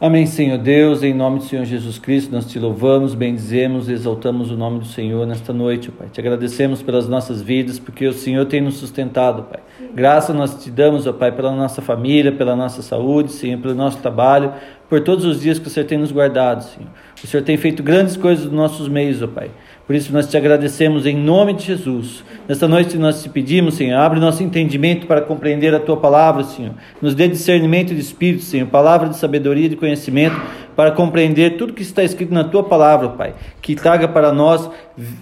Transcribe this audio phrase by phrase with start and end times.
[0.00, 4.56] Amém, Senhor Deus, em nome do Senhor Jesus Cristo, nós te louvamos, bendizemos, exaltamos o
[4.56, 6.06] nome do Senhor nesta noite, Pai.
[6.06, 9.58] Te agradecemos pelas nossas vidas, porque o Senhor tem nos sustentado, Pai.
[9.92, 13.98] Graça nós te damos, ó Pai, pela nossa família, pela nossa saúde, Senhor, pelo nosso
[13.98, 14.52] trabalho,
[14.88, 16.90] por todos os dias que o Senhor tem nos guardado, Senhor.
[17.20, 19.50] O Senhor tem feito grandes coisas nos nossos meios, ó Pai.
[19.88, 22.22] Por isso nós te agradecemos em nome de Jesus.
[22.46, 26.74] Nesta noite nós te pedimos, Senhor, abre nosso entendimento para compreender a tua palavra, Senhor.
[27.00, 30.36] Nos dê discernimento de espírito, Senhor, palavra de sabedoria e de conhecimento
[30.78, 33.34] para compreender tudo que está escrito na tua palavra, Pai.
[33.60, 34.70] Que traga para nós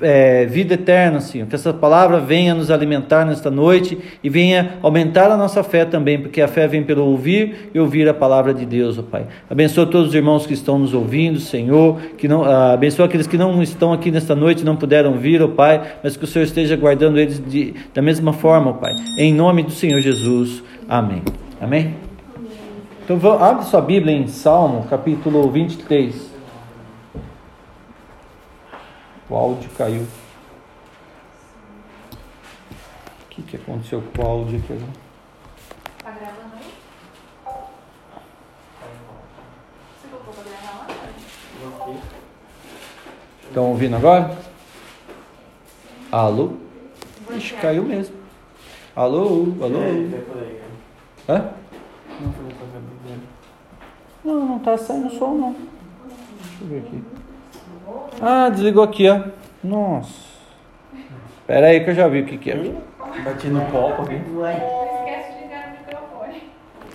[0.02, 1.48] é, vida eterna, Senhor.
[1.48, 6.20] Que essa palavra venha nos alimentar nesta noite e venha aumentar a nossa fé também,
[6.20, 9.28] porque a fé vem pelo ouvir e ouvir a palavra de Deus, ó Pai.
[9.48, 12.02] Abençoa todos os irmãos que estão nos ouvindo, Senhor.
[12.18, 15.48] Que não, ah, abençoa aqueles que não estão aqui nesta noite, não puderam vir, ó
[15.48, 18.92] Pai, mas que o Senhor esteja guardando eles de, da mesma forma, ó Pai.
[19.16, 20.62] Em nome do Senhor Jesus.
[20.86, 21.22] Amém.
[21.58, 22.05] Amém.
[23.08, 26.28] Então abre sua Bíblia em Salmo, capítulo 23.
[29.30, 30.02] O áudio caiu.
[33.22, 34.84] O que, que aconteceu com o áudio aqui?
[36.02, 36.72] Tá gravando aí?
[39.94, 41.94] Você colocou pra gravar lá?
[43.44, 44.36] Estão ouvindo agora?
[46.10, 46.54] Alô?
[47.36, 48.16] Ixi, caiu mesmo.
[48.96, 49.78] Alô, alô.
[51.28, 51.52] Hã?
[52.20, 52.55] Não,
[54.34, 55.52] não tá saindo som não.
[55.52, 57.02] Deixa eu ver aqui.
[58.20, 59.20] Ah, desligou aqui, ó.
[59.62, 60.26] Nossa.
[61.46, 62.56] Pera aí que eu já vi o que que é.
[63.24, 64.20] Bati no copo aqui.
[64.28, 66.42] Não esquece de ligar o microfone.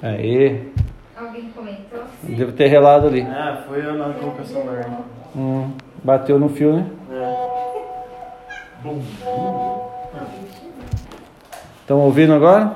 [0.02, 0.74] Aí.
[1.18, 2.04] Alguém comentou?
[2.24, 3.22] Devo ter relado ali.
[3.22, 4.90] Ah, foi eu na coloquei o celular.
[5.36, 5.72] Hum,
[6.04, 6.86] bateu no fio, né?
[7.12, 7.52] É.
[11.82, 12.76] Estão ouvindo agora?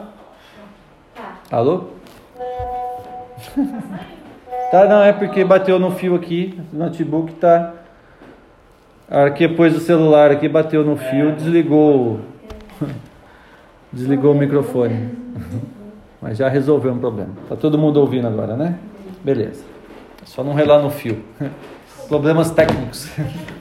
[1.16, 1.40] Tá.
[1.52, 1.90] Alô?
[3.56, 4.06] tá,
[4.86, 6.60] não, é porque bateu no fio aqui.
[6.74, 7.74] O notebook tá.
[9.10, 12.20] A hora que pôs o celular aqui, bateu no fio, desligou.
[12.82, 12.86] o-
[13.94, 15.12] desligou o microfone.
[16.22, 17.30] Mas já resolveu um problema.
[17.48, 18.80] Tá todo mundo ouvindo agora, né?
[19.24, 19.64] Beleza.
[20.26, 21.24] Só não relar no fio.
[22.08, 23.10] Problemas técnicos.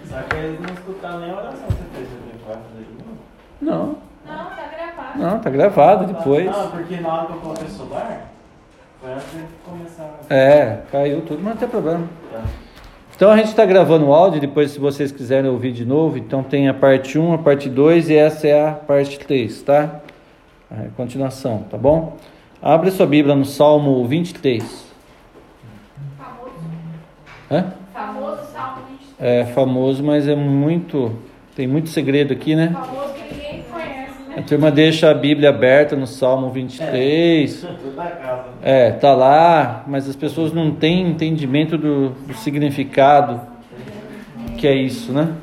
[0.09, 2.09] Só que eles não escutaram nem a oração que você fez
[2.49, 3.19] ali novo.
[3.61, 3.97] Não,
[4.27, 5.19] Não, tá gravado.
[5.19, 6.45] não, tá gravado depois.
[6.47, 8.31] Não, porque na hora que eu coloquei o celular, foi antes de começar.
[10.31, 12.09] É, caiu tudo, mas não tem problema.
[12.33, 12.43] Tá.
[13.17, 16.43] Então a gente está gravando o áudio, depois se vocês quiserem ouvir de novo, então
[16.43, 20.01] tem a parte 1, a parte 2 e essa é a parte 3, tá?
[20.71, 22.17] A continuação, tá bom?
[22.61, 24.85] Abre sua Bíblia no Salmo 23.
[26.19, 26.53] Famoso.
[27.51, 27.73] Hã?
[27.93, 29.19] Famoso Salmo 23.
[29.21, 31.13] É famoso, mas é muito.
[31.55, 32.71] Tem muito segredo aqui, né?
[32.73, 33.24] Famoso que
[34.37, 37.61] A turma deixa a Bíblia aberta no Salmo 23.
[37.61, 38.45] Tudo da casa.
[38.63, 43.55] É, tá lá, mas as pessoas não têm entendimento do, do significado
[44.65, 45.35] que é isso, né?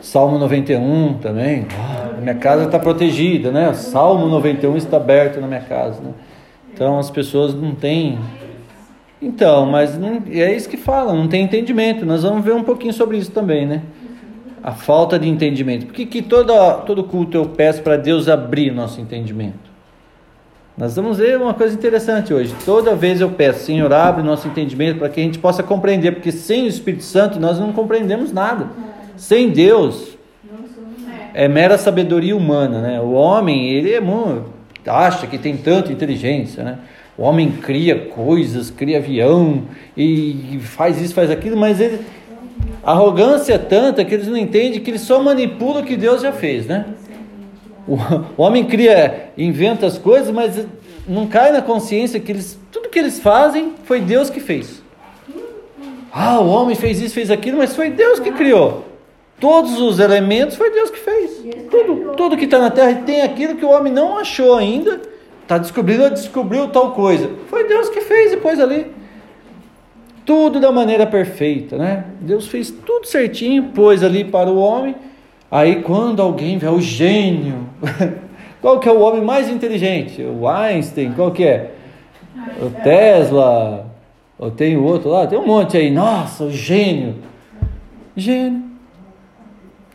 [0.00, 1.66] Salmo 91 também.
[1.78, 3.72] Ah, minha casa está protegida, né?
[3.74, 6.12] Salmo 91 está aberto na minha casa, né?
[6.72, 8.18] Então as pessoas não têm.
[9.24, 12.04] Então, mas não, é isso que fala, não tem entendimento.
[12.04, 13.82] Nós vamos ver um pouquinho sobre isso também, né?
[14.62, 15.86] A falta de entendimento.
[15.86, 19.72] Por que, que todo culto eu peço para Deus abrir nosso entendimento?
[20.76, 22.54] Nós vamos ver uma coisa interessante hoje.
[22.66, 26.32] Toda vez eu peço, Senhor, abre nosso entendimento para que a gente possa compreender, porque
[26.32, 28.68] sem o Espírito Santo nós não compreendemos nada.
[29.16, 30.18] Sem Deus
[31.32, 33.00] é mera sabedoria humana, né?
[33.00, 34.02] O homem, ele é
[34.86, 36.78] acha que tem tanta inteligência, né?
[37.16, 39.64] O homem cria coisas, cria avião
[39.96, 42.00] e faz isso, faz aquilo, mas ele
[42.84, 46.20] a arrogância é tanta que eles não entendem que ele só manipula o que Deus
[46.20, 46.84] já fez, né?
[47.88, 47.94] O,
[48.36, 50.66] o homem cria, inventa as coisas, mas
[51.08, 54.82] não cai na consciência que eles, tudo que eles fazem foi Deus que fez.
[56.12, 58.84] Ah, o homem fez isso, fez aquilo, mas foi Deus que criou.
[59.40, 61.42] Todos os elementos foi Deus que fez.
[61.70, 65.00] Tudo, tudo que está na terra tem aquilo que o homem não achou ainda.
[65.44, 67.30] Está descobrindo, descobriu tal coisa.
[67.48, 68.90] Foi Deus que fez e pôs ali.
[70.24, 72.06] Tudo da maneira perfeita, né?
[72.18, 74.96] Deus fez tudo certinho, pôs ali para o homem.
[75.50, 77.68] Aí quando alguém vê o gênio,
[78.62, 80.22] qual que é o homem mais inteligente?
[80.22, 81.72] O Einstein, qual que é?
[82.62, 83.86] O Tesla,
[84.38, 85.90] ou tem o outro lá, tem um monte aí.
[85.90, 87.16] Nossa, o gênio.
[88.16, 88.62] Gênio.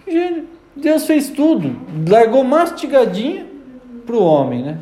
[0.07, 0.47] Gênio.
[0.75, 1.75] Deus fez tudo,
[2.07, 3.47] largou mastigadinho
[4.05, 4.77] para o homem, né?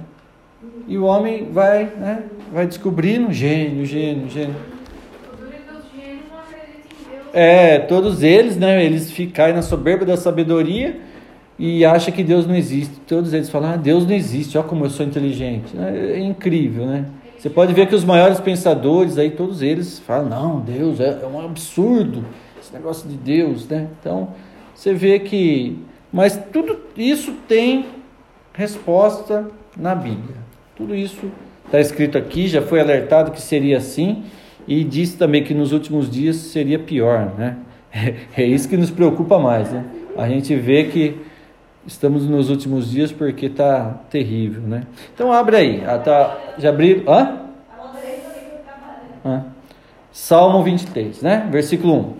[0.87, 2.23] E o homem vai, né?
[2.51, 4.55] Vai descobrindo gênio, gênio, gênio.
[7.33, 8.83] É todos eles, né?
[8.83, 10.99] Eles ficam na soberba da sabedoria
[11.59, 12.99] e acha que Deus não existe.
[13.01, 15.77] Todos eles falam: ah, Deus não existe, olha como eu sou inteligente.
[15.77, 17.05] É, é incrível, né?
[17.37, 21.27] Você pode ver que os maiores pensadores aí, todos eles falam: não, Deus é, é
[21.27, 22.25] um absurdo
[22.59, 23.87] esse negócio de Deus, né?
[23.99, 24.29] Então
[24.73, 25.79] você vê que,
[26.11, 27.85] mas tudo isso tem
[28.53, 30.46] resposta na Bíblia.
[30.77, 31.31] Tudo isso
[31.65, 34.23] está escrito aqui, já foi alertado que seria assim
[34.67, 37.57] e disse também que nos últimos dias seria pior, né?
[38.37, 39.83] É isso que nos preocupa mais, né?
[40.15, 41.19] A gente vê que
[41.87, 44.83] estamos nos últimos dias porque está terrível, né?
[45.15, 47.39] Então abre aí, ah, tá, já abriu, hã?
[49.25, 49.45] hã?
[50.11, 51.47] Salmo 23, né?
[51.49, 52.13] Versículo 1.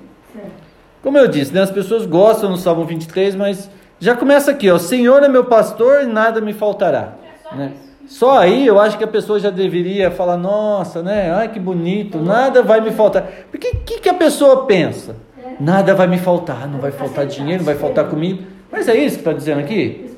[1.04, 1.62] Como eu disse, né?
[1.62, 3.70] as pessoas gostam do Salmo 23, mas
[4.00, 7.14] já começa aqui, ó, Senhor é meu pastor e nada me faltará,
[7.56, 7.74] né?
[8.08, 11.30] Só aí eu acho que a pessoa já deveria falar, nossa, né?
[11.32, 13.30] Ai que bonito, nada vai me faltar.
[13.52, 15.18] Porque o que, que a pessoa pensa?
[15.60, 18.44] Nada vai me faltar, não vai faltar dinheiro, não vai faltar comida.
[18.72, 20.10] Mas é isso que está dizendo aqui?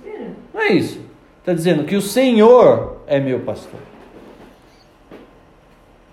[0.54, 1.02] Não é isso.
[1.40, 3.80] Está dizendo que o Senhor é meu pastor.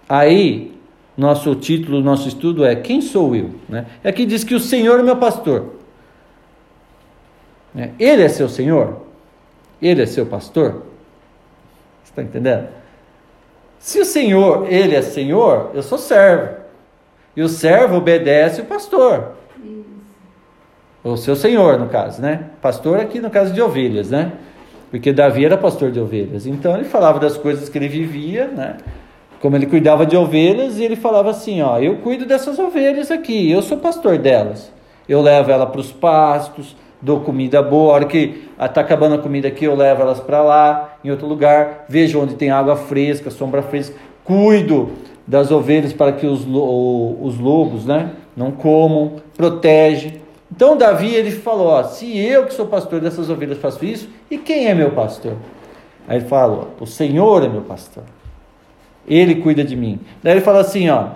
[0.08, 0.72] Aí,
[1.16, 3.50] nosso título nosso estudo é Quem sou eu?
[3.68, 3.86] Né?
[4.02, 5.74] Aqui diz que o Senhor é meu pastor.
[7.74, 7.92] Né?
[7.98, 9.02] Ele é seu Senhor?
[9.82, 10.84] Ele é seu pastor?
[12.16, 12.68] Está entendendo?
[13.78, 16.56] Se o Senhor, ele é Senhor, eu sou servo.
[17.36, 19.32] E o servo obedece o pastor.
[21.04, 22.46] O seu senhor, no caso, né?
[22.60, 24.32] Pastor aqui no caso de ovelhas, né?
[24.90, 26.46] Porque Davi era pastor de ovelhas.
[26.46, 28.78] Então ele falava das coisas que ele vivia, né?
[29.40, 33.52] Como ele cuidava de ovelhas, e ele falava assim: Ó, eu cuido dessas ovelhas aqui,
[33.52, 34.72] eu sou pastor delas.
[35.08, 37.92] Eu levo ela para os pastos, dou comida boa.
[37.92, 41.26] A hora que está acabando a comida aqui, eu levo elas para lá, em outro
[41.26, 41.84] lugar.
[41.88, 43.96] Vejo onde tem água fresca, sombra fresca.
[44.24, 44.90] Cuido
[45.26, 49.16] das ovelhas para que os, os lobos né, não comam.
[49.36, 50.20] Protege.
[50.50, 54.38] Então Davi ele falou: ó, se eu que sou pastor dessas ovelhas faço isso, e
[54.38, 55.34] quem é meu pastor?
[56.08, 58.04] Aí ele falou: o Senhor é meu pastor.
[59.06, 60.00] Ele cuida de mim.
[60.22, 61.08] Daí ele fala assim, ó: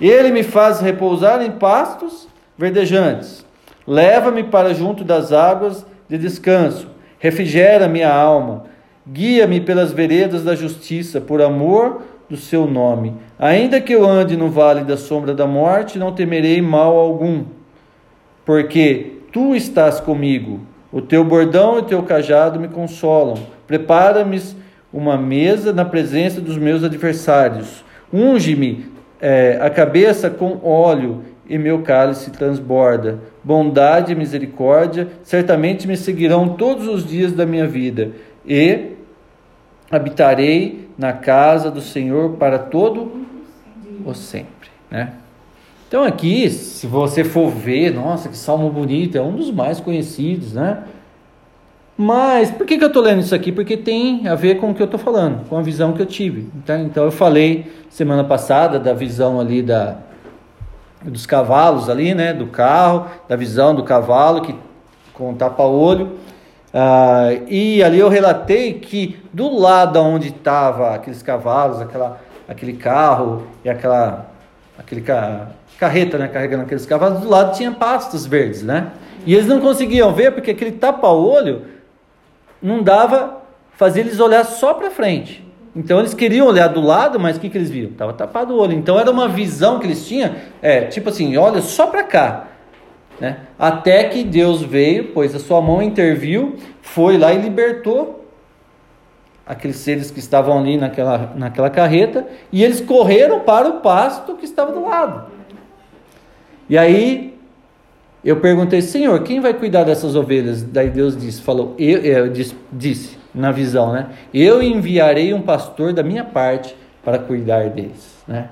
[0.00, 2.28] Ele me faz repousar em pastos
[2.58, 3.45] verdejantes.
[3.86, 6.88] Leva-me para junto das águas de descanso.
[7.18, 8.64] Refrigera minha alma.
[9.06, 13.14] Guia-me pelas veredas da justiça, por amor do seu nome.
[13.38, 17.44] Ainda que eu ande no vale da sombra da morte, não temerei mal algum
[18.46, 20.60] porque tu estás comigo.
[20.92, 23.36] O teu bordão e o teu cajado me consolam.
[23.66, 24.40] Prepara-me
[24.92, 27.84] uma mesa na presença dos meus adversários.
[28.10, 28.86] Unge-me
[29.20, 33.20] é, a cabeça com óleo e meu cálice transborda.
[33.42, 38.12] Bondade e misericórdia certamente me seguirão todos os dias da minha vida
[38.44, 38.92] e
[39.90, 43.26] habitarei na casa do Senhor para todo
[44.04, 45.12] o sempre, né?
[45.88, 50.52] Então aqui, se você for ver, nossa, que salmo bonito, é um dos mais conhecidos,
[50.52, 50.82] né?
[51.96, 53.50] Mas por que, que eu estou lendo isso aqui?
[53.50, 56.06] Porque tem a ver com o que eu estou falando, com a visão que eu
[56.06, 56.48] tive.
[56.56, 59.96] Então, então eu falei semana passada da visão ali da,
[61.02, 62.32] dos cavalos ali, né?
[62.32, 64.54] Do carro, da visão do cavalo que
[65.12, 66.18] com tapa-olho.
[66.72, 73.46] Ah, e ali eu relatei que do lado onde estavam aqueles cavalos, aquela, aquele carro
[73.64, 74.30] e aquela
[74.78, 75.02] aquele
[75.78, 78.92] carreta, né, carregando aqueles cavalos, do lado tinha pastos verdes, né?
[79.24, 81.64] E eles não conseguiam ver porque aquele tapa-olho
[82.62, 83.38] não dava,
[83.72, 85.45] fazia eles olhar só para frente.
[85.76, 87.92] Então eles queriam olhar do lado, mas o que, que eles viam?
[87.92, 88.72] Tava tapado o olho.
[88.72, 92.48] Então era uma visão que eles tinham, é, tipo assim, olha só para cá.
[93.20, 93.40] Né?
[93.58, 98.24] Até que Deus veio, pois a sua mão interviu, foi lá e libertou
[99.44, 104.46] aqueles seres que estavam ali naquela, naquela carreta, e eles correram para o pasto que
[104.46, 105.30] estava do lado.
[106.68, 107.38] E aí
[108.24, 110.62] eu perguntei, Senhor, quem vai cuidar dessas ovelhas?
[110.62, 114.08] Daí Deus disse, falou, eu, eu disse, disse na visão, né?
[114.32, 116.74] Eu enviarei um pastor da minha parte
[117.04, 118.48] para cuidar deles, né?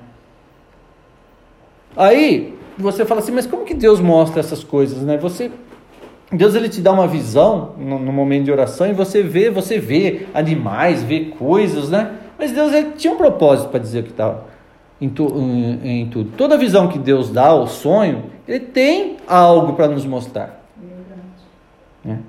[1.97, 5.17] Aí você fala assim, mas como que Deus mostra essas coisas, né?
[5.17, 5.51] Você
[6.31, 9.77] Deus ele te dá uma visão no, no, momento de oração e você vê, você
[9.79, 12.13] vê animais, vê coisas, né?
[12.37, 14.45] Mas Deus ele tinha um propósito para dizer o que estava
[14.99, 16.31] em, tu, em, em, tudo.
[16.35, 20.61] Toda visão que Deus dá, o sonho, ele tem algo para nos mostrar.
[22.03, 22.19] Né?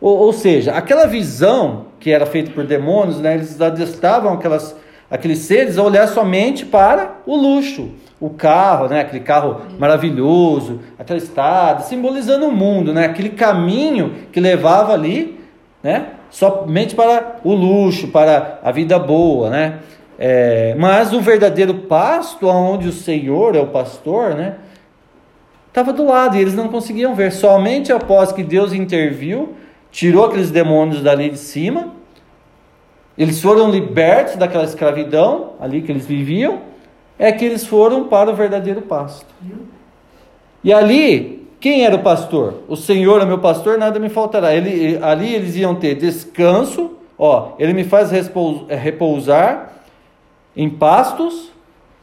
[0.00, 3.34] Ou, ou, seja, aquela visão que era feita por demônios, né?
[3.34, 4.76] Eles adestavam aquelas,
[5.10, 7.90] aqueles seres a olhar somente para o luxo,
[8.20, 9.00] o carro, né?
[9.00, 13.06] Aquele carro maravilhoso, aquela estrada, simbolizando o mundo, né?
[13.06, 15.38] Aquele caminho que levava ali,
[15.82, 16.06] né?
[16.30, 19.78] Somente para o luxo, para a vida boa, né?
[20.18, 24.56] É, mas o verdadeiro pasto, onde o Senhor é o pastor, né?
[25.68, 27.30] Estava do lado e eles não conseguiam ver.
[27.30, 29.54] Somente após que Deus interviu
[29.90, 31.94] tirou aqueles demônios dali de cima,
[33.16, 36.60] eles foram libertos daquela escravidão ali que eles viviam,
[37.18, 39.26] é que eles foram para o verdadeiro pasto.
[40.62, 42.62] E ali, quem era o pastor?
[42.68, 44.54] O Senhor é meu pastor, nada me faltará.
[44.54, 48.10] Ele, ali eles iam ter descanso, ó, ele me faz
[48.68, 49.72] repousar
[50.56, 51.50] em pastos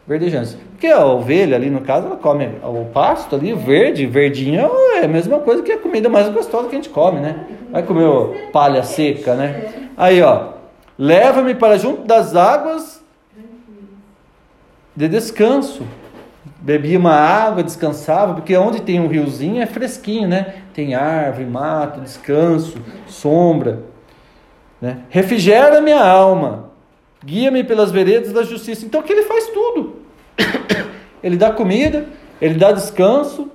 [0.07, 0.57] verdejantes.
[0.71, 5.07] Porque a ovelha ali, no caso, ela come o pasto ali, verde, verdinho, é a
[5.07, 7.45] mesma coisa que a comida mais gostosa que a gente come, né?
[7.71, 9.89] Vai comer palha seca, né?
[9.97, 10.49] Aí, ó,
[10.97, 13.03] leva-me para junto das águas
[14.95, 15.83] de descanso.
[16.59, 20.55] Bebia uma água, descansava, porque onde tem um riozinho é fresquinho, né?
[20.73, 23.83] Tem árvore, mato, descanso, sombra.
[24.81, 24.99] Né?
[25.09, 26.64] Refrigera minha alma,
[27.25, 28.85] guia-me pelas veredas da justiça.
[28.85, 29.95] Então, que ele faz tudo.
[31.23, 32.05] ele dá comida,
[32.39, 33.49] ele dá descanso,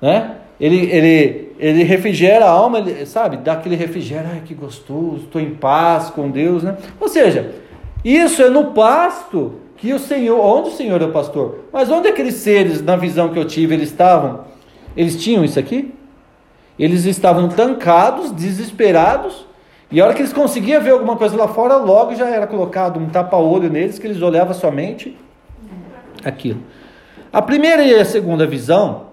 [0.00, 0.38] né?
[0.60, 3.38] Ele, ele, ele refrigera a alma, ele, sabe?
[3.38, 6.76] Dá aquele refrigério, ai que gostoso, estou em paz com Deus, né?
[7.00, 7.54] Ou seja,
[8.04, 12.08] isso é no pasto que o Senhor, onde o Senhor é o pastor, mas onde
[12.08, 14.44] aqueles seres, na visão que eu tive, eles estavam?
[14.96, 15.92] Eles tinham isso aqui?
[16.78, 19.46] Eles estavam tancados, desesperados,
[19.90, 22.98] e a hora que eles conseguiam ver alguma coisa lá fora, logo já era colocado
[22.98, 25.16] um tapa-olho neles, que eles olhavam somente
[26.24, 26.60] aquilo.
[27.32, 29.06] A primeira e a segunda visão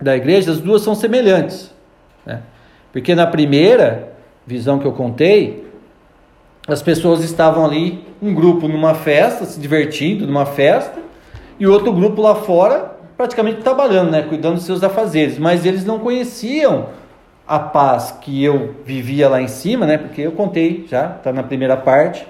[0.00, 1.74] da igreja, as duas são semelhantes.
[2.24, 2.42] Né?
[2.92, 4.12] Porque na primeira
[4.46, 5.66] visão que eu contei,
[6.66, 10.98] as pessoas estavam ali, um grupo numa festa, se divertindo numa festa,
[11.58, 15.98] e outro grupo lá fora, praticamente trabalhando, né, cuidando dos seus afazeres, mas eles não
[15.98, 16.86] conheciam
[17.48, 21.42] a paz que eu vivia lá em cima, né, porque eu contei já, está na
[21.42, 22.26] primeira parte,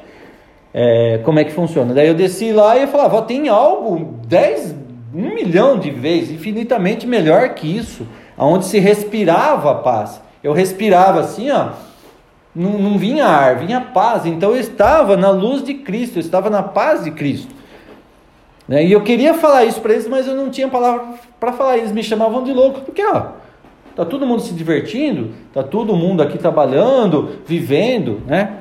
[0.72, 1.92] é, como é que funciona.
[1.92, 4.76] Daí eu desci lá e eu falava, tem algo 10,
[5.12, 8.06] um milhão de vezes, infinitamente melhor que isso,
[8.36, 10.22] aonde se respirava a paz.
[10.42, 11.70] Eu respirava assim, ó,
[12.54, 14.24] não, não vinha ar, vinha paz.
[14.24, 17.52] Então eu estava na luz de Cristo, eu estava na paz de Cristo.
[18.68, 18.84] Né?
[18.84, 21.78] E eu queria falar isso para eles, mas eu não tinha palavra para falar.
[21.78, 23.28] Eles me chamavam de louco, porque ó,
[23.98, 28.58] tá todo mundo se divertindo, tá todo mundo aqui trabalhando, vivendo, né?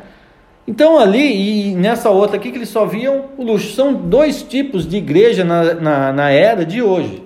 [0.68, 3.76] Então ali e nessa outra aqui que eles só viam o luxo.
[3.76, 7.22] São dois tipos de igreja na, na, na era de hoje.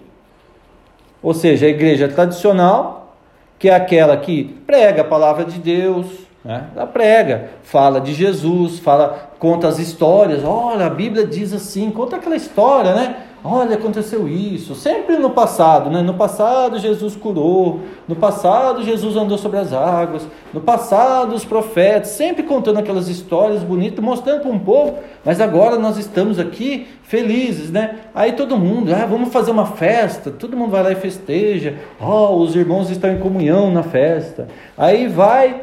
[1.24, 3.16] Ou seja, a igreja tradicional,
[3.58, 6.08] que é aquela que prega a palavra de Deus,
[6.44, 6.66] né?
[6.76, 10.44] Ela prega, fala de Jesus, fala, conta as histórias.
[10.44, 13.16] Olha, a Bíblia diz assim, conta aquela história, né?
[13.44, 14.76] Olha, aconteceu isso.
[14.76, 16.02] Sempre no passado, né?
[16.02, 22.10] No passado Jesus curou, no passado Jesus andou sobre as águas, no passado os profetas,
[22.10, 27.72] sempre contando aquelas histórias bonitas, mostrando para um povo, mas agora nós estamos aqui felizes,
[27.72, 28.02] né?
[28.14, 31.76] Aí todo mundo, ah, vamos fazer uma festa, todo mundo vai lá e festeja.
[32.00, 34.48] Oh, os irmãos estão em comunhão na festa.
[34.78, 35.62] Aí vai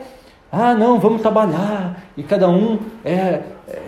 [0.51, 2.03] ah, não, vamos trabalhar.
[2.17, 3.41] E cada um é,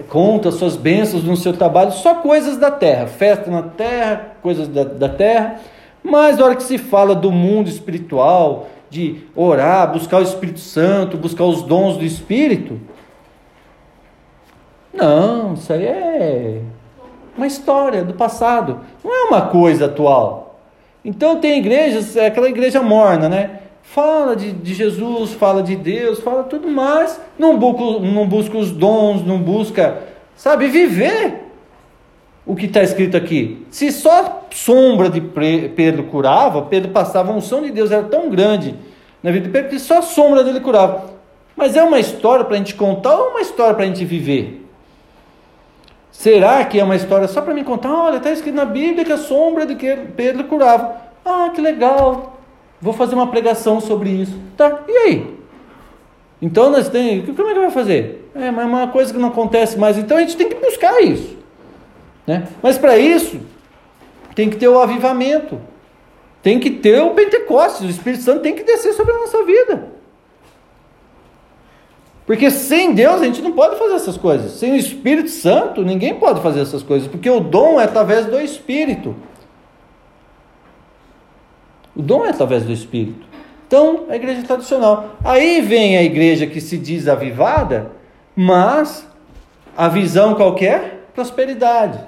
[0.08, 4.84] conta suas bênçãos no seu trabalho, só coisas da terra, festa na terra, coisas da,
[4.84, 5.60] da terra.
[6.02, 11.16] Mas na hora que se fala do mundo espiritual, de orar, buscar o Espírito Santo,
[11.16, 12.80] buscar os dons do Espírito,
[14.92, 16.62] não, isso aí é
[17.36, 20.58] uma história do passado, não é uma coisa atual.
[21.04, 23.59] Então tem igrejas, é aquela igreja morna, né?
[23.82, 28.70] Fala de, de, Jesus, fala de Deus, fala tudo mais, não busca, não busca os
[28.70, 30.02] dons, não busca,
[30.36, 31.50] sabe, viver
[32.46, 33.66] o que está escrito aqui.
[33.70, 38.74] Se só sombra de Pedro curava, Pedro passava, a unção de Deus era tão grande
[39.22, 41.10] na vida de Pedro que só sombra dele curava.
[41.56, 44.66] Mas é uma história para a gente contar ou uma história para a gente viver?
[46.10, 47.92] Será que é uma história só para me contar?
[47.92, 50.96] Olha, está escrito na Bíblia que a sombra de Pedro curava.
[51.24, 52.39] Ah, que legal.
[52.80, 54.38] Vou fazer uma pregação sobre isso.
[54.56, 55.40] Tá, e aí?
[56.40, 57.36] Então nós temos.
[57.36, 58.30] Como é que vai fazer?
[58.34, 59.98] É, mas é uma coisa que não acontece mais.
[59.98, 61.36] Então a gente tem que buscar isso.
[62.26, 62.48] Né?
[62.62, 63.40] Mas para isso,
[64.34, 65.60] tem que ter o avivamento.
[66.42, 67.86] Tem que ter o Pentecostes.
[67.86, 69.90] O Espírito Santo tem que descer sobre a nossa vida.
[72.24, 74.52] Porque sem Deus a gente não pode fazer essas coisas.
[74.52, 77.08] Sem o Espírito Santo, ninguém pode fazer essas coisas.
[77.08, 79.14] Porque o dom é através do Espírito.
[81.94, 83.26] O dom é através do Espírito.
[83.66, 85.16] Então, a igreja tradicional.
[85.24, 87.92] Aí vem a igreja que se diz avivada,
[88.34, 89.06] mas
[89.76, 91.08] a visão qualquer?
[91.14, 91.98] Prosperidade.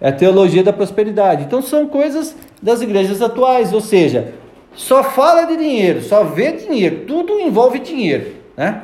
[0.00, 1.44] É a teologia da prosperidade.
[1.44, 4.34] Então, são coisas das igrejas atuais, ou seja,
[4.74, 8.82] só fala de dinheiro, só vê dinheiro, tudo envolve dinheiro, né?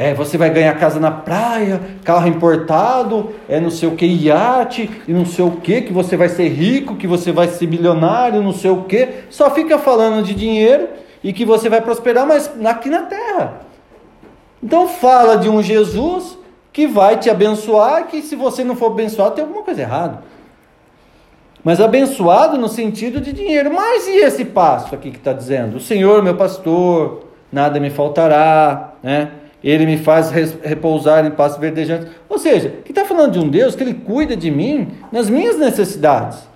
[0.00, 4.88] É, você vai ganhar casa na praia, carro importado, é não sei o que, iate,
[5.08, 8.40] e não sei o que, que você vai ser rico, que você vai ser bilionário,
[8.40, 9.08] não sei o que.
[9.28, 10.86] Só fica falando de dinheiro
[11.20, 13.62] e que você vai prosperar, mas aqui na terra.
[14.62, 16.38] Então fala de um Jesus
[16.72, 20.22] que vai te abençoar, que se você não for abençoado, tem alguma coisa errada.
[21.64, 23.74] Mas abençoado no sentido de dinheiro.
[23.74, 25.78] Mas e esse passo aqui que está dizendo?
[25.78, 29.32] O Senhor, meu pastor, nada me faltará, né?
[29.68, 32.08] Ele me faz repousar em pastos verdejantes.
[32.26, 35.58] Ou seja, que está falando de um Deus que ele cuida de mim nas minhas
[35.58, 36.48] necessidades.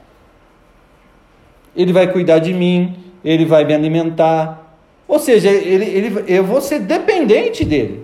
[1.76, 4.78] Ele vai cuidar de mim, ele vai me alimentar.
[5.06, 8.02] Ou seja, ele, ele, eu vou ser dependente dele.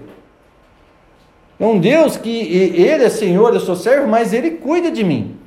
[1.59, 5.39] É um Deus que ele é Senhor, eu sou servo, mas ele cuida de mim.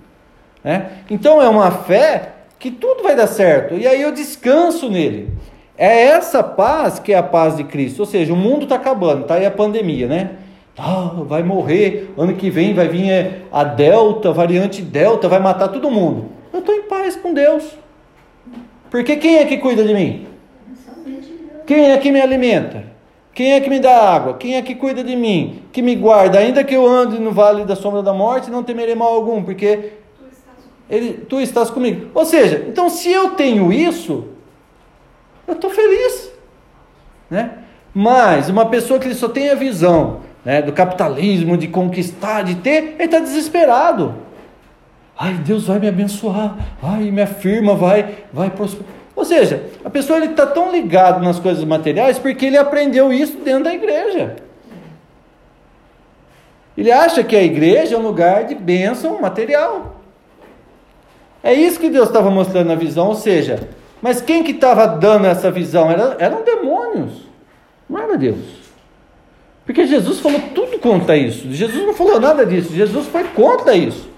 [0.64, 1.04] Né?
[1.08, 3.76] Então é uma fé que tudo vai dar certo.
[3.76, 5.30] E aí eu descanso nele.
[5.82, 8.02] É essa paz que é a paz de Cristo.
[8.02, 10.34] Ou seja, o mundo está acabando, está aí a pandemia, né?
[10.78, 15.70] Ah, vai morrer, ano que vem vai vir é, a Delta, variante Delta, vai matar
[15.70, 16.26] todo mundo.
[16.54, 17.64] Eu estou em paz com Deus.
[18.92, 20.28] Porque quem é que cuida de mim?
[21.66, 22.84] Quem é que me alimenta?
[23.34, 24.36] Quem é que me dá água?
[24.36, 25.64] Quem é que cuida de mim?
[25.72, 26.38] Que me guarda?
[26.38, 29.94] Ainda que eu ande no vale da sombra da morte, não temerei mal algum, porque
[30.88, 32.12] ele, tu estás comigo.
[32.14, 34.28] Ou seja, então se eu tenho isso,
[35.52, 36.32] eu estou feliz.
[37.30, 37.52] Né?
[37.94, 42.96] Mas uma pessoa que só tem a visão né, do capitalismo, de conquistar, de ter,
[42.96, 44.16] ele está desesperado.
[45.18, 46.58] Ai, Deus vai me abençoar.
[46.82, 48.90] Ai, minha firma vai, vai prosperar.
[49.16, 53.66] Ou seja, a pessoa está tão ligado nas coisas materiais porque ele aprendeu isso dentro
[53.66, 54.38] da igreja.
[56.78, 59.98] Ele acha que a igreja é um lugar de bênção material.
[61.44, 63.70] É isso que Deus estava mostrando na visão, ou seja,
[64.02, 65.92] mas quem que estava dando essa visão?
[65.92, 67.12] Era, eram demônios,
[67.90, 68.62] não era Deus.
[69.66, 71.52] Porque Jesus falou tudo contra isso.
[71.52, 74.10] Jesus não falou nada disso, Jesus foi contra isso.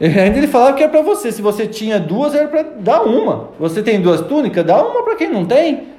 [0.00, 1.30] E ainda ele falava que era para você.
[1.30, 3.50] Se você tinha duas, era para dar uma.
[3.60, 5.94] Você tem duas túnicas, dá uma para quem não tem.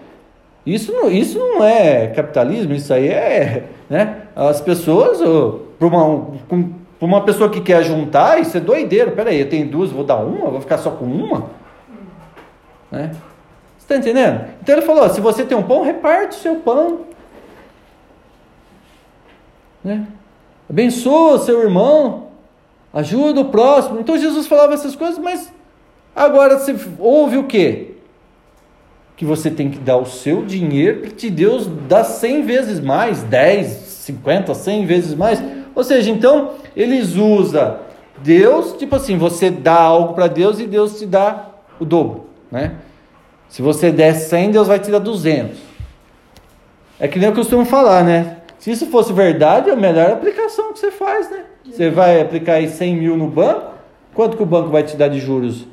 [0.65, 3.63] Isso não, isso não é capitalismo, isso aí é.
[3.89, 4.23] Né?
[4.35, 5.19] As pessoas,
[5.77, 6.27] para uma,
[6.99, 9.11] uma pessoa que quer juntar, isso é doideiro.
[9.11, 11.49] Peraí, eu tenho duas, vou dar uma, vou ficar só com uma?
[12.91, 13.11] Né?
[13.77, 14.45] Você está entendendo?
[14.61, 17.01] Então ele falou: se você tem um pão, reparte o seu pão.
[19.83, 20.07] Né?
[20.69, 22.25] Abençoa seu irmão.
[22.93, 23.99] Ajuda o próximo.
[23.99, 25.51] Então Jesus falava essas coisas, mas
[26.15, 27.91] agora você ouve o quê?
[29.17, 33.67] Que você tem que dar o seu dinheiro que Deus dá 100 vezes mais, 10,
[33.67, 35.43] 50, 100 vezes mais.
[35.75, 37.79] Ou seja, então eles usam
[38.19, 42.73] Deus, tipo assim, você dá algo para Deus e Deus te dá o dobro, né?
[43.49, 45.57] Se você der 100, Deus vai te dar 200.
[46.99, 48.37] É que nem eu costumo falar, né?
[48.57, 51.43] Se isso fosse verdade, é a melhor aplicação que você faz, né?
[51.65, 53.73] Você vai aplicar aí 100 mil no banco,
[54.13, 55.67] quanto que o banco vai te dar de juros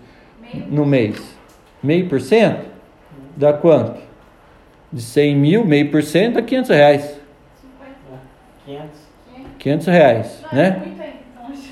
[0.53, 0.67] meio.
[0.69, 1.23] no mês?
[1.83, 2.65] Meio por cento?
[3.37, 4.01] Dá quanto?
[4.93, 7.21] De 100 mil, meio por cento, dá 500 reais.
[8.67, 8.89] 500.
[9.59, 10.83] 500 reais, Não, né?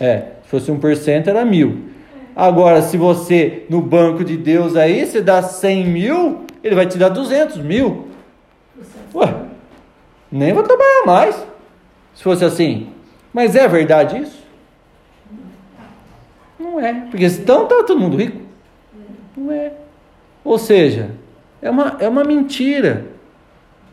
[0.00, 1.89] É, é, se fosse 1% era mil.
[2.34, 6.96] Agora, se você, no banco de Deus aí, você dá 100 mil, ele vai te
[6.96, 8.08] dar 200 mil.
[9.14, 9.34] Ué,
[10.30, 11.46] nem vou trabalhar mais.
[12.14, 12.88] Se fosse assim.
[13.32, 14.40] Mas é verdade isso?
[16.58, 16.92] Não é.
[17.10, 18.40] Porque então está todo mundo rico.
[19.36, 19.72] Não é.
[20.44, 21.10] Ou seja,
[21.60, 23.06] é uma, é uma mentira.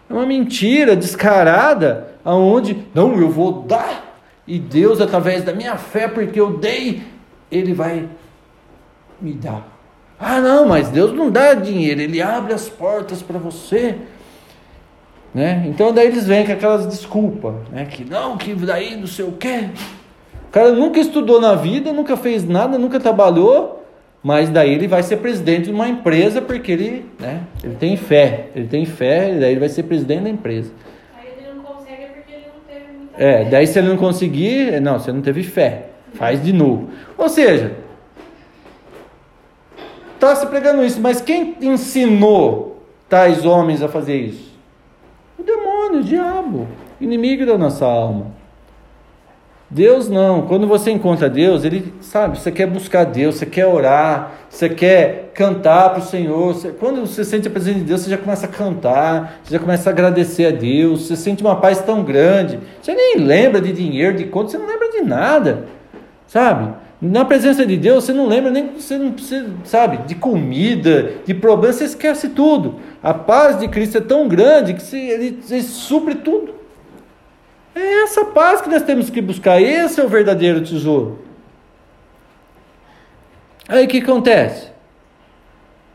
[0.10, 6.08] É uma mentira descarada, aonde, não, eu vou dar, e Deus, através da minha fé,
[6.08, 7.04] porque eu dei,
[7.52, 8.08] Ele vai
[9.22, 9.76] me dar.
[10.20, 13.96] Ah, não, mas Deus não dá dinheiro, Ele abre as portas para você.
[15.34, 15.66] Né?
[15.68, 17.86] Então daí eles vêm com aquelas desculpas, né?
[17.86, 19.66] que não, que daí não sei o quê.
[20.48, 23.86] O cara nunca estudou na vida, nunca fez nada, nunca trabalhou,
[24.24, 28.48] mas daí ele vai ser presidente de uma empresa porque ele, né, ele tem fé,
[28.56, 30.72] ele tem fé, e daí ele vai ser presidente da empresa.
[31.20, 33.50] Aí ele não consegue porque ele não teve muita É, fé.
[33.52, 36.90] daí se ele não conseguir, não, você não teve fé, faz de novo.
[37.18, 37.74] Ou seja,
[40.18, 44.58] está se pregando isso, mas quem ensinou tais homens a fazer isso?
[45.38, 46.68] O demônio, o diabo,
[47.00, 48.38] inimigo da nossa alma.
[49.70, 50.44] Deus não.
[50.44, 55.32] Quando você encontra Deus, ele sabe, você quer buscar Deus, você quer orar, você quer
[55.34, 56.54] cantar para o Senhor.
[56.54, 59.60] Você, quando você sente a presença de Deus, você já começa a cantar, você já
[59.60, 62.60] começa a agradecer a Deus, você sente uma paz tão grande.
[62.82, 65.66] Você nem lembra de dinheiro, de conta, você não lembra de nada.
[66.28, 66.74] Sabe?
[67.00, 71.34] Na presença de Deus, você não lembra nem, você não precisa, sabe, de comida, de
[71.34, 72.80] problemas, você esquece tudo.
[73.04, 76.56] A paz de Cristo é tão grande que ele, ele supre tudo.
[77.76, 81.20] É essa paz que nós temos que buscar, esse é o verdadeiro tesouro.
[83.68, 84.70] Aí o que acontece?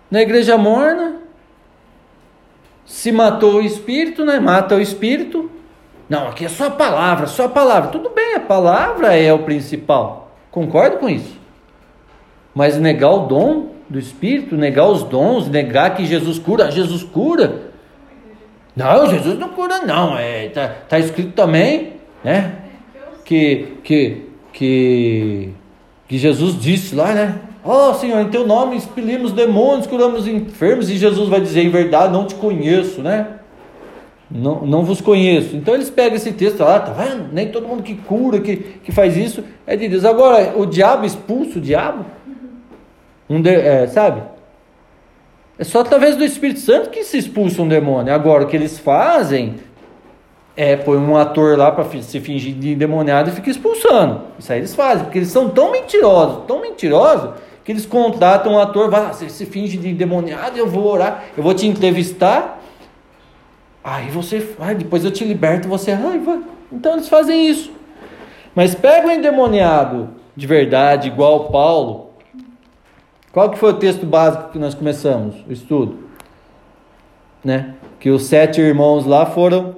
[0.09, 1.17] Na igreja morna,
[2.85, 4.39] Se matou o espírito, né?
[4.39, 5.51] Mata o espírito.
[6.09, 7.91] Não, aqui é só a palavra, só a palavra.
[7.91, 10.22] Tudo bem, a palavra é o principal.
[10.53, 11.41] Concordo com isso.
[12.55, 17.73] Mas negar o dom do espírito, negar os dons, negar que Jesus cura, Jesus cura.
[18.77, 22.55] Não, Jesus não cura não, é, tá, tá escrito também, né?
[23.25, 25.51] Que que que
[26.09, 27.41] que Jesus disse lá, né?
[27.65, 31.71] Ó oh, Senhor, em teu nome expelimos demônios, curamos enfermos, e Jesus vai dizer em
[31.71, 33.39] verdade, não te conheço, né?
[34.35, 35.55] Não, não vos conheço.
[35.55, 37.33] Então eles pegam esse texto lá, tá vendo?
[37.33, 40.05] Nem todo mundo que cura, que, que faz isso, é de Deus.
[40.05, 42.07] Agora, o diabo expulsa o diabo?
[43.29, 44.23] Um de, é, sabe?
[45.59, 48.13] É só através do Espírito Santo que se expulsa um demônio.
[48.13, 49.57] Agora, o que eles fazem
[50.57, 54.23] é põe um ator lá para se fingir de endemoniado e fica expulsando.
[54.39, 58.59] Isso aí eles fazem, porque eles são tão mentirosos, tão mentirosos, que eles contratam um
[58.59, 62.62] ator, vai, você se finge de endemoniado, eu vou orar, eu vou te entrevistar,
[63.83, 66.43] aí você vai, depois eu te liberto, você, ai, vai.
[66.71, 67.71] Então eles fazem isso.
[68.55, 72.11] Mas pega o endemoniado de verdade, igual Paulo.
[73.33, 75.99] Qual que foi o texto básico que nós começamos o estudo?
[77.45, 77.75] Né?
[77.99, 79.77] Que os sete irmãos lá foram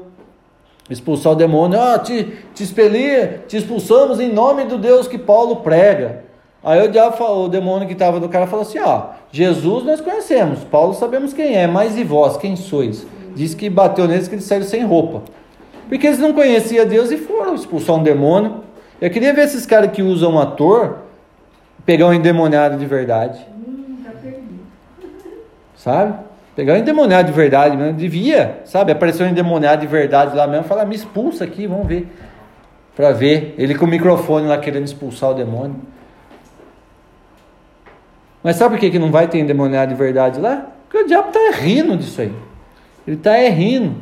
[0.91, 1.81] expulsar o demônio.
[1.81, 6.25] Ah, te, te expeli, te expulsamos em nome do Deus que Paulo prega.
[6.63, 10.65] Aí o, diabo, o demônio que estava do cara falou assim: ó, Jesus nós conhecemos,
[10.65, 13.07] Paulo sabemos quem é, mas e vós, quem sois?
[13.35, 15.23] Diz que bateu neles que eles saíram sem roupa.
[15.89, 18.63] Porque eles não conheciam Deus e foram expulsar um demônio.
[19.01, 20.99] Eu queria ver esses caras que usam um ator
[21.85, 23.39] pegar um endemoniado de verdade.
[25.77, 26.15] Sabe?
[26.57, 28.93] Pegar um endemoniado de verdade mesmo, devia, sabe?
[28.93, 32.07] Apareceu um endemoniado de verdade lá mesmo, falar, me expulsa aqui, vamos ver.
[32.95, 33.57] Para ver.
[33.59, 35.75] Ele com o microfone lá querendo expulsar o demônio.
[38.41, 40.69] Mas sabe por que, que não vai ter endemoniado de verdade lá?
[40.89, 42.33] Porque o diabo está rindo disso aí.
[43.07, 43.97] Ele está rindo.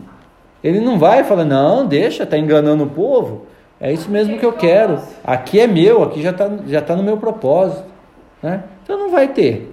[0.63, 3.47] Ele não vai falar, não, deixa, está enganando o povo.
[3.81, 5.01] É isso mesmo que eu quero.
[5.25, 7.85] Aqui é meu, aqui já está já tá no meu propósito.
[8.41, 8.63] Né?
[8.83, 9.73] Então não vai ter.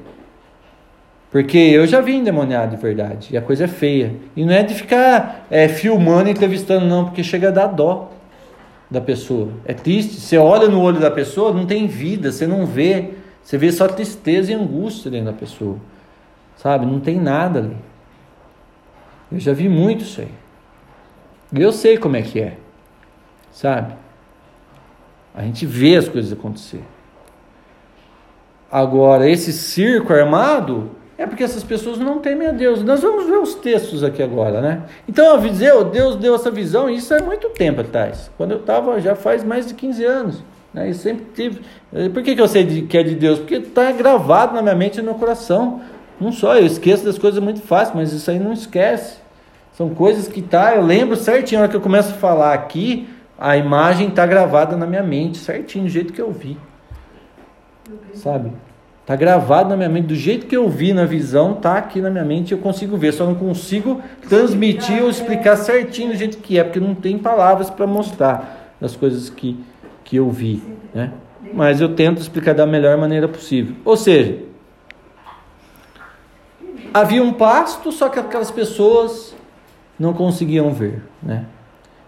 [1.32, 3.30] Porque eu já vi endemoniado de verdade.
[3.32, 4.16] E a coisa é feia.
[4.36, 8.10] E não é de ficar é, filmando entrevistando, não, porque chega a dar dó
[8.90, 9.50] da pessoa.
[9.64, 10.20] É triste.
[10.20, 13.12] Você olha no olho da pessoa, não tem vida, você não vê.
[13.44, 15.78] Você vê só tristeza e angústia dentro da pessoa.
[16.58, 16.88] Sabe?
[16.88, 17.78] Não tem nada ali.
[19.32, 20.32] Eu já vi muito isso aí.
[21.54, 22.58] E eu sei como é que é.
[23.52, 23.94] Sabe?
[25.34, 26.84] A gente vê as coisas acontecer.
[28.72, 32.84] Agora, esse circo armado é porque essas pessoas não temem a Deus.
[32.84, 34.84] Nós vamos ver os textos aqui agora, né?
[35.08, 38.32] Então, Aviseu, Deus deu essa visão, e isso é muito tempo atrás.
[38.38, 40.44] Quando eu estava, já faz mais de 15 anos.
[40.74, 40.90] Né?
[40.90, 41.62] E sempre tive.
[41.94, 43.40] Eh, por que, que eu sei de, que é de Deus?
[43.40, 45.82] Porque está gravado na minha mente e no coração.
[46.22, 49.19] Não só, eu esqueço das coisas muito fácil, mas isso aí não esquece.
[49.80, 53.08] São coisas que tá, eu lembro certinho, na hora que eu começo a falar aqui,
[53.40, 56.58] a imagem está gravada na minha mente, certinho, do jeito que eu vi.
[58.14, 58.52] Sabe?
[59.00, 62.10] Está gravado na minha mente, do jeito que eu vi na visão, está aqui na
[62.10, 66.60] minha mente, eu consigo ver, só não consigo transmitir ou explicar certinho do jeito que
[66.60, 69.58] é, porque não tem palavras para mostrar as coisas que,
[70.04, 70.62] que eu vi,
[70.94, 71.14] né?
[71.54, 73.78] Mas eu tento explicar da melhor maneira possível.
[73.86, 74.40] Ou seja,
[76.94, 79.39] havia um pasto, só que aquelas pessoas
[80.00, 81.46] não conseguiam ver, né?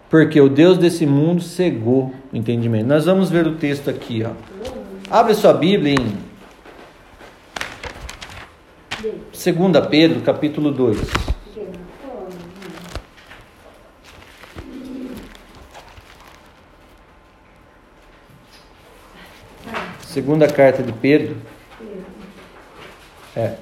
[0.08, 2.86] Porque o Deus desse mundo cegou o entendimento.
[2.86, 4.32] Nós vamos ver o texto aqui, ó.
[5.10, 6.32] Abre sua Bíblia em
[9.32, 10.98] Segunda Pedro, capítulo 2.
[20.02, 21.36] Segunda carta de Pedro.
[23.34, 23.56] É.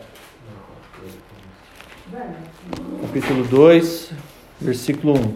[3.00, 4.12] Capítulo 2,
[4.60, 5.34] versículo 1.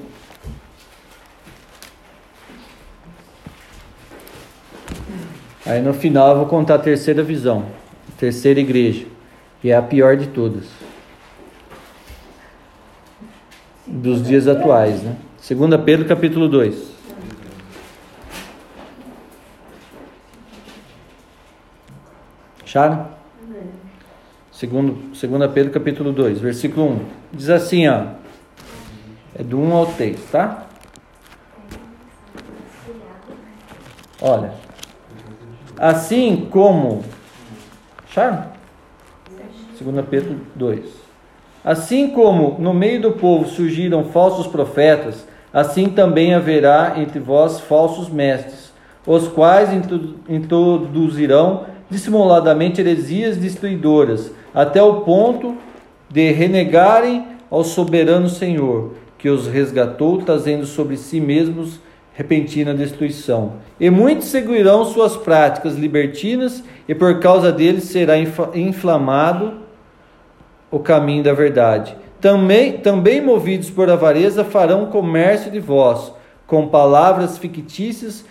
[5.66, 7.66] Aí no final eu vou contar a terceira visão,
[8.18, 9.06] terceira igreja
[9.64, 10.66] que é a pior de todas.
[13.86, 15.16] Dos dias atuais, né?
[15.48, 16.92] 2 Pedro capítulo 2.
[22.62, 23.13] Acharam?
[24.54, 27.00] Segundo, 2 Pedro capítulo 2, versículo 1.
[27.32, 28.04] Diz assim, ó.
[29.36, 30.68] É do 1 ao 3, tá?
[34.22, 34.52] Olha.
[35.76, 37.02] Assim como.
[38.08, 38.44] Acharam?
[39.80, 40.84] 2 Pedro 2.
[41.64, 48.08] Assim como no meio do povo surgiram falsos profetas, assim também haverá entre vós falsos
[48.08, 48.72] mestres,
[49.04, 49.70] os quais
[50.28, 55.56] introduzirão dissimuladamente heresias destruidoras, até o ponto
[56.08, 61.80] de renegarem ao soberano Senhor, que os resgatou, trazendo sobre si mesmos
[62.14, 63.54] repentina destruição.
[63.78, 68.14] E muitos seguirão suas práticas libertinas, e por causa deles será
[68.54, 69.54] inflamado
[70.70, 71.96] o caminho da verdade.
[72.20, 76.12] Também, também movidos por avareza, farão comércio de vós,
[76.46, 78.24] com palavras fictícias,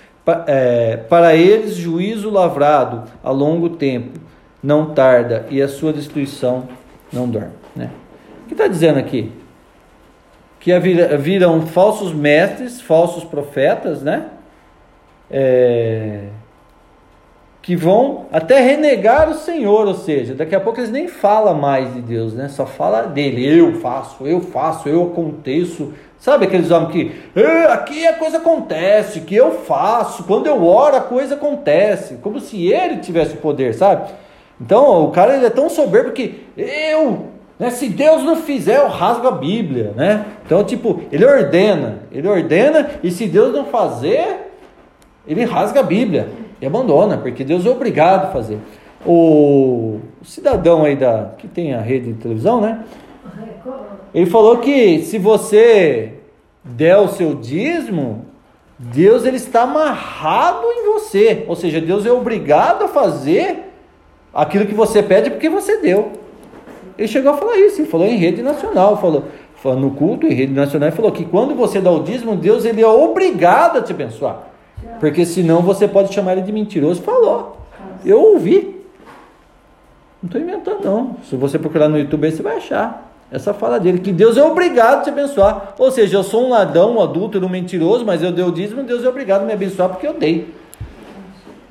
[0.48, 4.20] é, para eles juízo lavrado a longo tempo,
[4.64, 6.70] não tarda, e a sua destruição
[7.12, 7.52] não dorme.
[7.76, 7.90] Né?
[8.46, 9.32] O que está dizendo aqui?
[10.60, 14.28] Que virão falsos mestres, falsos profetas, né?
[15.30, 16.28] É,
[17.62, 21.94] que vão até renegar o Senhor, ou seja, daqui a pouco eles nem falam mais
[21.94, 22.48] de Deus, né?
[22.48, 23.58] Só fala dele.
[23.58, 25.94] Eu faço, eu faço, eu aconteço.
[26.18, 27.12] Sabe aqueles homens que
[27.70, 32.72] aqui a coisa acontece, que eu faço, quando eu oro a coisa acontece, como se
[32.72, 34.10] ele tivesse o poder, sabe?
[34.64, 37.28] Então o cara ele é tão soberbo que eu,
[37.60, 40.26] né, se Deus não fizer, eu rasgo a Bíblia, né?
[40.46, 44.52] Então tipo, ele ordena, ele ordena e se Deus não fazer,
[45.28, 46.30] ele rasga a Bíblia
[46.62, 48.58] e abandona, porque Deus é obrigado a fazer.
[49.06, 52.86] O, cidadão aí da que tem a rede de televisão, né?
[54.16, 56.14] Ele falou que se você
[56.64, 58.26] der o seu dízimo,
[58.80, 63.73] Deus ele está amarrado em você, ou seja, Deus é obrigado a fazer
[64.34, 66.12] aquilo que você pede porque você deu.
[66.98, 70.34] Ele chegou a falar isso, ele falou em rede nacional, falou, falou no culto em
[70.34, 73.82] rede nacional, ele falou que quando você dá o dízimo, Deus ele é obrigado a
[73.82, 74.54] te abençoar.
[75.00, 77.02] Porque senão você pode chamar ele de mentiroso.
[77.02, 77.58] Falou.
[78.06, 78.82] Eu ouvi.
[80.22, 81.18] Não estou inventando, não.
[81.30, 83.12] Se você procurar no YouTube aí, você vai achar.
[83.32, 85.74] Essa fala dele, que Deus é obrigado a te abençoar.
[85.80, 88.84] Ou seja, eu sou um ladrão, um adúltero, um mentiroso, mas eu dei o dízimo,
[88.84, 90.54] Deus é obrigado a me abençoar porque eu dei.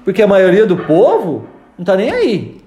[0.04, 1.44] Porque a maioria do povo
[1.78, 2.62] não está nem aí.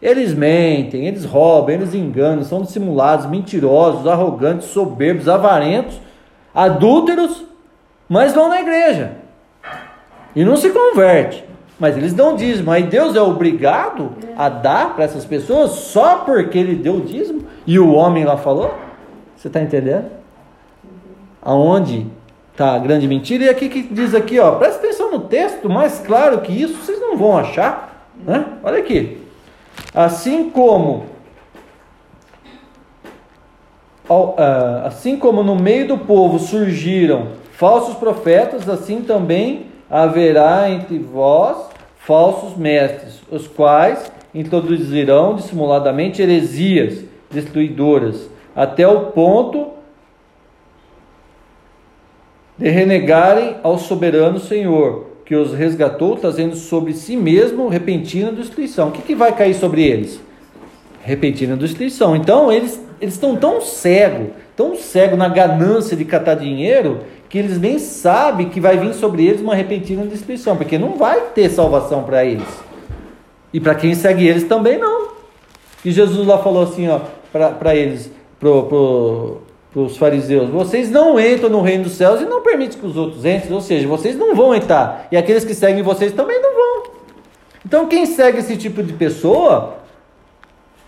[0.00, 5.98] Eles mentem, eles roubam, eles enganam, são dissimulados, mentirosos, arrogantes, soberbos, avarentos,
[6.54, 7.44] adúlteros,
[8.08, 9.24] mas vão na igreja
[10.36, 11.44] e não se converte.
[11.78, 12.70] Mas eles dão dízimo.
[12.70, 17.78] Aí Deus é obrigado a dar para essas pessoas só porque ele deu dízimo e
[17.78, 18.74] o homem lá falou?
[19.36, 20.06] Você está entendendo?
[21.42, 22.06] Aonde
[22.52, 23.44] está a grande mentira?
[23.44, 27.00] E aqui que diz aqui, ó, presta atenção no texto, mais claro que isso vocês
[27.00, 27.93] não vão achar.
[28.16, 28.58] Né?
[28.62, 29.22] Olha aqui.
[29.94, 31.06] Assim como
[34.08, 41.56] ah, assim como no meio do povo surgiram falsos profetas, assim também haverá entre vós
[41.98, 49.68] falsos mestres, os quais introduzirão dissimuladamente heresias destruidoras, até o ponto
[52.58, 58.88] de renegarem ao soberano Senhor, que os resgatou, trazendo sobre si mesmo repentina destruição.
[58.88, 60.20] O que, que vai cair sobre eles?
[61.02, 62.14] Repentina destruição.
[62.14, 67.58] Então, eles, eles estão tão cegos, tão cegos na ganância de catar dinheiro, que eles
[67.58, 72.02] nem sabem que vai vir sobre eles uma repentina destruição, porque não vai ter salvação
[72.02, 72.46] para eles.
[73.52, 75.08] E para quem segue eles também não.
[75.84, 77.00] E Jesus lá falou assim, ó,
[77.32, 79.42] para eles, para pro,
[79.74, 83.24] os fariseus: vocês não entram no reino dos céus e não permitem que os outros
[83.24, 86.94] entrem, ou seja, vocês não vão entrar, e aqueles que seguem vocês também não vão.
[87.66, 89.78] Então, quem segue esse tipo de pessoa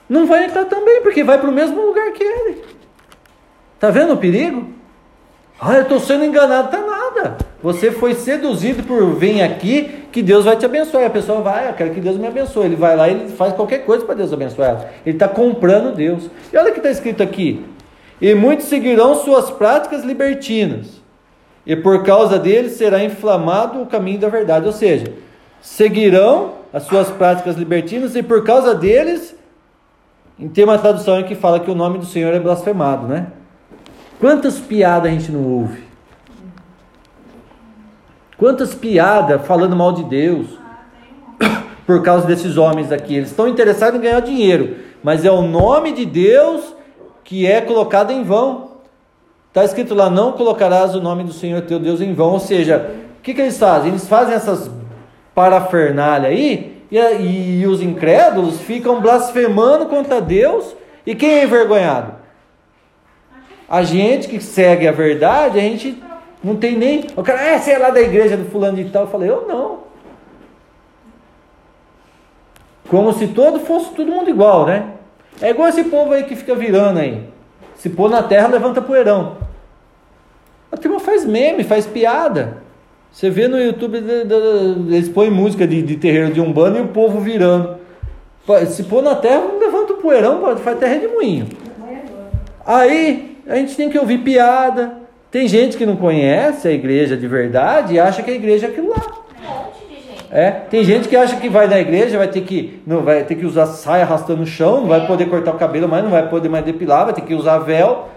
[0.08, 2.62] não vai entrar também, porque vai para o mesmo lugar que ele.
[3.80, 4.76] Tá vendo o perigo?
[5.60, 6.70] Ah, eu estou sendo enganado.
[6.70, 7.38] Tá nada.
[7.62, 11.02] Você foi seduzido por vem aqui que Deus vai te abençoar.
[11.02, 12.66] E a pessoa vai, eu quero que Deus me abençoe.
[12.66, 14.90] Ele vai lá e ele faz qualquer coisa para Deus abençoar ela.
[15.04, 16.30] Ele está comprando Deus.
[16.52, 17.64] E olha o que está escrito aqui.
[18.20, 21.02] E muitos seguirão suas práticas libertinas.
[21.66, 24.66] E por causa deles será inflamado o caminho da verdade.
[24.66, 25.12] Ou seja,
[25.60, 29.34] seguirão as suas práticas libertinas e por causa deles,
[30.54, 33.28] tem uma tradução que fala que o nome do Senhor é blasfemado, né?
[34.20, 35.84] Quantas piadas a gente não ouve?
[38.36, 40.58] Quantas piadas falando mal de Deus?
[41.86, 43.16] Por causa desses homens aqui.
[43.16, 46.75] Eles estão interessados em ganhar dinheiro, mas é o nome de Deus
[47.26, 48.70] que é colocado em vão.
[49.48, 52.32] Está escrito lá: não colocarás o nome do Senhor teu Deus em vão.
[52.32, 53.90] Ou seja, o que, que eles fazem?
[53.90, 54.70] Eles fazem essas
[55.34, 60.74] parafernália aí, e, e os incrédulos ficam blasfemando contra Deus.
[61.04, 62.14] E quem é envergonhado?
[63.68, 66.02] A gente que segue a verdade, a gente
[66.42, 67.04] não tem nem.
[67.16, 69.02] O cara, é, você é lá da igreja do fulano de tal.
[69.02, 69.84] Eu falei, eu não.
[72.88, 74.95] Como se todo fosse todo mundo igual, né?
[75.40, 77.22] É igual esse povo aí que fica virando aí.
[77.76, 79.36] Se pôr na terra, levanta poeirão.
[80.72, 82.58] A turma faz meme, faz piada.
[83.12, 87.20] Você vê no YouTube, eles põem música de, de terreiro de umbanda e o povo
[87.20, 87.76] virando.
[88.68, 91.48] Se pôr na terra, levanta o poeirão, faz terra de moinho.
[92.64, 94.98] Aí a gente tem que ouvir piada.
[95.30, 98.70] Tem gente que não conhece a igreja de verdade e acha que a igreja é
[98.70, 99.25] aquilo lá.
[100.30, 103.36] É, tem gente que acha que vai na igreja, vai ter que não vai ter
[103.36, 106.28] que usar saia arrastando o chão, não vai poder cortar o cabelo mais, não vai
[106.28, 108.08] poder mais depilar, vai ter que usar véu.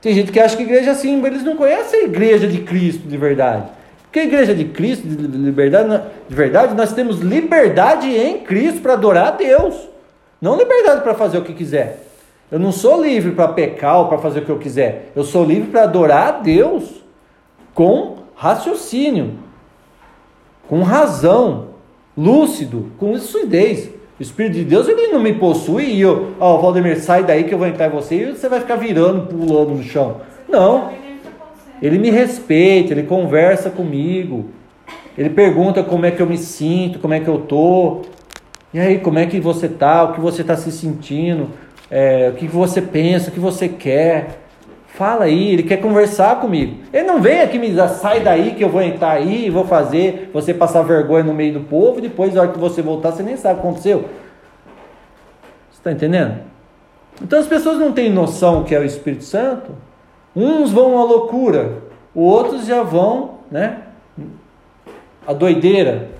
[0.00, 2.58] Tem gente que acha que igreja é assim, mas eles não conhecem a igreja de
[2.58, 3.64] Cristo de verdade.
[4.04, 8.92] Porque a igreja de Cristo, de liberdade, de verdade, nós temos liberdade em Cristo para
[8.92, 9.88] adorar a Deus.
[10.40, 12.04] Não liberdade para fazer o que quiser.
[12.50, 15.10] Eu não sou livre para pecar ou para fazer o que eu quiser.
[15.16, 17.02] Eu sou livre para adorar a Deus
[17.72, 19.38] com raciocínio,
[20.72, 21.66] com razão,
[22.16, 23.90] lúcido, com lucidez.
[24.18, 27.52] O Espírito de Deus ele não me possui e eu, ó, Valdemir, sai daí que
[27.52, 30.22] eu vou entrar em você e você vai ficar virando, pulando no chão.
[30.48, 30.90] Não.
[31.82, 34.46] Ele me respeita, ele conversa comigo.
[35.18, 38.00] Ele pergunta como é que eu me sinto, como é que eu tô.
[38.72, 40.04] E aí, como é que você tá?
[40.04, 41.50] O que você está se sentindo?
[41.90, 43.28] É, o que você pensa?
[43.28, 44.41] O que você quer?
[44.92, 46.76] Fala aí, ele quer conversar comigo.
[46.92, 49.64] Ele não vem aqui me dizer, sai daí que eu vou entrar aí e vou
[49.64, 53.12] fazer você passar vergonha no meio do povo e depois, na hora que você voltar,
[53.12, 54.00] você nem sabe o que aconteceu.
[55.70, 56.40] Você está entendendo?
[57.22, 59.72] Então as pessoas não têm noção que é o Espírito Santo.
[60.36, 61.78] Uns vão à loucura,
[62.14, 63.78] outros já vão, né?
[65.26, 66.10] A doideira.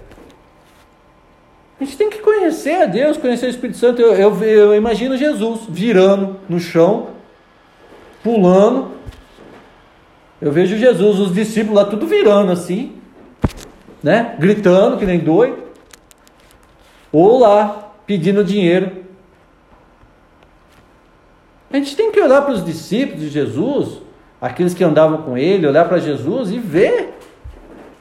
[1.78, 4.00] A gente tem que conhecer a Deus, conhecer o Espírito Santo.
[4.00, 7.08] Eu, eu, eu imagino Jesus virando no chão,
[8.22, 8.92] pulando.
[10.40, 12.92] Eu vejo Jesus, os discípulos lá tudo virando assim,
[14.02, 14.34] né?
[14.38, 15.62] Gritando que nem doido.
[17.12, 19.02] Ou lá pedindo dinheiro.
[21.70, 24.02] A gente tem que olhar para os discípulos de Jesus,
[24.40, 27.14] aqueles que andavam com ele, olhar para Jesus e ver.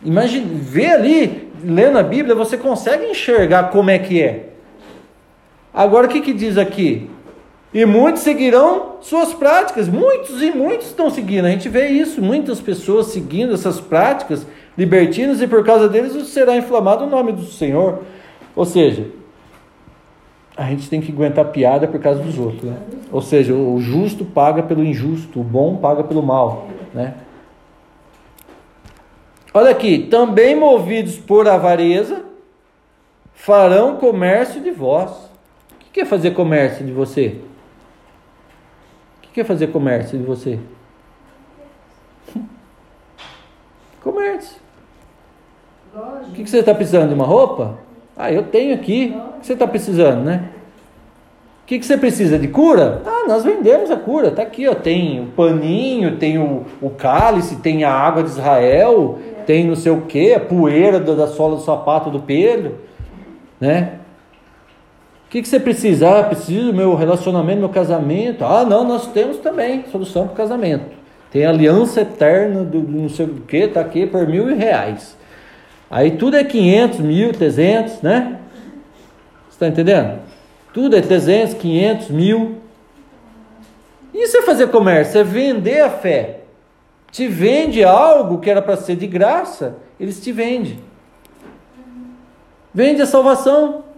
[0.04, 4.50] Imagine, ver ali, lendo a Bíblia, você consegue enxergar como é que é.
[5.74, 7.10] Agora o que, que diz aqui?
[7.74, 9.88] E muitos seguirão suas práticas.
[9.88, 11.46] Muitos e muitos estão seguindo.
[11.46, 14.46] A gente vê isso, muitas pessoas seguindo essas práticas
[14.78, 18.00] libertinas e por causa deles será inflamado o nome do Senhor.
[18.56, 19.08] Ou seja,
[20.56, 22.64] a gente tem que aguentar piada por causa dos outros.
[22.64, 22.78] Né?
[23.12, 26.68] Ou seja, o justo paga pelo injusto, o bom paga pelo mal.
[26.94, 27.14] Né?
[29.54, 32.24] Olha aqui, também movidos por avareza,
[33.34, 35.12] farão comércio de vós.
[35.12, 37.40] O que é fazer comércio de você?
[39.34, 40.60] Que é fazer comércio de você?
[44.04, 44.58] Comércio.
[45.94, 47.78] O que você está precisando de uma roupa?
[48.18, 49.16] Ah, eu tenho aqui.
[49.38, 50.50] O que você está precisando, né?
[51.64, 53.02] O que você precisa de cura?
[53.06, 54.28] Ah, nós vendemos a cura.
[54.30, 54.76] Está aqui, ó.
[54.76, 59.92] Tem o paninho, tem o, o cálice, tem a água de Israel, tem não sei
[59.92, 62.80] o que, a poeira da, da sola do sapato do Pedro,
[63.60, 64.01] né?
[65.32, 66.20] Que, que você precisa?
[66.20, 68.44] Ah, preciso do meu relacionamento, meu casamento.
[68.44, 70.84] Ah, não, nós temos também solução para o casamento.
[71.32, 75.16] Tem aliança eterna do, do não sei o que, tá aqui por mil reais.
[75.90, 78.40] Aí tudo é 500, mil, 300, né?
[79.48, 80.20] Você está entendendo?
[80.74, 82.58] Tudo é 300, 500, mil.
[84.14, 86.42] Isso é fazer comércio, é vender a fé.
[87.10, 90.80] Te vende algo que era para ser de graça, eles te vendem.
[92.74, 93.91] Vende a salvação.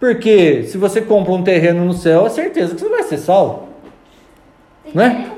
[0.00, 3.68] Porque se você compra um terreno no céu, é certeza que você vai ser salvo.
[4.82, 5.30] Tem Né?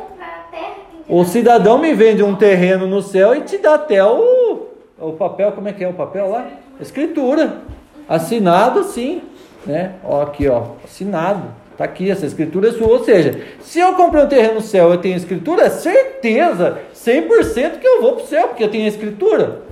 [1.08, 5.50] O cidadão me vende um terreno no céu e te dá até o, o papel,
[5.50, 6.46] como é que é o papel lá?
[6.80, 7.60] Escritura.
[8.08, 9.22] Assinado assim,
[9.66, 9.94] né?
[10.04, 11.42] Ó, aqui, ó, assinado.
[11.76, 12.86] Tá aqui, essa escritura é sua.
[12.86, 16.78] Ou seja, se eu comprei um terreno no céu e eu tenho escritura, é certeza,
[16.94, 19.62] 100% que eu vou pro céu, porque eu tenho escritura.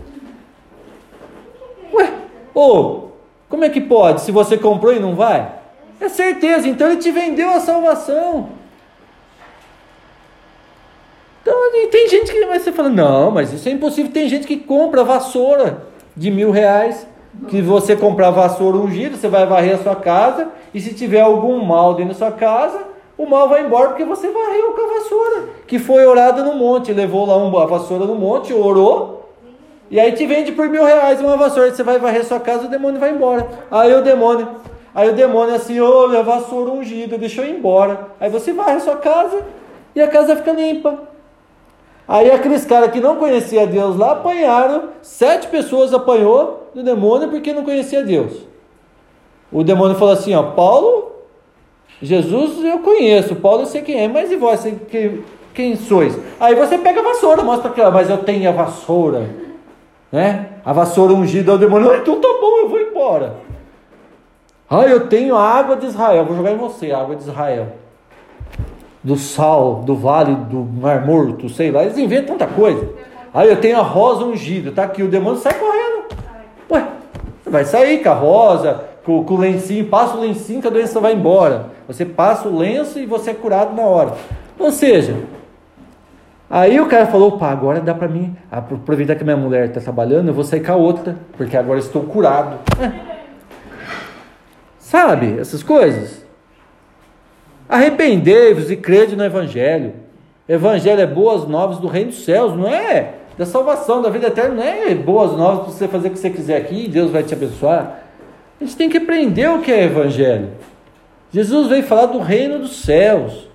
[1.93, 2.13] Ué,
[2.55, 3.10] ô,
[3.51, 4.23] como é que pode?
[4.23, 5.51] Se você comprou e não vai?
[6.01, 8.49] É certeza, então ele te vendeu a salvação.
[11.43, 11.55] Então,
[11.91, 14.13] tem gente que vai você fala, não, mas isso é impossível.
[14.13, 15.85] Tem gente que compra vassoura
[16.17, 17.07] de mil reais.
[17.49, 20.49] Que você comprar vassoura ungida, você vai varrer a sua casa.
[20.73, 22.83] E se tiver algum mal dentro da sua casa,
[23.17, 25.49] o mal vai embora porque você varreu com a vassoura.
[25.67, 26.93] Que foi orada no monte.
[26.93, 29.20] Levou lá uma vassoura no monte, orou.
[29.91, 31.75] E aí te vende por mil reais uma vassoura.
[31.75, 33.49] Você vai varrer sua casa, o demônio vai embora.
[33.71, 34.49] Aí o demônio.
[34.95, 38.09] Aí o demônio assim, olha, vassoura ungida, deixou ir embora.
[38.21, 39.43] Aí você varre sua casa
[39.95, 40.99] e a casa fica limpa.
[42.07, 47.53] Aí aqueles caras que não conheciam Deus lá apanharam, sete pessoas apanhou do demônio porque
[47.53, 48.33] não conhecia Deus.
[49.53, 51.13] O demônio falou assim, ó, Paulo,
[52.03, 55.25] Jesus eu conheço, Paulo eu sei quem é, mas e vós, quem,
[55.55, 56.19] quem sois?
[56.41, 59.29] Aí você pega a vassoura, mostra ó, mas eu tenho a vassoura,
[60.11, 60.47] né?
[60.65, 63.37] A vassoura ungida, o demônio, ah, então tá bom, eu vou embora.
[64.69, 67.69] Ah, eu tenho a água de Israel, vou jogar em você a água de Israel.
[69.03, 72.87] do sal, do vale do mar morto, sei lá, eles inventam tanta coisa.
[73.33, 76.09] Aí eu tenho a rosa ungida, tá aqui, o demônio sai correndo.
[76.71, 76.87] Ué,
[77.47, 81.01] vai sair com a rosa, com, com o lencinho, passa o lencinho que a doença
[81.01, 81.67] vai embora.
[81.87, 84.13] Você passa o lenço e você é curado na hora.
[84.59, 85.17] Ou seja,
[86.51, 90.29] aí o cara falou, pá, agora dá para mim aproveitar que minha mulher está trabalhando,
[90.29, 92.59] eu vou sair com a outra, porque agora estou curado.
[92.83, 93.11] É.
[94.79, 96.27] Sabe, essas coisas?
[97.69, 99.93] Arrependei-vos e crede no Evangelho.
[100.49, 104.57] Evangelho é boas novas do reino dos céus, não é da salvação, da vida eterna,
[104.57, 107.33] não é boas novas para você fazer o que você quiser aqui Deus vai te
[107.33, 108.01] abençoar.
[108.61, 110.51] A gente tem que aprender o que é Evangelho.
[111.33, 113.49] Jesus veio falar do reino dos céus,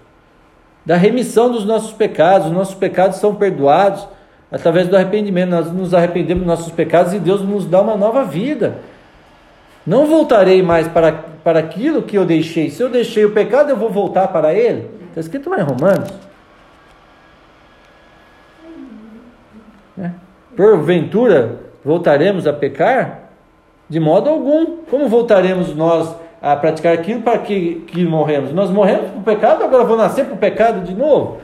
[0.86, 2.48] da remissão dos nossos pecados.
[2.48, 4.08] Os nossos pecados são perdoados
[4.52, 5.50] através do arrependimento.
[5.50, 8.78] Nós nos arrependemos dos nossos pecados e Deus nos dá uma nova vida.
[9.86, 11.12] Não voltarei mais para,
[11.44, 12.70] para aquilo que eu deixei.
[12.70, 14.90] Se eu deixei o pecado, eu vou voltar para ele.
[15.10, 16.10] Está escrito lá em Romanos.
[20.00, 20.12] É.
[20.56, 23.30] Porventura voltaremos a pecar?
[23.88, 24.78] De modo algum.
[24.90, 28.52] Como voltaremos nós a praticar aquilo para que, que morremos?
[28.52, 31.40] Nós morremos para o pecado, agora vou nascer para o pecado de novo?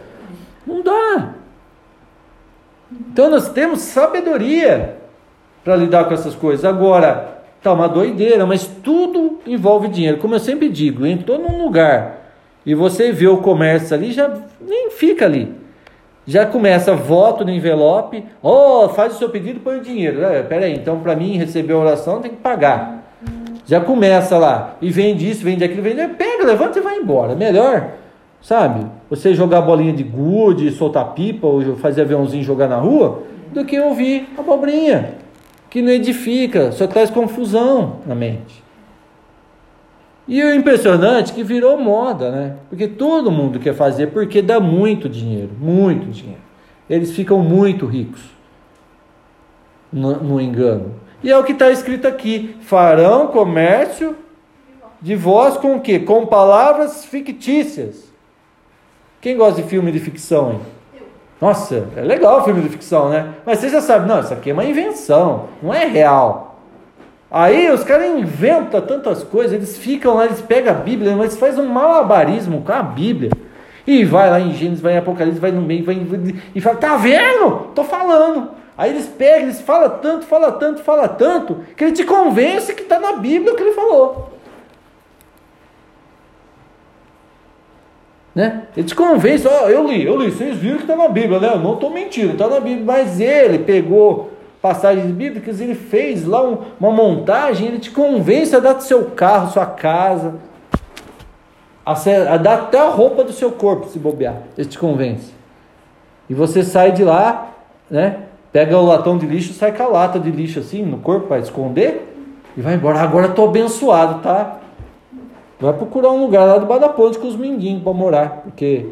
[0.66, 1.34] Não dá.
[2.92, 4.98] Então nós temos sabedoria
[5.64, 6.66] para lidar com essas coisas.
[6.66, 10.18] Agora, tá uma doideira, mas tudo envolve dinheiro.
[10.18, 12.22] Como eu sempre digo, entrou num lugar
[12.66, 15.54] e você vê o comércio ali, já nem fica ali.
[16.26, 20.24] Já começa voto no envelope, oh, faz o seu pedido, põe o dinheiro.
[20.24, 23.01] É, peraí, então para mim receber a oração tem que pagar.
[23.66, 27.36] Já começa lá, e vende isso, vende aquilo, vende, pega, levanta e vai embora.
[27.36, 27.92] Melhor,
[28.42, 28.86] sabe?
[29.10, 33.80] Você jogar bolinha de gude, soltar pipa, ou fazer aviãozinho jogar na rua, do que
[33.80, 35.16] ouvir abobrinha,
[35.70, 38.62] que não edifica, só traz confusão na mente.
[40.28, 42.56] E o impressionante é que virou moda, né?
[42.70, 46.42] Porque todo mundo quer fazer porque dá muito dinheiro, muito dinheiro.
[46.90, 48.22] Eles ficam muito ricos
[49.92, 50.94] no, no engano.
[51.24, 54.16] E é o que está escrito aqui: farão comércio
[55.02, 56.00] de vós com o quê?
[56.00, 58.12] Com palavras fictícias.
[59.20, 60.60] Quem gosta de filme de ficção, hein?
[61.40, 63.34] Nossa, é legal o filme de ficção, né?
[63.46, 66.60] Mas você já sabe, não, isso aqui é uma invenção, não é real.
[67.32, 71.64] Aí os caras inventam tantas coisas, eles ficam lá, eles pegam a Bíblia, mas fazem
[71.64, 73.32] um malabarismo com a Bíblia.
[73.88, 76.76] E vai lá em Gênesis, vai em Apocalipse, vai no meio, vai em, e fala,
[76.78, 77.70] tá vendo?
[77.74, 78.61] Tô falando.
[78.82, 82.82] Aí eles pegam, eles falam tanto, falam tanto, falam tanto, que ele te convence que
[82.82, 84.32] está na Bíblia o que ele falou.
[88.34, 88.64] Né?
[88.76, 91.52] Ele te convence, ó, eu li, eu li, vocês viram que está na Bíblia, né?
[91.54, 96.42] Eu não estou mentindo, está na Bíblia, mas ele pegou passagens bíblicas, ele fez lá
[96.42, 100.40] um, uma montagem, ele te convence a dar seu carro, sua casa,
[101.86, 104.42] a, a dar até a roupa do seu corpo, se bobear.
[104.58, 105.32] Ele te convence.
[106.28, 107.54] E você sai de lá,
[107.88, 108.31] né?
[108.52, 111.40] Pega o latão de lixo, sai com a lata de lixo assim no corpo para
[111.40, 112.14] esconder
[112.56, 113.00] e vai embora.
[113.00, 114.60] Agora estou abençoado, tá?
[115.60, 118.88] Vai procurar um lugar lá do da ponte com os minguinhos para morar, porque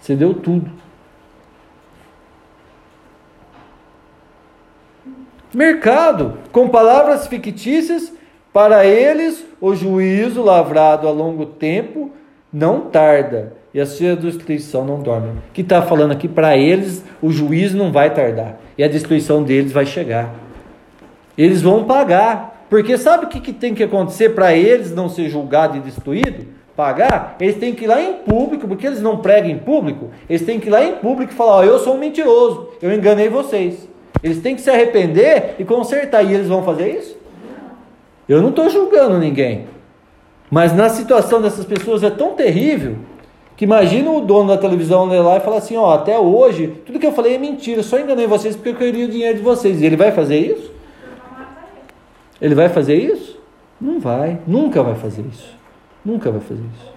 [0.00, 0.70] você deu tudo.
[5.52, 8.12] Mercado, com palavras fictícias,
[8.52, 12.10] para eles o juízo lavrado a longo tempo
[12.52, 15.32] não tarda e a sua destruição não dorme.
[15.52, 16.28] Que está falando aqui?
[16.28, 20.34] Para eles o juízo não vai tardar e a destruição deles vai chegar.
[21.36, 25.28] Eles vão pagar, porque sabe o que, que tem que acontecer para eles não ser
[25.28, 26.46] julgado e destruído?
[26.76, 27.36] Pagar?
[27.40, 30.58] Eles têm que ir lá em público, porque eles não pregam em público, eles têm
[30.58, 33.88] que ir lá em público e falar: eu sou um mentiroso, eu enganei vocês.
[34.22, 36.22] Eles têm que se arrepender e consertar.
[36.22, 37.16] E eles vão fazer isso?
[38.28, 39.66] Eu não estou julgando ninguém.
[40.50, 42.96] Mas na situação dessas pessoas é tão terrível
[43.60, 47.04] que imagina o dono da televisão lá e falar assim: ó, até hoje, tudo que
[47.04, 49.82] eu falei é mentira, só enganei vocês porque eu queria o dinheiro de vocês.
[49.82, 50.72] E ele vai fazer isso?
[52.40, 53.38] Ele vai fazer isso?
[53.78, 55.54] Não vai, nunca vai fazer isso.
[56.02, 56.90] Nunca vai fazer isso.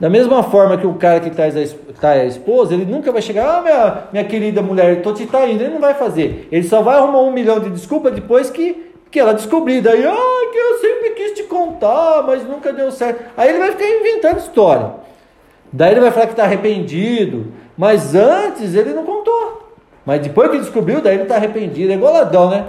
[0.00, 3.22] Da mesma forma que o cara que traz a, traz a esposa, ele nunca vai
[3.22, 5.62] chegar, ah, minha, minha querida mulher, estou te traindo.
[5.62, 6.48] Ele não vai fazer.
[6.50, 9.82] Ele só vai arrumar um milhão de desculpas depois que, que ela descobrir.
[9.82, 13.22] Daí, ah, que eu sempre quis te contar, mas nunca deu certo.
[13.36, 14.94] Aí ele vai ficar inventando história.
[15.70, 17.52] Daí ele vai falar que está arrependido.
[17.76, 19.70] Mas antes ele não contou.
[20.04, 21.92] Mas depois que descobriu, daí ele está arrependido.
[21.92, 22.66] É igual ladrão, né?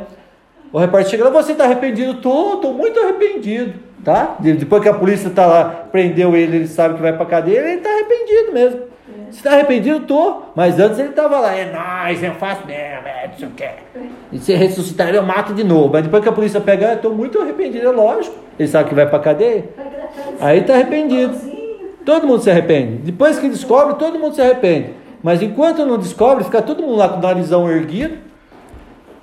[0.71, 2.15] O repórter chega lá, você está arrependido?
[2.15, 3.79] Tô, tô muito arrependido.
[4.03, 4.35] Tá?
[4.39, 7.79] Depois que a polícia tá lá, prendeu ele, ele sabe que vai pra cadeia, ele
[7.79, 8.81] tá arrependido mesmo.
[9.07, 9.31] É.
[9.31, 10.01] Você tá arrependido?
[10.01, 10.41] Tô.
[10.55, 13.69] Mas antes ele tava lá, é nóis, eu faço mesmo, é isso que
[14.31, 15.89] E se ressuscitar, eu mato de novo.
[15.91, 18.35] Mas depois que a polícia pega, eu tô muito arrependido, é lógico.
[18.57, 19.65] Ele sabe que vai pra cadeia.
[20.39, 21.35] Aí tá arrependido.
[22.05, 22.97] Todo mundo se arrepende.
[22.97, 24.91] Depois que descobre, todo mundo se arrepende.
[25.21, 28.17] Mas enquanto não descobre, fica todo mundo lá com o narizão erguido.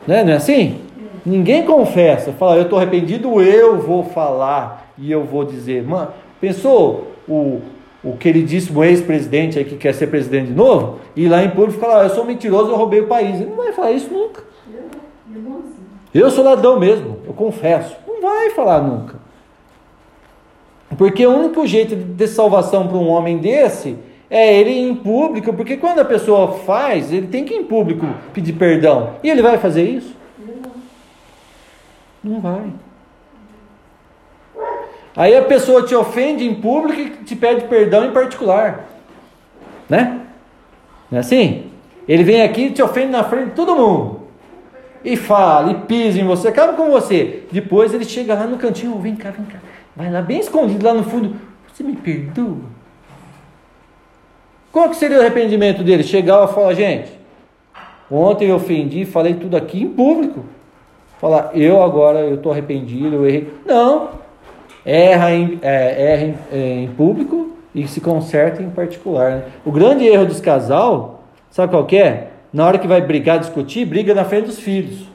[0.06, 0.24] Né?
[0.24, 0.80] Não é assim?
[1.24, 2.32] Ninguém confessa.
[2.32, 5.82] Fala, eu estou arrependido, eu vou falar e eu vou dizer.
[5.82, 6.08] Mano,
[6.40, 7.60] pensou o,
[8.02, 11.00] o queridíssimo ex-presidente aí que quer ser presidente de novo?
[11.14, 13.40] E lá em público falar, eu sou mentiroso, eu roubei o país.
[13.40, 14.42] Ele não vai falar isso nunca.
[16.12, 17.96] Eu sou ladrão mesmo, eu confesso.
[18.06, 19.16] Não vai falar nunca.
[20.98, 23.96] Porque o único jeito de salvação para um homem desse
[24.28, 27.64] é ele ir em público, porque quando a pessoa faz, ele tem que ir em
[27.64, 29.14] público pedir perdão.
[29.22, 30.14] E ele vai fazer isso?
[32.22, 32.72] Não vai.
[35.16, 38.88] Aí a pessoa te ofende em público e te pede perdão em particular.
[39.88, 40.20] Né?
[41.10, 41.70] Não é assim?
[42.06, 44.20] Ele vem aqui e te ofende na frente de todo mundo.
[45.04, 47.44] E fala, e pisa em você, acaba com você.
[47.50, 49.58] Depois ele chega lá no cantinho, vem cá, vem cá.
[49.96, 51.36] Vai lá bem escondido lá no fundo.
[51.72, 52.58] Você me perdoa?
[54.70, 56.02] Qual que seria o arrependimento dele?
[56.02, 57.10] Chegar e falar, gente,
[58.10, 60.44] ontem eu ofendi, falei tudo aqui em público.
[61.20, 63.52] Falar, eu agora eu estou arrependido, eu errei.
[63.66, 64.20] Não.
[64.84, 69.30] Erra em, é, erra em, é, em, público e se conserta em particular.
[69.30, 69.42] Né?
[69.64, 72.28] O grande erro dos casal, sabe qual é?
[72.52, 75.08] Na hora que vai brigar, discutir, briga na frente dos filhos.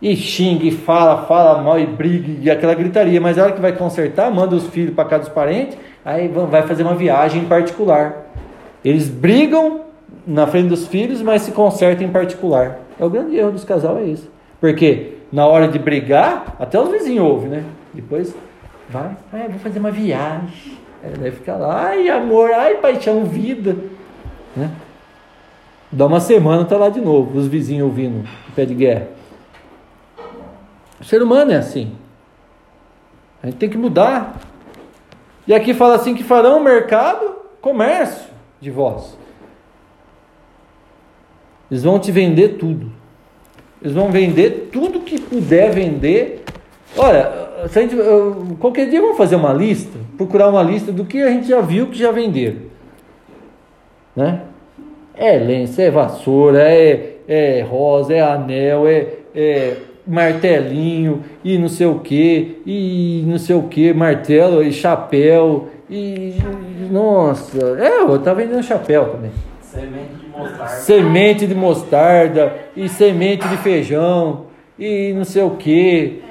[0.00, 3.20] E xinga, e fala, fala mal, e briga, e aquela gritaria.
[3.20, 6.62] Mas na hora que vai consertar, manda os filhos para casa dos parentes, aí vai
[6.62, 8.28] fazer uma viagem em particular.
[8.84, 9.80] Eles brigam
[10.26, 12.78] na frente dos filhos, mas se consertam em particular.
[12.98, 14.30] É o grande erro dos casal, é isso.
[14.60, 17.64] Porque na hora de brigar, até os vizinhos ouvem, né?
[17.92, 18.34] Depois
[18.88, 20.78] vai, ah, vou fazer uma viagem.
[21.02, 23.76] Aí daí fica lá, ai amor, ai paixão, vida.
[24.56, 24.70] Né?
[25.90, 29.08] Dá uma semana, tá lá de novo, os vizinhos ouvindo o pé de guerra.
[31.00, 31.92] O ser humano é assim.
[33.42, 34.38] A gente tem que mudar.
[35.46, 38.28] E aqui fala assim que farão mercado, comércio
[38.60, 39.16] de vós.
[41.70, 42.90] Eles vão te vender tudo.
[43.80, 46.44] Eles vão vender tudo que puder vender.
[46.96, 47.96] Olha, se a gente,
[48.60, 51.88] qualquer dia vamos fazer uma lista, procurar uma lista do que a gente já viu
[51.88, 52.58] que já venderam.
[54.14, 54.42] Né?
[55.16, 61.86] É lenço, é vassoura, é, é rosa, é anel, é, é martelinho e não sei
[61.86, 66.34] o que, e não sei o que, martelo e chapéu, e
[66.90, 69.30] nossa, é, eu tava vendendo chapéu também.
[69.60, 70.66] Semente de mostarda.
[70.68, 74.46] Semente de mostarda, e semente de feijão,
[74.78, 76.22] e não sei o que,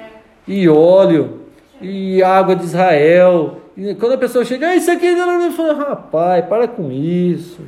[0.48, 1.42] e óleo,
[1.80, 3.58] e água de Israel.
[3.76, 7.60] E quando a pessoa chega, ah, isso aqui, eu falo, rapaz, para com isso.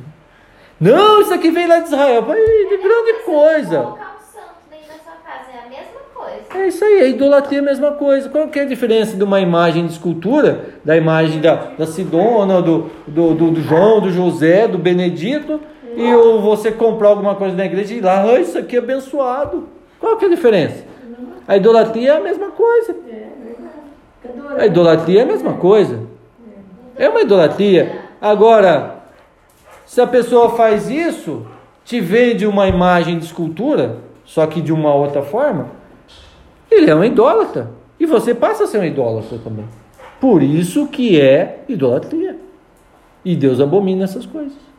[0.79, 3.93] Não, isso aqui vem lá de Israel, de grande coisa.
[6.53, 8.29] É isso aí, a idolatria é a mesma coisa.
[8.29, 12.61] Qual que é a diferença de uma imagem de escultura, da imagem da, da Sidona,
[12.61, 15.59] do, do, do, do João, do José, do Benedito,
[15.95, 18.79] e ou você comprar alguma coisa na igreja e ir lá, ah, isso aqui é
[18.79, 19.69] abençoado.
[19.99, 20.90] Qual que é a diferença?
[21.51, 22.95] A idolatria é a mesma coisa.
[24.57, 25.99] A idolatria é a mesma coisa.
[26.95, 28.03] É uma idolatria.
[28.21, 29.03] Agora,
[29.85, 31.45] se a pessoa faz isso,
[31.83, 35.67] te vende uma imagem de escultura, só que de uma outra forma,
[36.71, 37.69] ele é um idólatra.
[37.99, 39.65] E você passa a ser um idólatra também.
[40.21, 42.37] Por isso que é idolatria.
[43.25, 44.70] E Deus abomina essas coisas.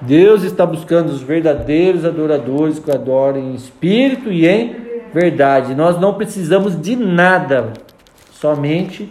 [0.00, 4.76] Deus está buscando os verdadeiros adoradores que adorem em espírito e em
[5.12, 5.74] verdade.
[5.74, 7.72] Nós não precisamos de nada,
[8.32, 9.10] somente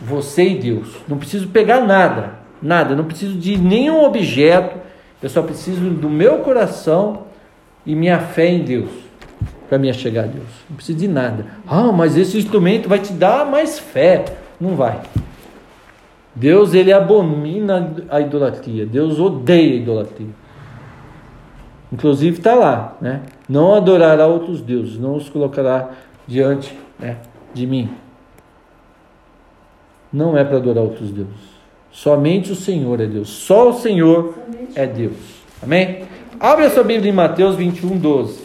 [0.00, 0.96] você e Deus.
[1.06, 2.96] Não preciso pegar nada, nada.
[2.96, 4.78] Não preciso de nenhum objeto.
[5.22, 7.24] Eu só preciso do meu coração
[7.86, 8.90] e minha fé em Deus
[9.68, 10.48] para me chegar a Deus.
[10.68, 11.46] Não precisa de nada.
[11.66, 14.24] Ah, mas esse instrumento vai te dar mais fé.
[14.60, 15.00] Não vai.
[16.34, 18.84] Deus ele abomina a idolatria.
[18.84, 20.44] Deus odeia a idolatria.
[21.92, 23.22] Inclusive está lá, né?
[23.48, 25.90] Não adorará outros deuses, não os colocará
[26.26, 27.18] diante né,
[27.52, 27.90] de mim.
[30.12, 31.54] Não é para adorar outros deuses.
[31.92, 33.28] Somente o Senhor é Deus.
[33.28, 34.34] Só o Senhor
[34.74, 35.44] é Deus.
[35.62, 36.04] Amém?
[36.40, 38.44] Abre a sua Bíblia em Mateus 21, 12.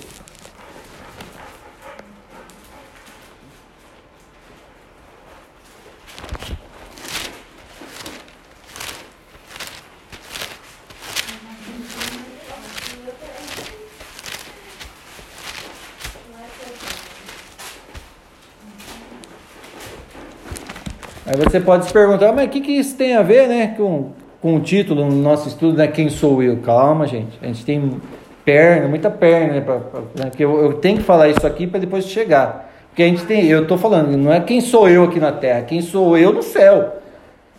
[21.30, 24.12] Aí você pode se perguntar, mas o que, que isso tem a ver né, com,
[24.40, 25.88] com o título no nosso estudo, né?
[25.88, 26.58] Quem sou eu?
[26.58, 27.40] Calma, gente.
[27.42, 28.00] A gente tem
[28.46, 29.62] perna, muita perna, né?
[29.62, 30.32] Pra, pra, né?
[30.38, 32.72] eu, eu tenho que falar isso aqui para depois chegar.
[32.90, 35.64] Porque a gente tem, eu estou falando, não é quem sou eu aqui na terra,
[35.64, 36.98] quem sou eu no céu.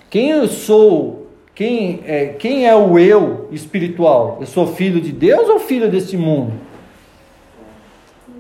[0.09, 4.39] Quem eu sou, quem é, quem é o eu espiritual?
[4.41, 6.53] Eu sou filho de Deus ou filho deste mundo?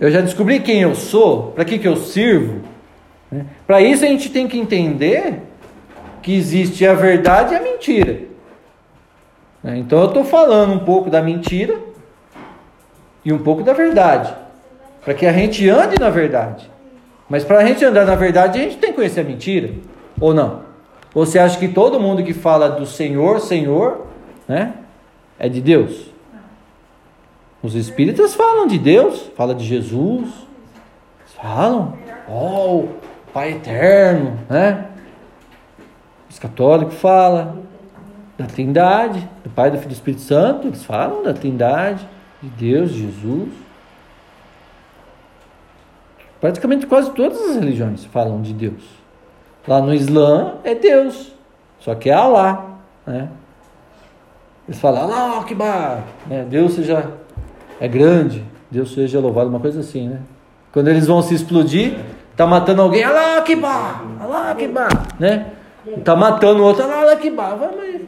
[0.00, 2.69] Eu já descobri quem eu sou, para que, que eu sirvo.
[3.30, 3.46] Né?
[3.66, 5.42] Para isso a gente tem que entender
[6.22, 8.20] que existe a verdade e a mentira.
[9.62, 9.78] Né?
[9.78, 11.78] Então eu estou falando um pouco da mentira
[13.24, 14.34] e um pouco da verdade,
[15.04, 16.70] para que a gente ande na verdade.
[17.28, 19.72] Mas para a gente andar na verdade, a gente tem que conhecer a mentira,
[20.20, 20.62] ou não?
[21.14, 24.06] Ou você acha que todo mundo que fala do Senhor, Senhor,
[24.48, 24.74] né,
[25.38, 26.10] é de Deus?
[27.62, 30.28] Os espíritas falam de Deus, falam de Jesus,
[31.36, 31.94] falam,
[32.28, 32.86] oh,
[33.32, 34.86] Pai eterno, né?
[36.28, 37.62] Os católicos falam
[38.38, 42.08] da Trindade, do Pai, do Filho e do Espírito Santo, eles falam da Trindade,
[42.42, 43.48] de Deus, de Jesus.
[46.40, 48.82] Praticamente quase todas as religiões falam de Deus.
[49.68, 51.32] Lá no Islã é Deus,
[51.78, 53.28] só que é Allah, né?
[54.66, 56.46] Eles falam Allah Akbar, né?
[56.48, 57.12] Deus seja
[57.78, 60.20] é grande, Deus seja louvado, uma coisa assim, né?
[60.72, 61.98] Quando eles vão se explodir,
[62.40, 64.88] tá matando alguém, Allah Akbar, Allah Akbar,
[65.18, 65.52] né?
[66.02, 68.00] Tá matando o outro, Allah Akbar, vai, mas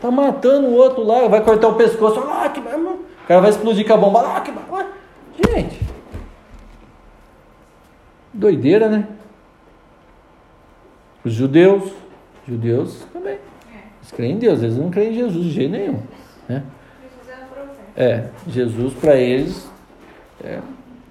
[0.00, 3.86] tá matando o outro lá, vai cortar o pescoço, Allah Akbar, o cara vai explodir
[3.86, 4.86] com a bomba, Allah Akbar,
[5.36, 5.82] gente,
[8.32, 9.06] doideira, né?
[11.22, 11.92] Os judeus,
[12.48, 13.36] judeus também,
[14.00, 16.00] eles creem em Deus, eles não creem em Jesus de jeito nenhum,
[16.48, 16.62] né?
[17.94, 19.68] É, Jesus para eles
[20.42, 20.60] é,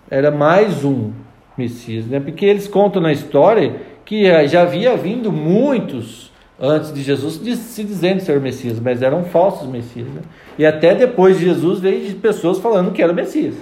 [0.09, 1.11] era mais um
[1.57, 2.19] Messias, né?
[2.19, 8.21] Porque eles contam na história que já havia vindo muitos antes de Jesus se dizendo
[8.21, 10.07] ser Messias, mas eram falsos Messias.
[10.07, 10.21] Né?
[10.57, 13.55] E até depois de Jesus veio de pessoas falando que era Messias.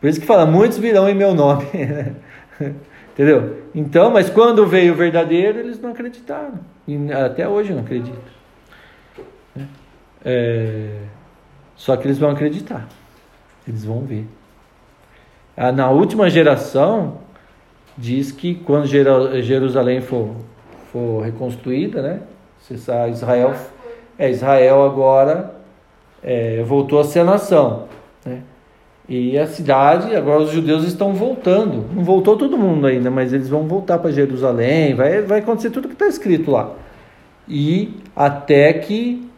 [0.00, 1.66] Por isso que fala, muitos virão em meu nome.
[3.12, 3.62] Entendeu?
[3.74, 6.58] Então, mas quando veio o verdadeiro, eles não acreditaram.
[6.86, 8.20] E até hoje não acreditam.
[10.24, 10.98] É...
[11.76, 12.88] Só que eles vão acreditar.
[13.66, 14.26] Eles vão ver.
[15.56, 17.18] Ah, na última geração,
[17.96, 20.30] diz que quando Jerusalém for,
[20.90, 22.20] for reconstruída, né?
[23.10, 23.54] Israel,
[24.18, 25.54] é, Israel agora
[26.22, 27.84] é, voltou a ser a nação.
[28.24, 28.40] Né?
[29.08, 31.84] E a cidade, agora os judeus estão voltando.
[31.94, 34.94] Não voltou todo mundo ainda, mas eles vão voltar para Jerusalém.
[34.94, 36.72] Vai, vai acontecer tudo que está escrito lá.
[37.46, 39.28] E até que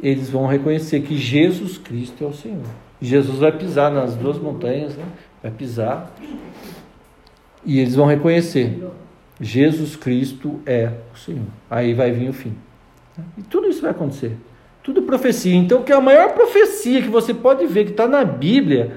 [0.00, 2.62] eles vão reconhecer que Jesus Cristo é o Senhor.
[3.00, 5.04] Jesus vai pisar nas duas montanhas, né?
[5.42, 6.12] Vai pisar,
[7.64, 8.82] e eles vão reconhecer:
[9.40, 11.46] Jesus Cristo é o Senhor.
[11.70, 12.54] Aí vai vir o fim.
[13.36, 14.36] E tudo isso vai acontecer.
[14.82, 15.54] Tudo profecia.
[15.54, 18.96] Então, que a maior profecia que você pode ver que está na Bíblia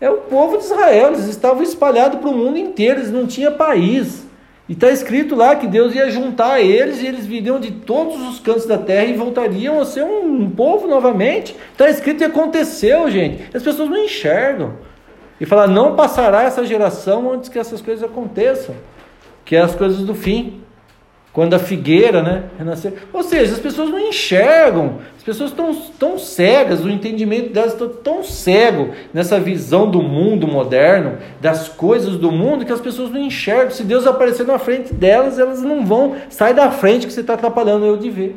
[0.00, 1.08] é o povo de Israel.
[1.08, 4.26] Eles estavam espalhados para o mundo inteiro, eles não tinham país.
[4.68, 8.40] E está escrito lá que Deus ia juntar eles e eles viriam de todos os
[8.40, 11.54] cantos da terra e voltariam a ser um, um povo novamente.
[11.70, 13.44] Está escrito e aconteceu, gente.
[13.54, 14.74] As pessoas não enxergam.
[15.40, 18.74] E fala, não passará essa geração antes que essas coisas aconteçam.
[19.44, 20.62] Que é as coisas do fim
[21.36, 22.94] quando a figueira né, renascer.
[23.12, 27.86] Ou seja, as pessoas não enxergam, as pessoas estão tão cegas, o entendimento delas está
[28.02, 33.20] tão cego nessa visão do mundo moderno, das coisas do mundo, que as pessoas não
[33.20, 33.70] enxergam.
[33.70, 37.34] Se Deus aparecer na frente delas, elas não vão, sai da frente que você está
[37.34, 38.34] atrapalhando eu de ver.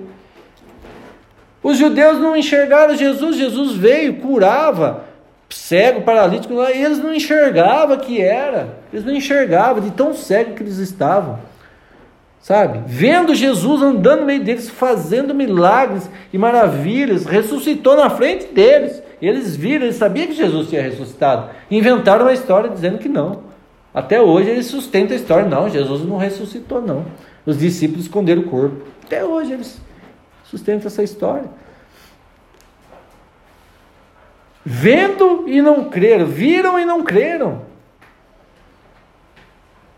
[1.63, 5.05] Os judeus não enxergaram Jesus, Jesus veio, curava,
[5.49, 10.63] cego, paralítico, e eles não enxergavam que era, eles não enxergavam de tão cego que
[10.63, 11.39] eles estavam
[12.41, 12.81] sabe?
[12.85, 19.01] Vendo Jesus andando no meio deles, fazendo milagres e maravilhas, ressuscitou na frente deles.
[19.21, 21.49] Eles viram, eles sabiam que Jesus tinha ressuscitado.
[21.69, 23.43] Inventaram uma história dizendo que não.
[23.93, 27.05] Até hoje eles sustentam a história, não, Jesus não ressuscitou, não.
[27.45, 28.85] Os discípulos esconderam o corpo.
[29.05, 29.81] Até hoje eles
[30.45, 31.45] sustentam essa história.
[34.65, 37.61] Vendo e não creram, viram e não creram.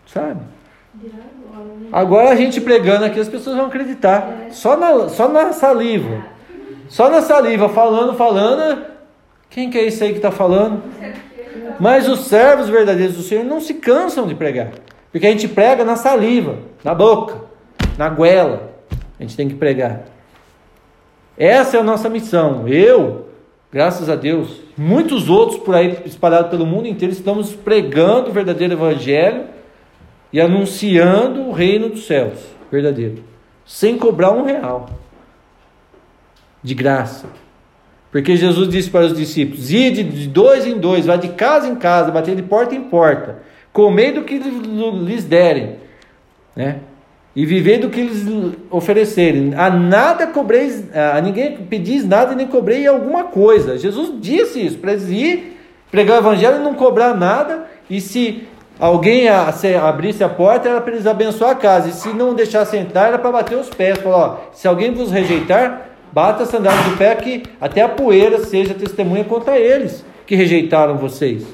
[0.06, 0.42] Sabe?
[1.92, 4.48] Agora a gente pregando aqui, as pessoas vão acreditar.
[4.52, 6.26] Só na, só na saliva.
[6.88, 8.86] Só na saliva, falando, falando.
[9.50, 10.84] Quem que é esse aí que está falando?
[11.80, 14.70] Mas os servos verdadeiros do Senhor não se cansam de pregar.
[15.12, 17.42] Porque a gente prega na saliva, na boca,
[17.98, 18.72] na goela.
[19.20, 20.04] A gente tem que pregar.
[21.38, 22.68] Essa é a nossa missão.
[22.68, 23.28] Eu,
[23.72, 28.74] graças a Deus, muitos outros por aí espalhados pelo mundo inteiro, estamos pregando o verdadeiro
[28.74, 29.46] evangelho
[30.34, 32.40] e anunciando o reino dos céus
[32.72, 33.24] verdadeiro,
[33.66, 34.90] sem cobrar um real,
[36.64, 37.28] de graça.
[38.12, 41.76] Porque Jesus disse para os discípulos: ide de dois em dois, vai de casa em
[41.76, 43.40] casa, bater de porta em porta,
[43.72, 45.78] comei do que lhes derem,
[46.56, 46.82] né?
[47.34, 48.26] E vivei do que lhes
[48.70, 49.54] oferecerem.
[49.56, 53.78] A nada cobreis, a ninguém pedis nada e nem cobrei alguma coisa.
[53.78, 55.58] Jesus disse isso, para eles ir
[55.90, 58.44] pregar o evangelho e não cobrar nada, e se
[58.78, 63.08] alguém abrisse a porta, era para eles abençoar a casa, e se não deixasse entrar,
[63.08, 63.98] era para bater os pés.
[64.00, 68.40] Falar, ó, se alguém vos rejeitar, bata a sandália do pé, que até a poeira
[68.40, 71.46] seja testemunha contra eles, que rejeitaram vocês.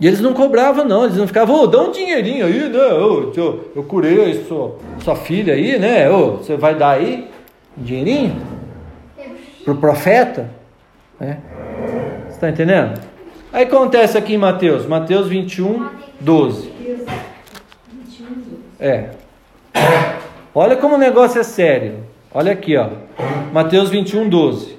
[0.00, 2.92] E eles não cobravam, não, eles não ficavam, ô, oh, dá um dinheirinho aí, né?
[2.92, 6.08] Eu, eu curei a sua, sua filha aí, né?
[6.10, 7.28] Oh, você vai dar aí
[7.78, 8.40] um dinheirinho
[9.62, 10.50] para o profeta?
[11.18, 11.38] Né?
[12.28, 12.98] Você está entendendo?
[13.52, 15.86] Aí acontece aqui em Mateus, Mateus 21,
[16.18, 16.72] 12.
[18.78, 19.10] É.
[20.54, 22.04] Olha como o negócio é sério.
[22.32, 22.88] Olha aqui, ó.
[23.52, 24.78] Mateus 21, 12.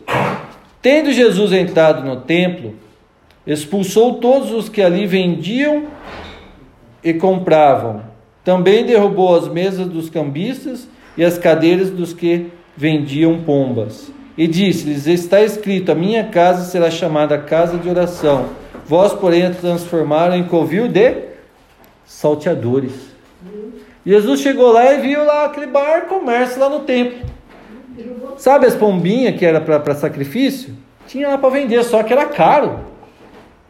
[0.82, 2.74] Tendo Jesus entrado no templo,
[3.46, 5.86] expulsou todos os que ali vendiam
[7.04, 8.04] e compravam.
[8.44, 10.88] Também derrubou as mesas dos cambistas
[11.18, 14.12] e as cadeiras dos que vendiam pombas.
[14.38, 18.48] E disse-lhes: Está escrito: A minha casa será chamada casa de oração.
[18.86, 21.16] Vós, porém, a transformaram em covil de
[22.06, 23.12] salteadores.
[24.06, 27.20] Jesus chegou lá e viu lá aquele bar comércio lá no templo.
[28.38, 30.76] Sabe as pombinhas que era para sacrifício?
[31.08, 32.91] Tinha lá para vender, só que era caro.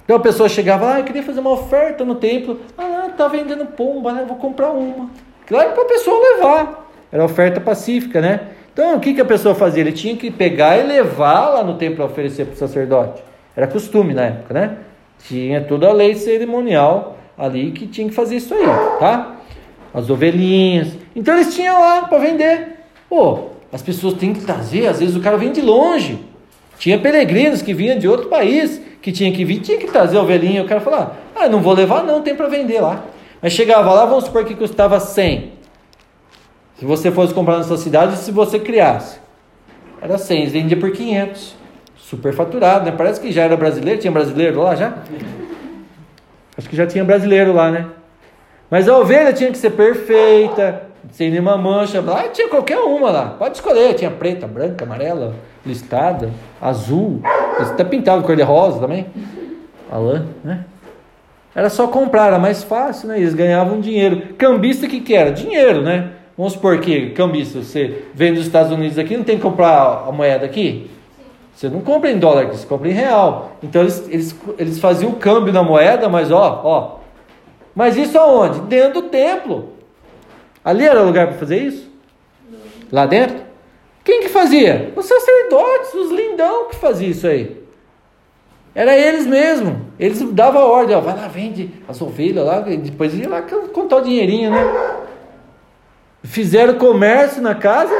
[0.04, 2.60] Então a pessoa chegava ah, eu queria fazer uma oferta no templo.
[2.78, 4.26] Ah, tá vendendo pomba, né?
[4.28, 5.10] Vou comprar uma.
[5.45, 6.89] Claro para a pessoa levar.
[7.12, 8.41] Era oferta pacífica, né?
[8.74, 9.82] Então o que, que a pessoa fazia?
[9.82, 13.22] Ele tinha que pegar e levar lá no templo para oferecer para o sacerdote.
[13.56, 14.78] Era costume na época, né?
[15.28, 18.66] Tinha toda a lei cerimonial ali que tinha que fazer isso aí,
[18.99, 19.38] tá?
[19.93, 20.95] As ovelhinhas.
[21.16, 22.80] Então eles tinham lá para vender.
[23.10, 26.20] Pô, as pessoas têm que trazer, às vezes o cara vem de longe.
[26.78, 30.64] Tinha peregrinos que vinham de outro país que tinha que vir, tinha que trazer ovelhinha.
[30.64, 33.04] O cara falava, ah, não vou levar, não, tem para vender lá.
[33.41, 35.54] Mas chegava lá, vamos supor que custava 100.
[36.78, 39.20] Se você fosse comprar na sua cidade, se você criasse,
[40.02, 41.56] era 100, eles vendiam por 500.
[41.97, 42.93] Super faturado, né?
[42.95, 44.93] Parece que já era brasileiro, tinha brasileiro lá já?
[46.58, 47.88] Acho que já tinha brasileiro lá, né?
[48.70, 52.02] Mas a ovelha tinha que ser perfeita, sem nenhuma mancha.
[52.02, 53.36] Lá tinha qualquer uma lá.
[53.38, 53.93] Pode escolher.
[53.95, 55.36] Tinha preta, branca, amarela,
[55.66, 56.32] listada,
[56.62, 57.22] azul.
[57.59, 59.05] Até pintado cor de rosa também.
[59.91, 60.66] A lã, né?
[61.53, 63.20] Era só comprar, era mais fácil, né?
[63.20, 64.34] Eles ganhavam dinheiro.
[64.38, 65.32] Cambista, o que, que era?
[65.32, 66.12] Dinheiro, né?
[66.38, 70.12] Vamos supor que cambista, você vem dos Estados Unidos aqui, não tem que comprar a
[70.12, 70.89] moeda aqui?
[71.53, 73.57] Você não compra em dólar, você compra em real.
[73.62, 76.99] Então eles, eles, eles faziam o câmbio na moeda, mas ó, ó.
[77.76, 78.62] Mas isso aonde?
[78.62, 79.74] Dentro do templo.
[80.64, 81.91] Ali era o lugar para fazer isso?
[82.91, 83.51] Lá dentro?
[84.04, 84.91] Quem que fazia?
[84.95, 87.62] Os sacerdotes, os lindão que faziam isso aí.
[88.74, 89.88] Era eles mesmo.
[89.99, 93.97] Eles davam a ordem, ó, vai lá, vende as ovelhas lá, depois ia lá contar
[93.97, 94.97] o dinheirinho, né?
[96.24, 97.93] Fizeram comércio na casa,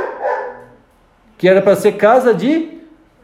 [1.38, 2.70] que era para ser casa de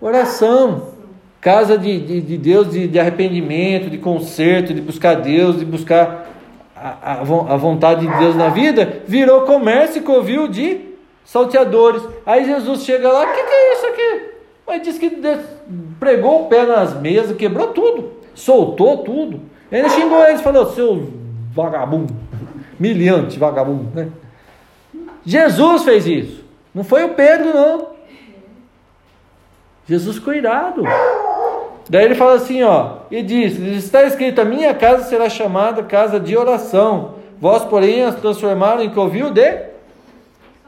[0.01, 0.93] oração,
[1.39, 6.27] casa de, de, de Deus, de, de, arrependimento, de conserto, de buscar Deus, de buscar
[6.75, 10.86] a, a, a vontade de Deus na vida, virou comércio e covil de
[11.27, 12.01] salteadores.
[12.25, 14.31] Aí Jesus chega lá, o que, que, é isso aqui?
[14.65, 15.21] Mas diz que
[15.99, 19.41] pregou o pé nas mesas, quebrou tudo, soltou tudo.
[19.71, 21.11] Ele xingou eles, falou, seu
[21.53, 22.15] vagabundo,
[22.79, 24.09] miliante vagabundo, né?
[25.25, 27.97] Jesus fez isso, não foi o Pedro, não.
[29.85, 30.83] Jesus cuidado.
[31.89, 36.19] Daí ele fala assim, ó, e diz: está escrito: a minha casa será chamada casa
[36.19, 37.15] de oração.
[37.39, 39.76] Vós, porém, as transformaram em covil de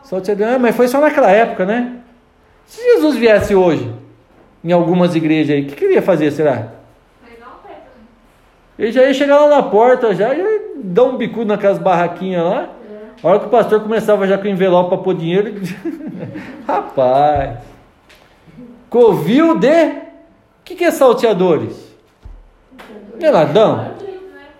[0.09, 1.97] só ah, mas foi só naquela época, né?
[2.65, 3.93] Se Jesus viesse hoje,
[4.63, 6.69] em algumas igrejas aí, o que queria fazer, será?
[8.79, 12.69] Ele já ia chegar lá na porta, já ia dar um bicudo naquelas barraquinhas lá.
[13.21, 15.61] A hora que o pastor começava já com envelope para pôr dinheiro, ele...
[16.65, 17.59] rapaz,
[18.89, 19.67] covil de.
[19.67, 21.87] O que, que é salteadores?
[23.21, 23.91] É ladrão?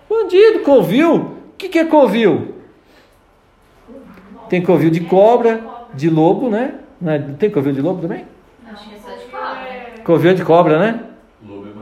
[0.08, 1.16] Bandido, covil.
[1.16, 2.49] O que, que é covil?
[4.50, 5.60] Tem covil de cobra,
[5.94, 6.74] de lobo, né?
[7.00, 8.24] Não é, tem covil de lobo também?
[8.70, 10.02] Acho que é só de cobra.
[10.04, 11.00] Covil de cobra, né?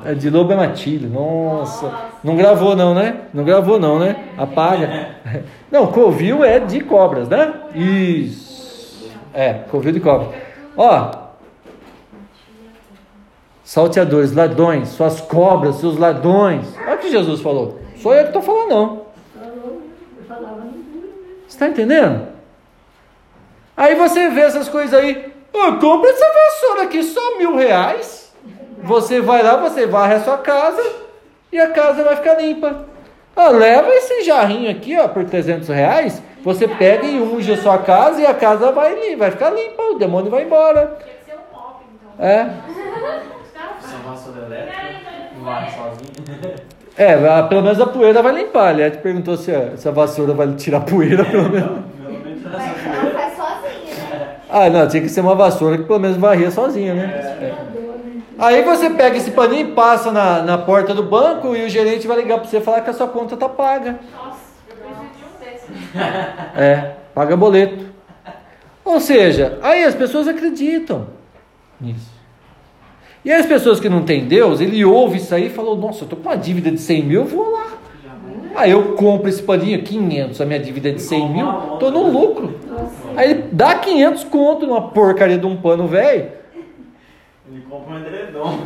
[0.05, 1.09] É de lobo é matilha.
[1.09, 1.87] Nossa.
[1.87, 2.09] Nossa.
[2.23, 3.23] Não gravou não, né?
[3.33, 4.17] Não gravou não, né?
[4.37, 5.17] Apaga.
[5.71, 7.53] Não, covil é de cobras, né?
[7.75, 9.11] Isso.
[9.35, 10.29] É, covil de cobra.
[10.77, 11.11] Ó.
[13.63, 16.75] Salteadores, ladrões, suas cobras, seus ladrões.
[16.79, 17.79] Olha o que Jesus falou.
[17.97, 19.03] Sou eu que estou falando, não.
[21.47, 22.38] Você está entendendo?
[23.79, 25.33] Aí você vê essas coisas aí.
[25.53, 28.35] Oh, compra essa vassoura aqui, só mil reais.
[28.83, 30.83] Você vai lá, você varre a sua casa
[31.53, 32.85] e a casa vai ficar limpa.
[33.37, 36.21] Ah, leva esse jarrinho aqui, ó, por 300 reais.
[36.43, 39.83] Você pega e unge a sua casa e a casa vai, vai ficar limpa.
[39.83, 40.99] O demônio vai embora.
[40.99, 42.27] Tinha que ser um mop, então.
[42.27, 42.51] É.
[43.79, 44.83] Essa vassoura elétrica,
[45.41, 46.59] vai sozinho.
[47.01, 48.71] É, a- pelo menos a poeira vai limpar.
[48.71, 51.69] Aliás, te perguntou se a, se a vassoura vai tirar a poeira, pelo menos.
[51.97, 54.37] Pelo menos essa Mas ela faz sozinha, né?
[54.49, 57.05] Ah, não, tinha que ser uma vassoura que pelo menos varria sozinha, né?
[57.05, 57.55] É.
[58.39, 62.19] Aí você pega esse paninho, passa na, na porta do banco e o gerente vai
[62.19, 63.99] ligar para você e falar que a sua conta tá paga.
[64.17, 64.39] Nossa,
[64.71, 66.01] eu
[66.57, 66.61] um.
[66.61, 67.85] É, paga boleto.
[68.85, 71.09] Ou seja, aí as pessoas acreditam
[71.81, 72.19] nisso.
[73.25, 76.09] E as pessoas que não têm Deus, ele ouve isso aí e falou, nossa, eu
[76.09, 77.73] tô com uma dívida de 100 mil, eu vou lá.
[78.59, 81.47] Aí eu compro esse paninho, 500, a minha dívida é de 100 mil,
[81.79, 82.59] tô no lucro.
[83.17, 86.27] Aí ele dá 500 conto numa porcaria de um pano velho
[87.49, 88.59] Ele compra um edredom.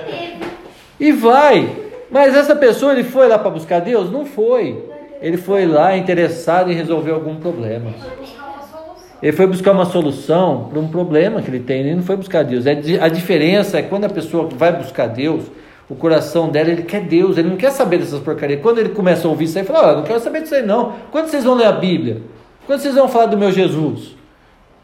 [0.98, 1.68] e vai.
[2.10, 4.10] Mas essa pessoa, ele foi lá para buscar Deus?
[4.10, 4.82] Não foi.
[5.20, 7.90] Ele foi lá interessado em resolver algum problema.
[7.90, 8.96] Buscar uma solução.
[9.22, 12.44] Ele foi buscar uma solução para um problema que ele tem, ele não foi buscar
[12.44, 12.64] Deus.
[12.64, 15.44] É A diferença é quando a pessoa vai buscar Deus,
[15.88, 18.60] o coração dela, ele quer Deus, ele não quer saber dessas porcarias.
[18.60, 20.54] Quando ele começa a ouvir isso aí, ele fala: "Ó, eu não quero saber disso
[20.54, 20.94] aí não.
[21.12, 22.22] Quando vocês vão ler a Bíblia?
[22.66, 24.16] Quando vocês vão falar do meu Jesus?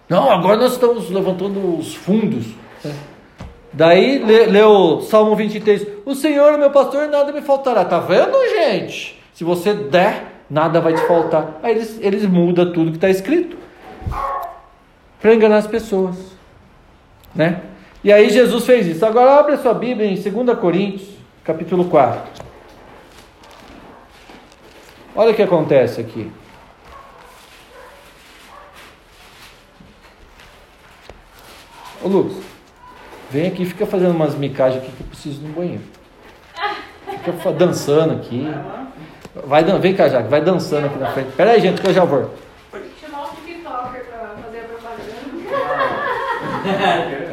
[0.09, 2.47] Não, agora nós estamos levantando os fundos.
[3.73, 4.23] Daí
[4.65, 7.85] o Salmo 23: O Senhor é meu pastor, nada me faltará.
[7.85, 9.21] Tá vendo, gente?
[9.33, 11.59] Se você der, nada vai te faltar.
[11.63, 13.57] Aí eles, eles mudam tudo que está escrito
[15.21, 16.17] para enganar as pessoas,
[17.35, 17.63] né?
[18.05, 19.05] E aí Jesus fez isso.
[19.07, 21.09] Agora abre a sua Bíblia em 2 Coríntios,
[21.45, 22.43] capítulo 4.
[25.15, 26.31] Olha o que acontece aqui.
[32.03, 32.37] Ô Lucas,
[33.31, 35.83] vem aqui, fica fazendo umas micagens aqui que eu preciso no banheiro.
[37.25, 38.47] Fica dançando aqui.
[39.47, 41.31] Vai, dan- vem cá, Jaque, vai dançando aqui na frente.
[41.37, 42.35] Pera aí, gente, que eu já vou.
[43.01, 45.03] Chamar um TikToker pra fazer a propaganda.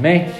[0.00, 0.32] Amém?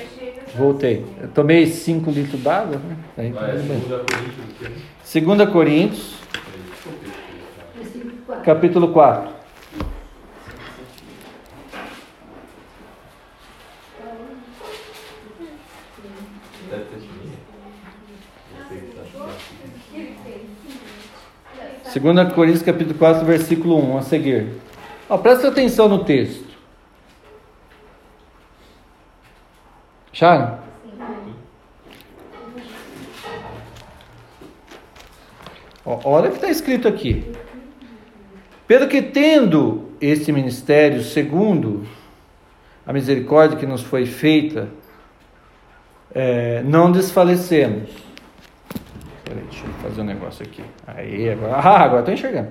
[0.57, 1.05] Voltei.
[1.21, 2.97] Eu tomei 5 litros d'água, né?
[3.19, 4.73] Aí, Vai, tudo bem.
[5.05, 9.31] segunda Coríntios, 2 Coríntios, capítulo 4.
[16.71, 17.37] deve ter sumido.
[18.57, 18.87] Não sei se
[22.03, 24.55] tá 2 Coríntios capítulo 4, versículo 1, a seguir.
[25.07, 26.50] Ó, presta atenção no texto.
[30.13, 30.59] Acharam?
[35.85, 37.33] Ó, olha o que está escrito aqui.
[38.67, 41.87] Pelo que tendo este ministério segundo
[42.87, 44.69] a misericórdia que nos foi feita,
[46.15, 47.91] eh, não desfalecemos.
[49.25, 50.63] Peraí, deixa eu fazer um negócio aqui.
[50.87, 51.53] Aí, agora.
[51.63, 52.51] Ah, agora estou enxergando.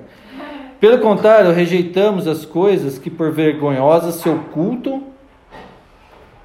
[0.79, 4.98] Pelo contrário, rejeitamos as coisas que por vergonhosas se ocultam,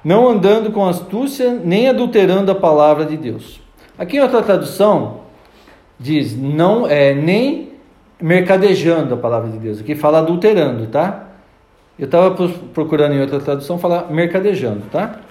[0.05, 3.59] não andando com astúcia, nem adulterando a palavra de Deus.
[3.97, 5.21] Aqui em outra tradução
[5.99, 7.71] diz não é nem
[8.21, 9.79] mercadejando a palavra de Deus.
[9.79, 11.29] Aqui fala adulterando, tá?
[11.97, 12.35] Eu estava
[12.71, 15.21] procurando em outra tradução falar mercadejando, tá?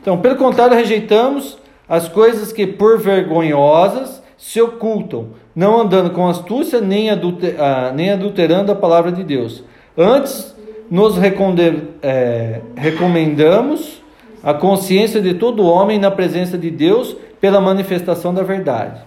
[0.00, 1.58] Então, pelo contrário, rejeitamos
[1.88, 8.12] as coisas que por vergonhosas se ocultam, não andando com astúcia nem, adulte- ah, nem
[8.12, 9.64] adulterando a palavra de Deus.
[9.96, 10.54] Antes,
[10.90, 14.03] nos eh, recomendamos
[14.44, 19.00] a consciência de todo homem na presença de Deus pela manifestação da verdade.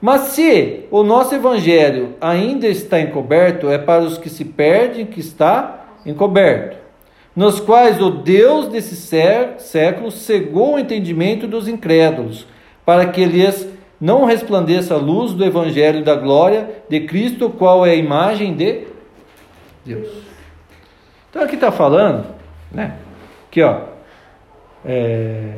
[0.00, 5.20] Mas se o nosso evangelho ainda está encoberto, é para os que se perdem que
[5.20, 6.76] está encoberto,
[7.34, 12.46] nos quais o Deus desse sé- século cegou o entendimento dos incrédulos,
[12.84, 13.66] para que lhes
[13.98, 18.82] não resplandeça a luz do evangelho da glória de Cristo, qual é a imagem de
[19.84, 20.08] Deus.
[21.30, 22.26] Então aqui está falando,
[22.70, 22.96] né?
[23.48, 23.93] Aqui ó,
[24.84, 25.54] é,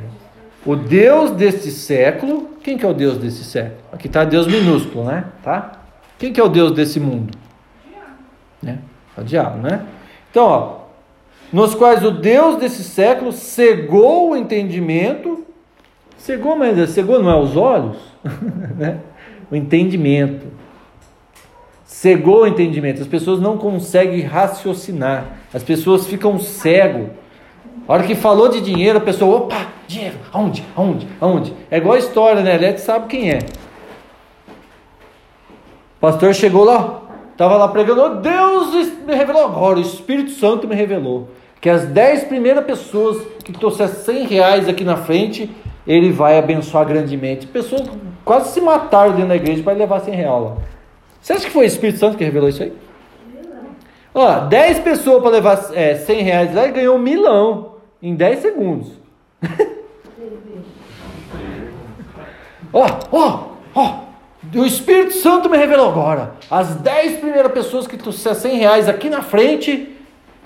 [0.64, 3.80] o Deus deste século, quem que é o Deus desse século?
[3.92, 5.24] Aqui está Deus minúsculo, né?
[5.42, 5.72] Tá?
[6.18, 7.36] Quem que é o Deus desse mundo?
[8.62, 8.78] Né?
[9.16, 9.84] É o diabo, né?
[10.30, 10.78] Então, ó,
[11.52, 15.44] nos quais o Deus desse século cegou o entendimento,
[16.18, 17.96] cegou, mas cegou não é os olhos,
[18.76, 18.98] né?
[19.50, 20.46] O entendimento.
[21.84, 23.00] Cegou o entendimento.
[23.00, 25.38] As pessoas não conseguem raciocinar.
[25.54, 27.10] As pessoas ficam cego.
[27.86, 31.54] A hora que falou de dinheiro, a pessoa, opa, dinheiro, aonde, aonde, aonde?
[31.70, 32.54] É igual a história, né?
[32.54, 33.38] Elete sabe quem é.
[35.96, 37.02] O pastor chegou lá,
[37.32, 41.28] estava lá pregando, oh, Deus me revelou agora, o Espírito Santo me revelou.
[41.60, 45.50] Que as dez primeiras pessoas que trouxer 100 reais aqui na frente,
[45.86, 47.46] ele vai abençoar grandemente.
[47.46, 47.82] Pessoas
[48.24, 50.52] quase se mataram dentro da igreja para levar 100 reais.
[51.20, 52.72] Você acha que foi o Espírito Santo que revelou isso aí?
[54.18, 58.38] Ó, 10 pessoas para levar é, 100 reais lá e ganhou um milão em 10
[58.40, 58.88] segundos.
[62.72, 63.44] Ó, ó,
[63.74, 64.00] ó.
[64.54, 66.32] O Espírito Santo me revelou agora.
[66.50, 69.96] As 10 primeiras pessoas que trouxer 100 reais aqui na frente,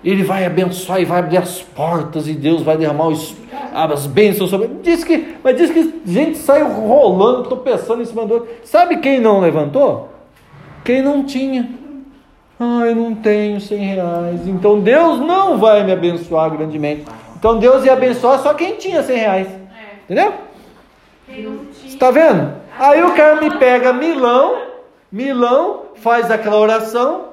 [0.04, 3.34] ele vai abençoar e vai abrir as portas e Deus vai derramar os,
[3.72, 4.68] as bênçãos sobre.
[4.80, 8.48] Diz que, mas diz que gente saiu rolando, tropeçando em cima do outro.
[8.62, 10.10] Sabe quem não levantou?
[10.84, 11.79] Quem não tinha.
[12.62, 14.46] Ah, eu não tenho 100 reais.
[14.46, 17.06] Então Deus não vai me abençoar grandemente.
[17.38, 19.48] Então Deus ia abençoar só quem tinha 100 reais.
[20.04, 20.34] Entendeu?
[21.72, 22.52] Você está vendo?
[22.78, 24.58] Aí o cara me pega milão,
[25.10, 27.30] milão, faz aquela oração.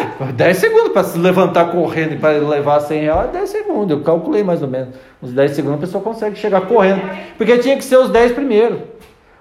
[0.00, 3.98] É, 10 segundos para se levantar correndo e para levar 100 reais, 10 segundos.
[3.98, 4.96] Eu calculei mais ou menos.
[5.22, 7.02] Uns 10 segundos a pessoa consegue chegar correndo.
[7.36, 8.80] Porque tinha que ser os 10 primeiros.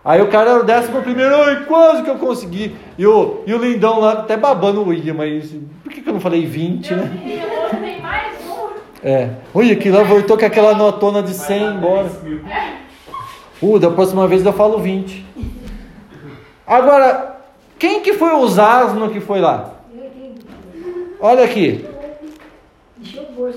[0.04, 2.76] Aí o cara era o décimo primeiro, ai, quase que eu consegui.
[2.98, 6.14] E o, e o lindão lá até babando o William, mas por que, que eu
[6.14, 7.40] não falei 20, né?
[7.80, 8.70] Tem mais um.
[9.04, 9.30] É.
[9.54, 12.10] Olha, que lá voltou com aquela notona de 100 embora.
[13.62, 15.24] Uh, da próxima vez eu falo 20.
[16.66, 17.38] Agora,
[17.78, 19.72] quem que foi os asno que foi lá?
[21.20, 21.86] Olha aqui.
[23.38, 23.52] O.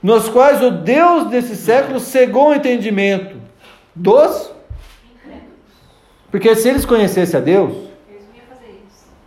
[0.00, 3.36] Nos quais o Deus desse século cegou o entendimento
[3.92, 4.57] dos.
[6.30, 7.74] Porque se eles conhecessem a Deus,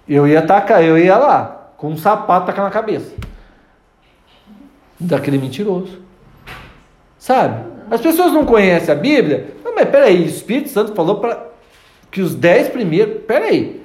[0.07, 3.13] eu ia tacar, eu ia lá, com um sapato tacar na cabeça.
[4.99, 5.99] Daquele mentiroso.
[7.17, 7.65] Sabe?
[7.89, 9.55] As pessoas não conhecem a Bíblia.
[9.63, 11.47] Não, mas peraí, o Espírito Santo falou para
[12.09, 13.23] que os dez primeiros.
[13.25, 13.81] Peraí.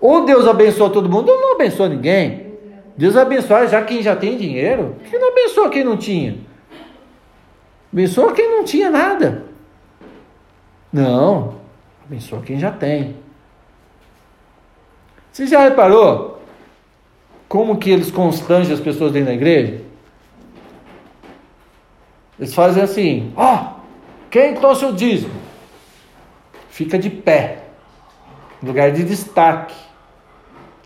[0.00, 2.54] Ou Deus abençoa todo mundo, ou não abençoa ninguém.
[2.96, 4.96] Deus abençoa já quem já tem dinheiro.
[5.00, 6.36] Por que não abençoa quem não tinha?
[7.92, 9.44] Abençoa quem não tinha nada.
[10.92, 11.59] Não.
[12.10, 13.14] Abençoa quem já tem.
[15.30, 16.42] Você já reparou
[17.48, 19.80] como que eles constrangem as pessoas dentro da igreja?
[22.36, 23.74] Eles fazem assim: ó,
[24.28, 25.32] quem trouxe o dízimo?
[26.68, 27.58] Fica de pé,
[28.60, 29.76] lugar de destaque.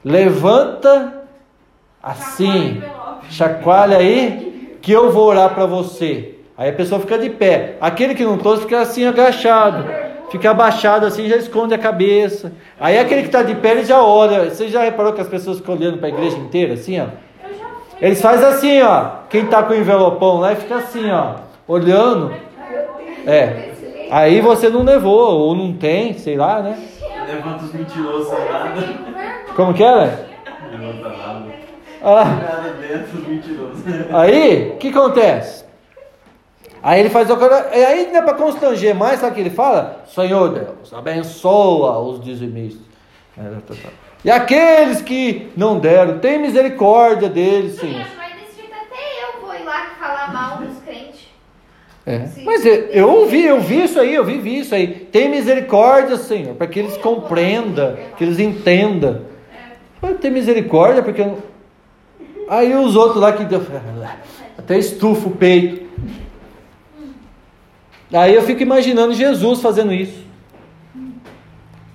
[0.04, 1.24] Levanta
[2.02, 2.82] assim,
[3.30, 6.34] chacoalha aí, que eu vou orar para você.
[6.54, 7.78] Aí a pessoa fica de pé.
[7.80, 12.52] Aquele que não trouxe fica assim agachado, fica abaixado assim, já esconde a cabeça.
[12.78, 14.50] Aí aquele que está de pé ele já ora.
[14.50, 17.06] Você já reparou que as pessoas ficam olhando para a igreja inteira assim, ó?
[18.00, 19.06] Eles fazem assim, ó.
[19.30, 21.34] Quem tá com o envelopão lá fica assim, ó,
[21.66, 22.34] olhando.
[23.26, 23.70] É.
[24.10, 26.78] Aí você não levou, ou não tem, sei lá, né?
[27.26, 28.82] Levanta os mentirosos nada.
[29.56, 30.26] Como que era?
[30.70, 31.44] Levanta nada.
[32.02, 33.82] Ah, Nada dentro dos mentirosos.
[34.12, 35.63] aí, o que acontece?
[36.84, 37.70] Aí ele faz o cara.
[37.72, 40.04] Aí não é para constranger mais, sabe o que ele fala?
[40.06, 42.82] Senhor Deus, abençoa os dizimistas.
[44.22, 48.04] E aqueles que não deram, tem misericórdia deles, Senhor.
[48.04, 51.26] Gente, mas desse jeito até eu vou ir lá falar mal dos crentes.
[52.04, 52.28] É.
[52.44, 54.86] Mas eu, eu ouvi, eu vi isso aí, eu vivi isso aí.
[55.10, 59.22] Tem misericórdia, Senhor, para que eles compreendam, que eles entendam.
[60.02, 61.22] Mas Tem misericórdia, porque.
[61.22, 61.42] eu
[62.46, 63.42] Aí os outros lá que.
[64.58, 65.83] Até estufa o peito.
[68.14, 70.24] Aí eu fico imaginando Jesus fazendo isso.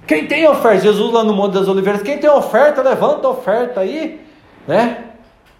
[0.05, 0.81] Quem tem oferta?
[0.81, 2.01] Jesus lá no Monte das Oliveiras.
[2.01, 4.19] Quem tem oferta, levanta a oferta aí,
[4.67, 5.05] né?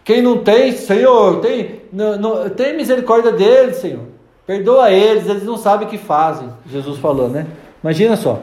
[0.04, 4.06] Quem não tem, Senhor, tem, não, não- tem misericórdia deles, Senhor.
[4.48, 6.50] Perdoa eles, eles não sabem o que fazem.
[6.68, 7.46] Jesus falou, né?
[7.84, 8.42] Imagina só.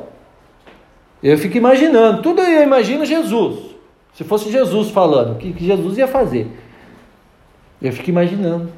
[1.21, 3.59] Eu fico imaginando, tudo eu imagino Jesus.
[4.14, 6.47] Se fosse Jesus falando, o que, que Jesus ia fazer?
[7.83, 8.71] Eu fico imaginando.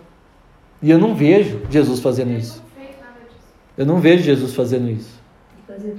[0.82, 2.62] E eu não vejo Jesus fazendo isso.
[2.74, 3.46] Não fez nada disso.
[3.78, 5.18] Eu não vejo Jesus fazendo isso.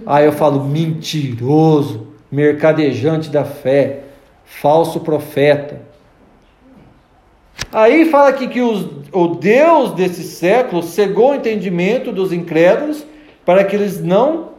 [0.06, 4.02] Aí eu falo mentiroso, mercadejante da fé,
[4.44, 5.82] falso profeta.
[7.72, 13.06] Aí fala aqui que os- o Deus desse século cegou o entendimento dos incrédulos
[13.46, 14.50] para que eles não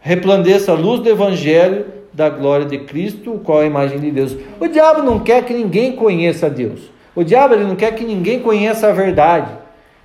[0.00, 4.36] resplandeça a luz do evangelho da glória de Cristo, qual é a imagem de Deus.
[4.58, 6.80] O diabo não quer que ninguém conheça Deus.
[7.14, 9.52] O diabo ele não quer que ninguém conheça a verdade.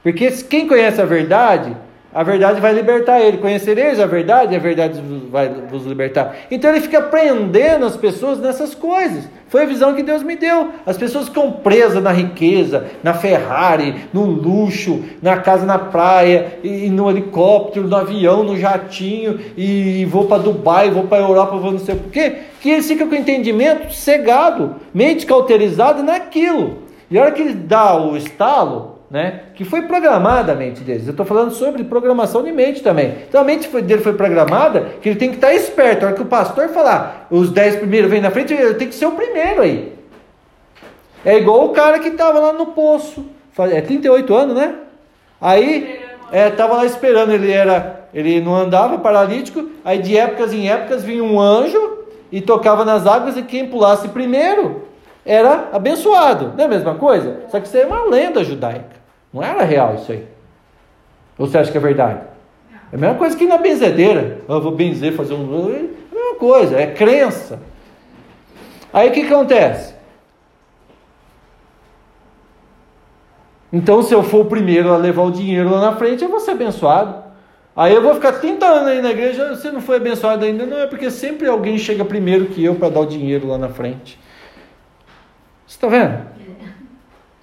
[0.03, 1.75] Porque se- quem conhece a verdade,
[2.15, 3.39] a verdade vai libertar ele.
[3.39, 6.33] Conhecereis a verdade, a verdade vai vos libertar.
[6.49, 9.27] Então ele fica prendendo as pessoas nessas coisas.
[9.49, 10.69] Foi a visão que Deus me deu.
[10.85, 16.89] As pessoas ficam presas na riqueza, na Ferrari, no luxo, na casa na praia, e
[16.89, 21.79] no helicóptero, no avião, no jatinho, e vou para Dubai, vou para Europa, vou não
[21.79, 22.37] sei por quê.
[22.61, 26.77] Que eles ficam com entendimento cegado, mente cauterizada naquilo.
[27.11, 31.05] E a hora que ele dá o estalo, né, que foi programada a mente deles.
[31.05, 33.15] Eu estou falando sobre programação de mente também.
[33.27, 36.03] Então a mente dele foi programada que ele tem que estar esperto.
[36.03, 38.95] A hora que o pastor falar, os dez primeiros vêm na frente, ele tem que
[38.95, 39.93] ser o primeiro aí.
[41.23, 43.25] É igual o cara que estava lá no poço.
[43.57, 44.75] É 38 anos, né?
[45.39, 45.99] Aí,
[46.31, 51.03] é, tava lá esperando, ele era, ele não andava, paralítico, aí de épocas em épocas
[51.03, 51.99] vinha um anjo
[52.31, 54.83] e tocava nas águas e quem pulasse primeiro
[55.25, 56.53] era abençoado.
[56.55, 57.41] Não é a mesma coisa?
[57.49, 58.94] Só que isso é uma lenda judaica.
[59.35, 60.25] Não era real isso aí.
[61.37, 62.21] Ou você acha que é verdade?
[62.89, 64.39] É a mesma coisa que na benzedeira.
[64.47, 65.69] Ah, Eu vou benzer, fazer um.
[65.69, 67.59] É a mesma coisa, é crença.
[68.93, 69.93] Aí o que acontece?
[73.73, 76.39] Então, se eu for o primeiro a levar o dinheiro lá na frente, eu vou
[76.39, 77.25] ser abençoado.
[77.75, 80.79] Aí eu vou ficar 30 anos aí na igreja, você não foi abençoado ainda, não,
[80.79, 84.17] é porque sempre alguém chega primeiro que eu para dar o dinheiro lá na frente.
[85.67, 86.34] Você está vendo?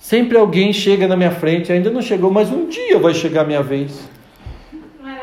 [0.03, 3.45] Sempre alguém chega na minha frente, ainda não chegou, mas um dia vai chegar a
[3.45, 4.01] minha vez.
[5.01, 5.23] Não era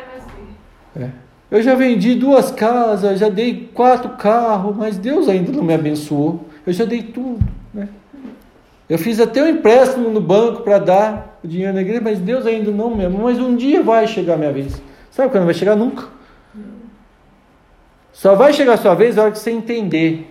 [0.96, 1.02] ser.
[1.04, 1.10] É.
[1.50, 6.46] Eu já vendi duas casas, já dei quatro carros, mas Deus ainda não me abençoou.
[6.66, 7.46] Eu já dei tudo.
[7.74, 7.90] Né?
[8.88, 12.46] Eu fiz até um empréstimo no banco para dar o dinheiro na igreja, mas Deus
[12.46, 13.24] ainda não me amou.
[13.24, 14.80] Mas um dia vai chegar a minha vez.
[15.10, 15.76] Sabe quando vai chegar?
[15.76, 16.04] Nunca.
[18.14, 20.29] Só vai chegar a sua vez na hora que você entender.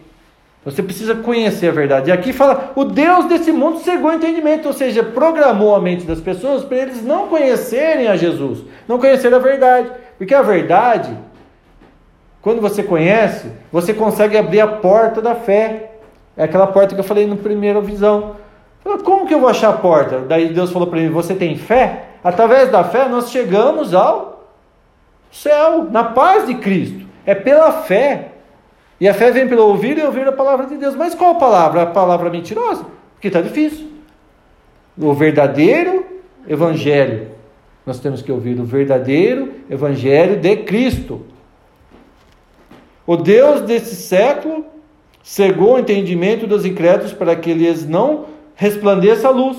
[0.69, 2.09] Você precisa conhecer a verdade.
[2.09, 6.05] E aqui fala: o Deus desse mundo cegou o entendimento, ou seja, programou a mente
[6.05, 9.91] das pessoas para eles não conhecerem a Jesus, não conhecerem a verdade.
[10.17, 11.17] Porque a verdade,
[12.41, 15.91] quando você conhece, você consegue abrir a porta da fé.
[16.37, 18.35] É aquela porta que eu falei na primeira visão.
[19.03, 20.19] Como que eu vou achar a porta?
[20.19, 22.03] Daí Deus falou para mim: Você tem fé?
[22.23, 24.45] Através da fé nós chegamos ao
[25.31, 27.05] céu, na paz de Cristo.
[27.25, 28.33] É pela fé.
[28.99, 30.95] E a fé vem pelo ouvir e ouvir a palavra de Deus.
[30.95, 31.83] Mas qual palavra?
[31.83, 32.85] A palavra mentirosa?
[33.13, 33.87] Porque está difícil.
[34.97, 36.05] O verdadeiro
[36.47, 37.29] evangelho.
[37.85, 41.25] Nós temos que ouvir o verdadeiro evangelho de Cristo.
[43.07, 44.65] O Deus desse século
[45.23, 48.25] cegou o entendimento dos incrédulos para que eles não
[48.55, 49.57] resplandeça a luz.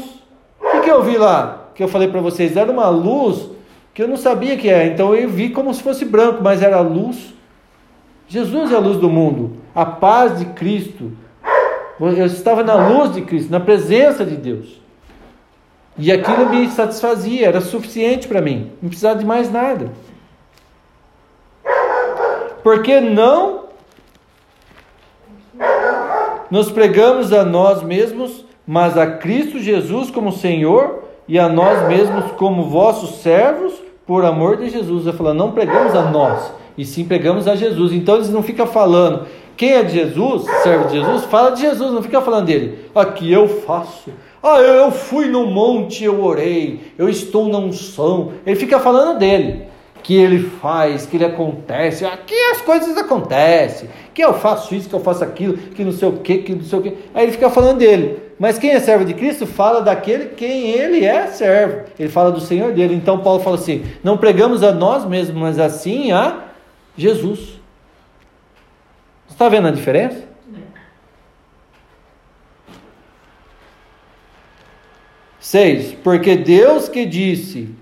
[0.60, 1.70] O que, eu vi lá?
[1.74, 3.48] Que eu falei para vocês, era uma luz
[3.94, 4.86] que eu não sabia que era.
[4.86, 7.34] Então eu vi como se fosse branco, mas era luz.
[8.30, 11.10] Jesus é a luz do mundo, a paz de Cristo.
[11.98, 14.80] Eu estava na luz de Cristo, na presença de Deus.
[15.98, 19.90] E aquilo me satisfazia, era suficiente para mim, não precisava de mais nada.
[22.62, 23.64] Porque não
[26.48, 32.30] nos pregamos a nós mesmos, mas a Cristo Jesus como Senhor e a nós mesmos
[32.32, 33.74] como vossos servos,
[34.06, 35.04] por amor de Jesus.
[35.04, 37.92] Eu falo, não pregamos a nós, e sim pregamos a Jesus.
[37.92, 41.92] Então eles não ficam falando, quem é de Jesus, servo de Jesus, fala de Jesus,
[41.92, 42.86] não fica falando dele.
[42.94, 44.10] Aqui eu faço.
[44.42, 48.32] Ah, eu fui no monte, eu orei, eu estou na unção.
[48.46, 49.64] Ele fica falando dele
[50.02, 54.94] que ele faz, que ele acontece, aqui as coisas acontecem, que eu faço isso, que
[54.94, 56.94] eu faço aquilo, que não sei o que, que não sei o que.
[57.14, 58.18] Aí ele fica falando dele.
[58.38, 61.82] Mas quem é servo de Cristo fala daquele quem ele é servo.
[61.98, 62.94] Ele fala do Senhor dele.
[62.94, 66.49] Então Paulo fala assim: não pregamos a nós mesmos, mas assim a
[67.00, 67.60] Jesus.
[69.28, 70.28] Está vendo a diferença?
[75.38, 77.74] Seis, porque Deus que disse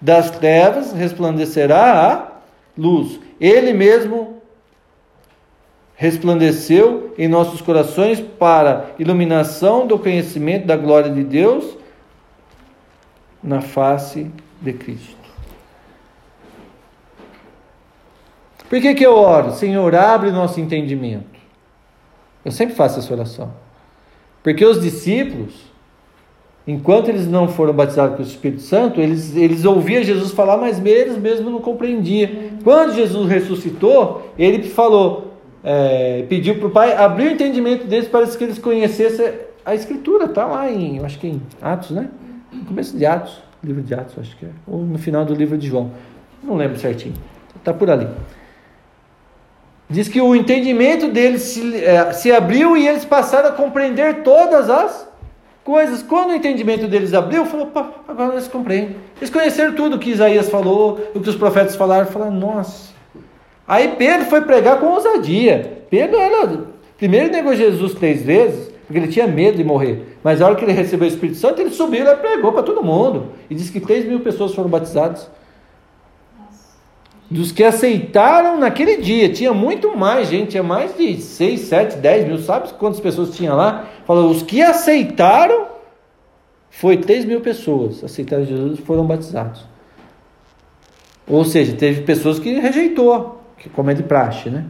[0.00, 2.32] das trevas resplandecerá a
[2.78, 3.18] luz.
[3.40, 4.40] Ele mesmo
[5.96, 11.76] resplandeceu em nossos corações para iluminação do conhecimento da glória de Deus
[13.42, 14.30] na face
[14.62, 15.19] de Cristo.
[18.70, 19.50] Por que, que eu oro?
[19.50, 21.40] Senhor, abre nosso entendimento.
[22.44, 23.52] Eu sempre faço essa oração.
[24.44, 25.54] Porque os discípulos,
[26.64, 30.78] enquanto eles não foram batizados com o Espírito Santo, eles, eles ouviam Jesus falar, mas
[30.86, 32.30] eles mesmos não compreendiam.
[32.62, 35.34] Quando Jesus ressuscitou, ele falou,
[35.64, 39.32] é, pediu para o Pai abrir o entendimento deles para que eles conhecessem
[39.64, 40.26] a Escritura.
[40.26, 42.08] Está lá em, eu acho que em Atos, né?
[42.52, 44.50] No começo de Atos, livro de Atos, acho que é.
[44.64, 45.90] Ou no final do livro de João.
[46.40, 47.14] Não lembro certinho.
[47.56, 48.06] Está por ali.
[49.90, 54.70] Diz que o entendimento deles se, é, se abriu e eles passaram a compreender todas
[54.70, 55.08] as
[55.64, 56.00] coisas.
[56.00, 58.94] Quando o entendimento deles abriu, falou, pá, agora eles compreendem.
[59.18, 62.90] Eles conheceram tudo o que Isaías falou, o que os profetas falaram, falaram, nossa.
[63.66, 65.84] Aí Pedro foi pregar com ousadia.
[65.90, 66.64] Pedro era.
[66.96, 70.16] Primeiro negou Jesus três vezes, porque ele tinha medo de morrer.
[70.22, 72.80] Mas a hora que ele recebeu o Espírito Santo, ele subiu e pregou para todo
[72.82, 73.32] mundo.
[73.48, 75.28] E disse que 3 mil pessoas foram batizadas.
[77.30, 82.26] Dos que aceitaram naquele dia, tinha muito mais gente, tinha mais de 6, 7, 10
[82.26, 83.86] mil, sabe quantas pessoas tinha lá?
[84.04, 85.68] Falou, os que aceitaram,
[86.70, 89.64] foi 3 mil pessoas, aceitaram Jesus e foram batizados.
[91.28, 94.64] Ou seja, teve pessoas que rejeitou, que como é de praxe, né?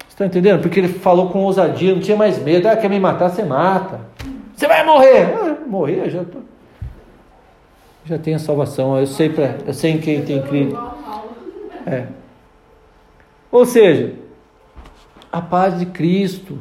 [0.00, 0.60] Você está entendendo?
[0.60, 2.68] Porque ele falou com ousadia, não tinha mais medo.
[2.68, 4.00] Ah, quer me matar, você mata.
[4.54, 5.34] Você vai morrer.
[5.34, 6.38] Ah, morrer, já tô...
[8.04, 8.98] já tenho a salvação.
[8.98, 9.56] Eu sei, pra...
[9.66, 10.93] eu sei em quem tem crido.
[11.86, 12.06] É.
[13.50, 14.14] Ou seja,
[15.30, 16.58] a paz de Cristo,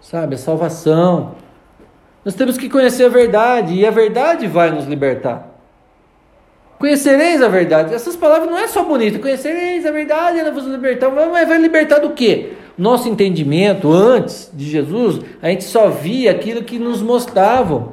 [0.00, 1.34] sabe, a salvação.
[2.24, 5.48] Nós temos que conhecer a verdade e a verdade vai nos libertar.
[6.78, 7.92] Conhecereis a verdade.
[7.92, 9.18] Essas palavras não é só bonita.
[9.18, 11.10] Conhecereis a verdade, ela vos libertar.
[11.10, 12.52] Mas vai libertar do quê?
[12.76, 17.92] Nosso entendimento antes de Jesus, a gente só via aquilo que nos mostravam.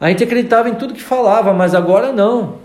[0.00, 2.63] A gente acreditava em tudo que falava, mas agora não.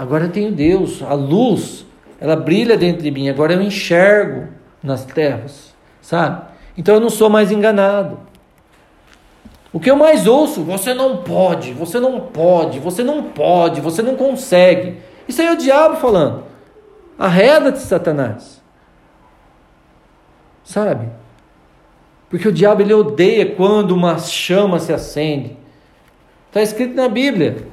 [0.00, 1.84] Agora eu tenho Deus, a luz,
[2.18, 3.28] ela brilha dentro de mim.
[3.28, 4.48] Agora eu enxergo
[4.82, 6.42] nas terras, sabe?
[6.74, 8.18] Então eu não sou mais enganado.
[9.70, 14.00] O que eu mais ouço, você não pode, você não pode, você não pode, você
[14.00, 14.96] não consegue.
[15.28, 16.44] Isso aí é o diabo falando.
[17.18, 18.62] Arreda-te, Satanás.
[20.64, 21.10] Sabe?
[22.30, 25.58] Porque o diabo ele odeia quando uma chama se acende.
[26.48, 27.68] Está escrito na Bíblia.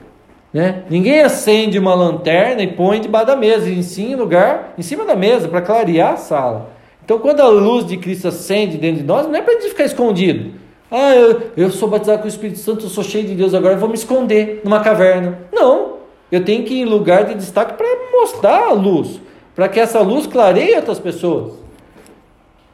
[0.54, 0.84] Né?
[0.90, 5.16] Ninguém acende uma lanterna e põe debaixo da mesa, em cima lugar, em cima da
[5.16, 6.72] mesa, para clarear a sala.
[7.04, 9.70] Então, quando a luz de Cristo acende dentro de nós, não é para a gente
[9.70, 10.54] ficar escondido.
[10.90, 13.76] Ah, eu, eu sou batizado com o Espírito Santo, eu sou cheio de Deus, agora
[13.76, 15.40] eu vou me esconder numa caverna.
[15.52, 15.98] Não,
[16.32, 19.20] eu tenho que ir em lugar de destaque para mostrar a luz,
[19.56, 21.54] para que essa luz clareie outras pessoas.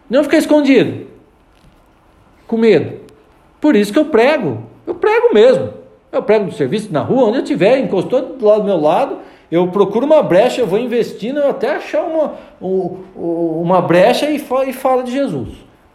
[0.10, 1.08] Não ficar escondido,
[2.48, 3.02] com medo.
[3.60, 5.83] Por isso que eu prego, eu prego mesmo.
[6.14, 9.18] Eu prego no serviço, na rua, onde eu estiver, encostou do lado do meu lado,
[9.52, 15.12] eu procuro uma brecha, eu vou investindo até achar uma, uma brecha e falo de
[15.12, 15.50] Jesus.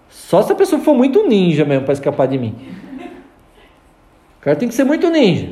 [0.09, 2.55] Só se a pessoa for muito ninja mesmo para escapar de mim.
[4.39, 5.51] O cara tem que ser muito ninja.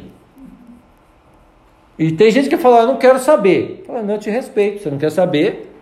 [1.98, 3.84] E tem gente que fala, eu não quero saber.
[3.86, 4.82] Fala, não, eu te respeito.
[4.82, 5.72] Você não quer saber?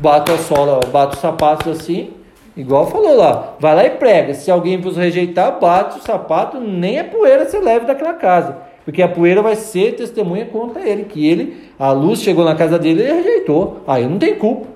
[0.00, 2.10] Bato a sola, bato os sapatos assim,
[2.56, 3.54] igual falou lá.
[3.60, 4.34] Vai lá e prega.
[4.34, 8.56] Se alguém vos rejeitar, bate o sapato, nem a poeira você leve daquela casa.
[8.84, 12.78] Porque a poeira vai ser testemunha contra ele, que ele, a luz chegou na casa
[12.78, 13.80] dele e ele rejeitou.
[13.86, 14.66] Aí eu não tenho culpa.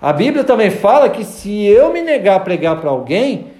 [0.00, 3.52] A Bíblia também fala que se eu me negar a pregar para alguém,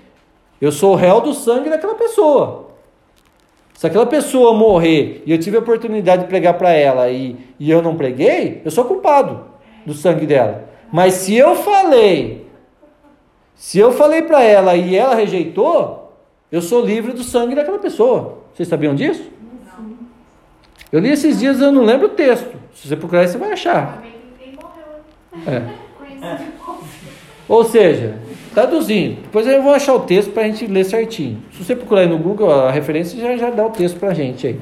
[0.61, 2.71] eu sou réu do sangue daquela pessoa.
[3.75, 7.69] Se aquela pessoa morrer e eu tive a oportunidade de pregar para ela e, e
[7.69, 9.45] eu não preguei, eu sou culpado
[9.85, 10.69] do sangue dela.
[10.93, 12.47] Mas se eu falei,
[13.55, 16.13] se eu falei para ela e ela rejeitou,
[16.51, 18.41] eu sou livre do sangue daquela pessoa.
[18.53, 19.31] Vocês sabiam disso?
[20.93, 22.55] Eu li esses dias, eu não lembro o texto.
[22.75, 24.03] Se você procurar, você vai achar.
[25.47, 25.63] É.
[27.49, 28.19] Ou seja,
[28.53, 31.43] traduzindo, depois eu vou achar o texto para a gente ler certinho.
[31.53, 34.15] Se você procurar aí no Google a referência, já, já dá o texto para a
[34.15, 34.61] gente aí.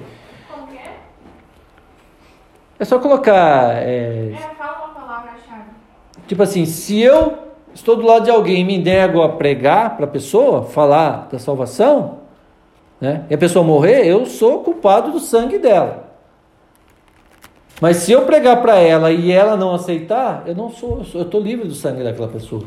[2.79, 3.77] É só colocar.
[3.77, 5.65] É, É, fala uma palavra-chave.
[6.31, 7.39] Tipo assim, se eu
[7.75, 11.41] estou do lado de alguém e me nego a pregar para a pessoa, falar da
[11.41, 12.19] salvação,
[13.01, 16.09] né, e a pessoa morrer, eu sou culpado do sangue dela.
[17.81, 21.41] Mas se eu pregar para ela e ela não aceitar, eu não sou, eu estou
[21.41, 22.63] livre do sangue daquela pessoa.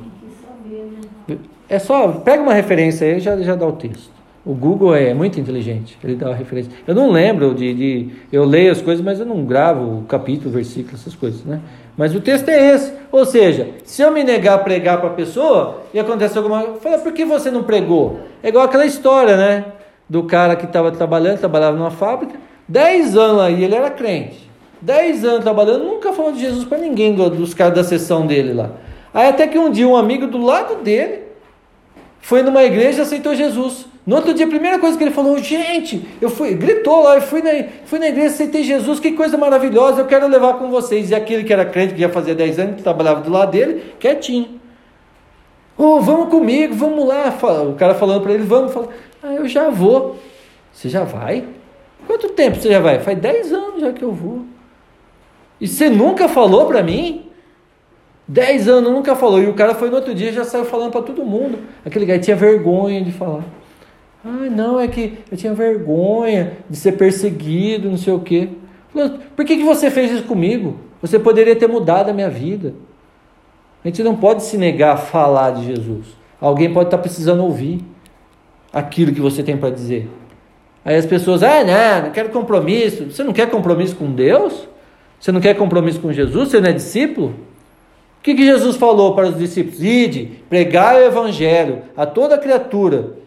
[1.69, 4.11] É só, pega uma referência aí já já dá o texto.
[4.45, 6.69] O Google é muito inteligente, ele dá a referência.
[6.85, 10.51] Eu não lembro de, de eu leio as coisas, mas eu não gravo o capítulo,
[10.51, 11.61] versículo, essas coisas, né?
[11.95, 12.91] Mas o texto é esse.
[13.09, 16.79] Ou seja, se eu me negar a pregar para a pessoa e acontece alguma coisa,
[16.81, 18.19] fala, por que você não pregou?
[18.41, 19.65] É igual aquela história, né?
[20.09, 22.35] Do cara que estava trabalhando, trabalhava numa fábrica,
[22.67, 24.49] 10 anos aí, ele era crente.
[24.81, 28.51] 10 anos trabalhando, nunca falou de Jesus para ninguém do, dos caras da sessão dele
[28.51, 28.71] lá.
[29.13, 31.19] Aí até que um dia um amigo do lado dele
[32.19, 33.92] foi numa igreja e aceitou Jesus.
[34.05, 37.21] No outro dia, a primeira coisa que ele falou, gente, eu fui, gritou lá, eu
[37.21, 37.51] fui na,
[37.85, 41.09] fui na igreja, aceitei Jesus, que coisa maravilhosa, eu quero levar com vocês.
[41.09, 43.93] E aquele que era crente, que já fazia 10 anos, que trabalhava do lado dele,
[43.99, 44.59] quietinho.
[45.77, 47.33] Oh, vamos comigo, vamos lá.
[47.69, 48.73] O cara falando para ele, vamos.
[48.73, 48.89] Fala,
[49.23, 50.17] ah, eu já vou.
[50.71, 51.45] Você já vai?
[52.05, 52.99] Quanto tempo você já vai?
[52.99, 54.43] Faz 10 anos já que eu vou.
[55.61, 57.29] E você nunca falou para mim?
[58.27, 59.41] Dez anos nunca falou.
[59.41, 61.59] E o cara foi no outro dia já saiu falando para todo mundo.
[61.85, 63.43] Aquele cara tinha vergonha de falar.
[64.25, 68.49] Ah, não, é que eu tinha vergonha de ser perseguido, não sei o quê.
[69.35, 70.77] Por que, que você fez isso comigo?
[71.01, 72.73] Você poderia ter mudado a minha vida.
[73.83, 76.07] A gente não pode se negar a falar de Jesus.
[76.39, 77.83] Alguém pode estar precisando ouvir
[78.71, 80.09] aquilo que você tem para dizer.
[80.85, 83.11] Aí as pessoas, ah, não, não quero compromisso.
[83.11, 84.67] Você não quer compromisso com Deus?
[85.19, 86.49] Você não quer compromisso com Jesus?
[86.49, 87.35] Você não é discípulo?
[88.19, 89.81] O que, que Jesus falou para os discípulos?
[89.81, 93.17] Ide, pregai o evangelho a toda criatura,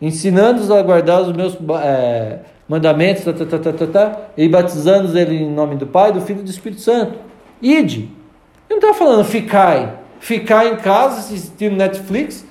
[0.00, 5.14] ensinando-os a guardar os meus é, mandamentos, tá, tá, tá, tá, tá, tá, e batizando-os
[5.14, 7.18] ele em nome do Pai, do Filho e do Espírito Santo.
[7.62, 8.10] Ide.
[8.68, 12.44] Ele não está falando ficai, ficar em casa assistindo Netflix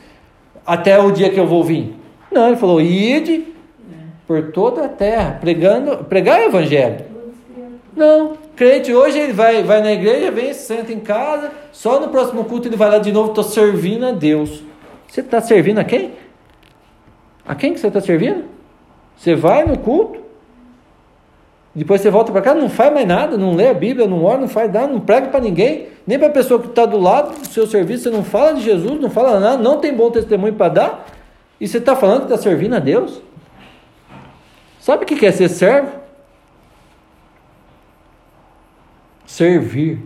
[0.65, 1.95] até o dia que eu vou vir.
[2.31, 3.53] Não, ele falou, ide
[4.25, 7.05] por toda a terra, pregando, pregar o evangelho.
[7.95, 12.43] Não, crente hoje ele vai, vai na igreja, vem, senta em casa, só no próximo
[12.45, 14.63] culto ele vai lá de novo, estou servindo a Deus.
[15.07, 16.11] Você está servindo a quem?
[17.47, 18.45] A quem que você está servindo?
[19.15, 20.19] Você vai no culto,
[21.75, 24.39] depois você volta para casa, não faz mais nada, não lê a Bíblia, não ora,
[24.39, 27.37] não faz nada, não prega para ninguém, nem para a pessoa que está do lado
[27.37, 30.53] do seu serviço, você não fala de Jesus, não fala nada, não tem bom testemunho
[30.53, 31.05] para dar,
[31.59, 33.21] e você está falando que está servindo a Deus?
[34.79, 35.91] Sabe o que é ser servo?
[39.25, 40.01] Servir.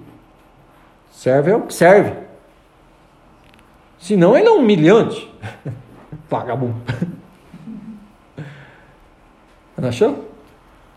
[1.11, 2.13] Serve é o que serve.
[3.99, 5.29] Senão ele é um humilhante.
[6.29, 6.81] Vagabundo.
[9.79, 10.09] Não achou?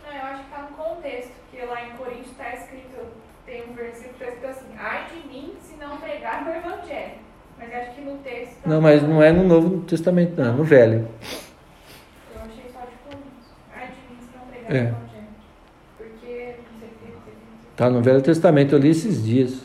[0.05, 3.07] Não, eu acho que tá no contexto, porque lá em Coríntios está escrito,
[3.47, 7.13] tem um versículo que está escrito assim, ai de mim se não pregar o evangelho.
[7.59, 8.55] Mas acho que no texto.
[8.63, 11.07] tá- Não, mas não é no Novo Testamento, não, é no Velho.
[12.35, 13.47] Eu achei só de Coríntios.
[13.75, 14.79] Ai de mim se não pregar É.
[14.79, 15.27] o evangelho.
[15.97, 18.23] Porque, não sei o que, não sei o que, não sei o Está no Velho
[18.23, 19.63] Testamento, eu li esses dias.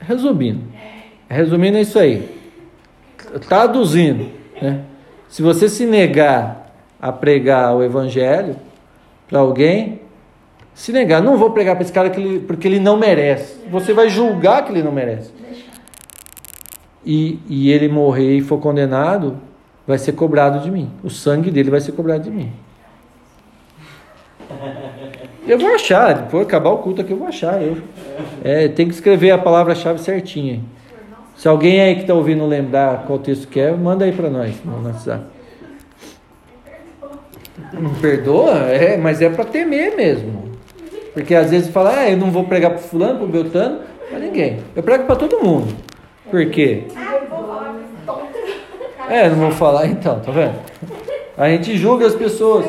[0.00, 0.64] Resumindo.
[1.28, 2.36] Resumindo é isso aí.
[3.48, 4.32] Traduzindo.
[4.60, 4.84] Né?
[5.28, 6.67] Se você se negar
[7.00, 8.56] a pregar o Evangelho
[9.28, 10.00] para alguém,
[10.74, 13.56] se negar, não vou pregar para esse cara ele- porque ele não merece.
[13.70, 15.30] Você vai julgar que ele não merece.
[17.04, 19.38] E, e ele morrer e for condenado,
[19.86, 20.90] vai ser cobrado de mim.
[21.02, 22.52] O sangue dele vai ser cobrado de mim.
[25.46, 27.62] Eu vou achar, depois acabar o culto aqui eu vou achar.
[27.62, 27.78] Eu,
[28.44, 30.60] é, tem que escrever a palavra-chave certinha.
[31.36, 34.54] Se alguém aí que está ouvindo lembrar qual texto que é, manda aí para nós
[34.64, 35.24] no WhatsApp.
[37.72, 38.54] Não perdoa?
[38.70, 40.48] É, mas é para temer mesmo.
[41.12, 44.58] Porque às vezes fala, ah, eu não vou pregar para fulano, para Beltano, para ninguém.
[44.74, 45.74] Eu prego para todo mundo.
[46.30, 46.84] Por quê?
[46.96, 47.18] Ah.
[49.08, 50.54] É, não vou falar então, tá vendo?
[51.36, 52.66] A gente julga as pessoas.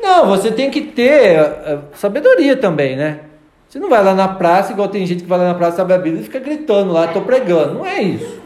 [0.00, 3.20] Não, você tem que ter eh, sabedoria também, né?
[3.68, 5.94] Você não vai lá na praça, igual tem gente que vai lá na praça, sabe
[5.94, 7.74] a Bíblia e fica gritando lá, tô pregando.
[7.74, 8.40] Não é isso.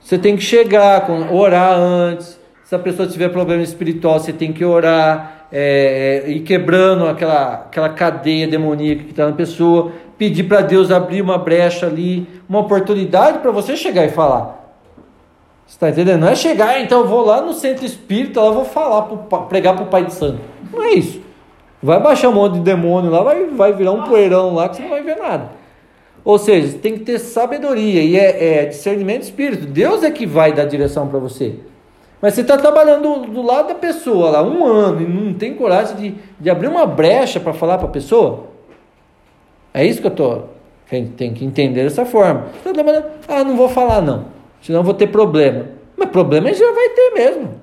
[0.00, 2.37] Você tem que chegar, orar antes.
[2.68, 7.54] Se a pessoa tiver problema espiritual, você tem que orar, é, é, ir quebrando aquela,
[7.54, 12.58] aquela cadeia demoníaca que está na pessoa, pedir para Deus abrir uma brecha ali, uma
[12.58, 14.76] oportunidade para você chegar e falar.
[15.66, 16.20] Você está entendendo?
[16.20, 19.16] Não é chegar, "Ah, então eu vou lá no centro espírita, lá vou falar, pro
[19.44, 20.38] pregar para o Pai de Santo.
[20.70, 21.22] Não é isso.
[21.82, 24.82] Vai baixar um monte de demônio lá, vai, vai virar um poeirão lá que você
[24.82, 25.52] não vai ver nada.
[26.22, 29.64] Ou seja, tem que ter sabedoria e é, é discernimento de espírito.
[29.64, 31.54] Deus é que vai dar direção para você.
[32.20, 35.54] Mas você está trabalhando do, do lado da pessoa lá um ano e não tem
[35.54, 38.48] coragem de, de abrir uma brecha para falar para a pessoa?
[39.72, 40.42] É isso que eu tô.
[40.88, 42.46] Tem, que entender dessa forma.
[42.64, 44.26] Tá trabalhando, ah, não vou falar não,
[44.62, 45.66] senão vou ter problema.
[45.96, 47.60] Mas problema já vai ter mesmo.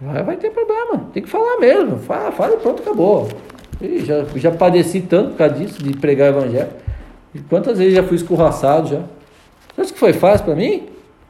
[0.00, 1.98] Vai, vai ter problema, tem que falar mesmo.
[1.98, 3.28] Fala, fala e pronto, acabou.
[3.80, 6.70] Ih, já, já padeci tanto por causa disso, de pregar o evangelho.
[7.34, 9.02] E quantas vezes já fui escorraçado já.
[9.80, 10.88] Acha que foi fácil para mim?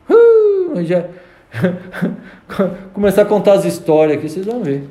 [0.09, 1.05] Uh, já...
[2.93, 4.89] Começar a contar as histórias aqui, vocês vão ver.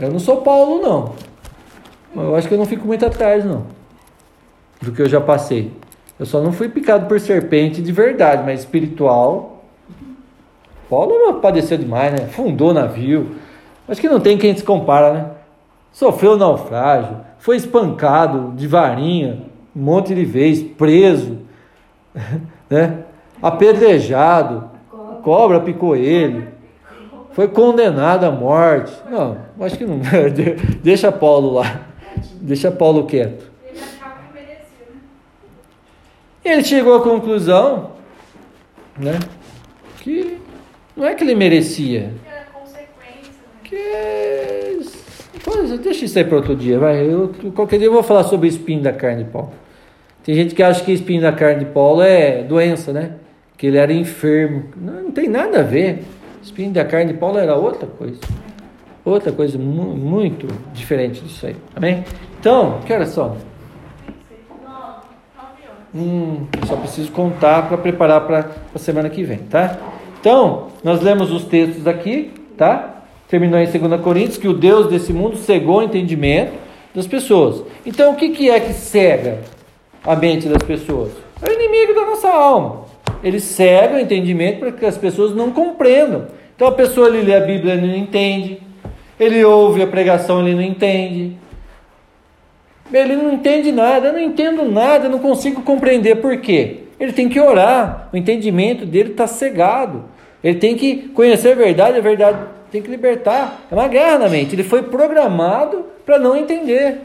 [0.00, 1.14] Eu não sou Paulo, não.
[2.16, 3.66] Eu acho que eu não fico muito atrás, não.
[4.80, 5.72] Do que eu já passei.
[6.18, 9.64] Eu só não fui picado por serpente de verdade, mas espiritual.
[10.88, 12.26] Paulo padeceu demais, né?
[12.28, 13.36] Fundou navio.
[13.88, 15.30] Acho que não tem quem se compara, né?
[15.92, 19.42] Sofreu naufrágio, foi espancado de varinha,
[19.76, 21.38] um monte de vezes, preso,
[22.72, 23.04] né?
[23.42, 24.70] apedrejado,
[25.22, 26.48] cobra picou ele,
[27.32, 28.92] foi condenado à morte.
[29.10, 30.00] Não, acho que não.
[30.82, 31.82] Deixa Paulo lá,
[32.40, 33.50] deixa Paulo quieto.
[36.44, 37.92] Ele chegou à conclusão,
[38.98, 39.18] né,
[40.00, 40.38] que
[40.96, 42.12] não é que ele merecia,
[43.62, 44.80] que
[45.44, 47.04] Pois, deixa isso aí para outro dia, vai.
[47.04, 49.52] Eu, qualquer dia eu vou falar sobre o espinho da carne Paulo.
[50.24, 53.12] Tem gente que acha que espinho da carne de Paulo é doença, né?
[53.56, 54.64] Que ele era enfermo.
[54.76, 56.04] Não, não tem nada a ver.
[56.42, 58.20] Espinho da carne de Paulo era outra coisa.
[59.04, 61.56] Outra coisa mu muito diferente disso aí.
[61.74, 62.04] Amém?
[62.38, 63.36] Então, que horas são?
[65.94, 69.76] Hum, só preciso contar para preparar para a semana que vem, tá?
[70.20, 73.04] Então, nós lemos os textos aqui, tá?
[73.28, 76.52] Terminou em 2 Coríntios que o Deus desse mundo cegou o entendimento
[76.94, 77.62] das pessoas.
[77.84, 79.40] Então, o que, que é que cega
[80.04, 81.12] a mente das pessoas?
[81.40, 82.84] É o inimigo da nossa alma.
[83.22, 86.26] Ele cega o entendimento para que as pessoas não compreendam.
[86.54, 88.60] Então, a pessoa ele lê a Bíblia e não entende.
[89.18, 91.36] Ele ouve a pregação, ele não entende.
[92.92, 96.78] Ele não entende nada, eu não entendo nada, eu não consigo compreender por quê.
[97.00, 100.04] Ele tem que orar, o entendimento dele está cegado.
[100.42, 102.38] Ele tem que conhecer a verdade, a verdade
[102.70, 103.60] tem que libertar.
[103.70, 104.54] É uma guerra na mente.
[104.54, 106.98] Ele foi programado para não entender,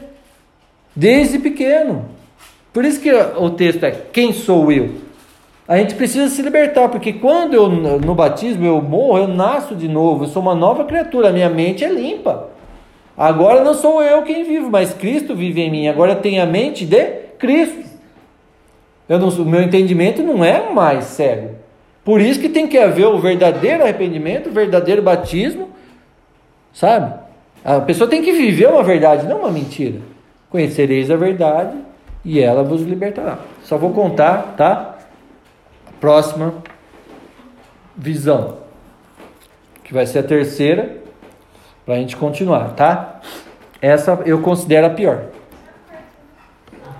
[0.94, 2.17] desde pequeno.
[2.78, 4.90] Por isso que o texto é: Quem sou eu?
[5.66, 9.88] A gente precisa se libertar, porque quando eu no batismo eu morro, eu nasço de
[9.88, 12.50] novo, eu sou uma nova criatura, a minha mente é limpa.
[13.16, 15.88] Agora não sou eu quem vivo, mas Cristo vive em mim.
[15.88, 17.04] Agora eu tenho a mente de
[17.36, 17.84] Cristo.
[19.08, 21.56] Eu não, o meu entendimento não é mais cego.
[22.04, 25.70] Por isso que tem que haver o verdadeiro arrependimento, o verdadeiro batismo,
[26.72, 27.12] sabe?
[27.64, 29.98] A pessoa tem que viver uma verdade, não uma mentira.
[30.48, 31.87] Conhecereis a verdade
[32.24, 33.38] e ela vos libertará.
[33.62, 34.96] Só vou contar, tá?
[36.00, 36.54] Próxima
[37.96, 38.58] visão,
[39.82, 40.98] que vai ser a terceira
[41.84, 43.20] para a gente continuar, tá?
[43.80, 45.24] Essa eu considero a pior.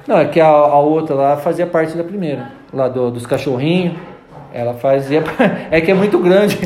[0.07, 3.97] Não, é que a, a outra lá fazia parte da primeira, lá do, dos cachorrinhos.
[4.53, 5.23] Ela fazia.
[5.70, 6.59] É que é muito grande.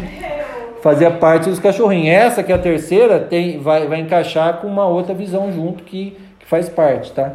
[0.80, 2.14] Fazia parte dos cachorrinhos.
[2.14, 6.16] Essa que é a terceira tem, vai, vai encaixar com uma outra visão junto que,
[6.38, 7.32] que faz parte, tá?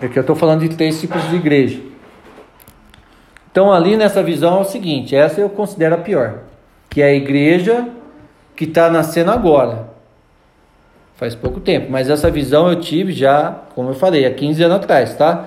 [0.00, 1.80] É que eu estou falando de três tipos de igreja.
[3.50, 6.40] Então ali nessa visão é o seguinte, essa eu considero a pior,
[6.90, 7.88] que é a igreja
[8.54, 9.88] que está nascendo agora.
[11.14, 14.76] Faz pouco tempo, mas essa visão eu tive já, como eu falei, há 15 anos
[14.76, 15.46] atrás, tá?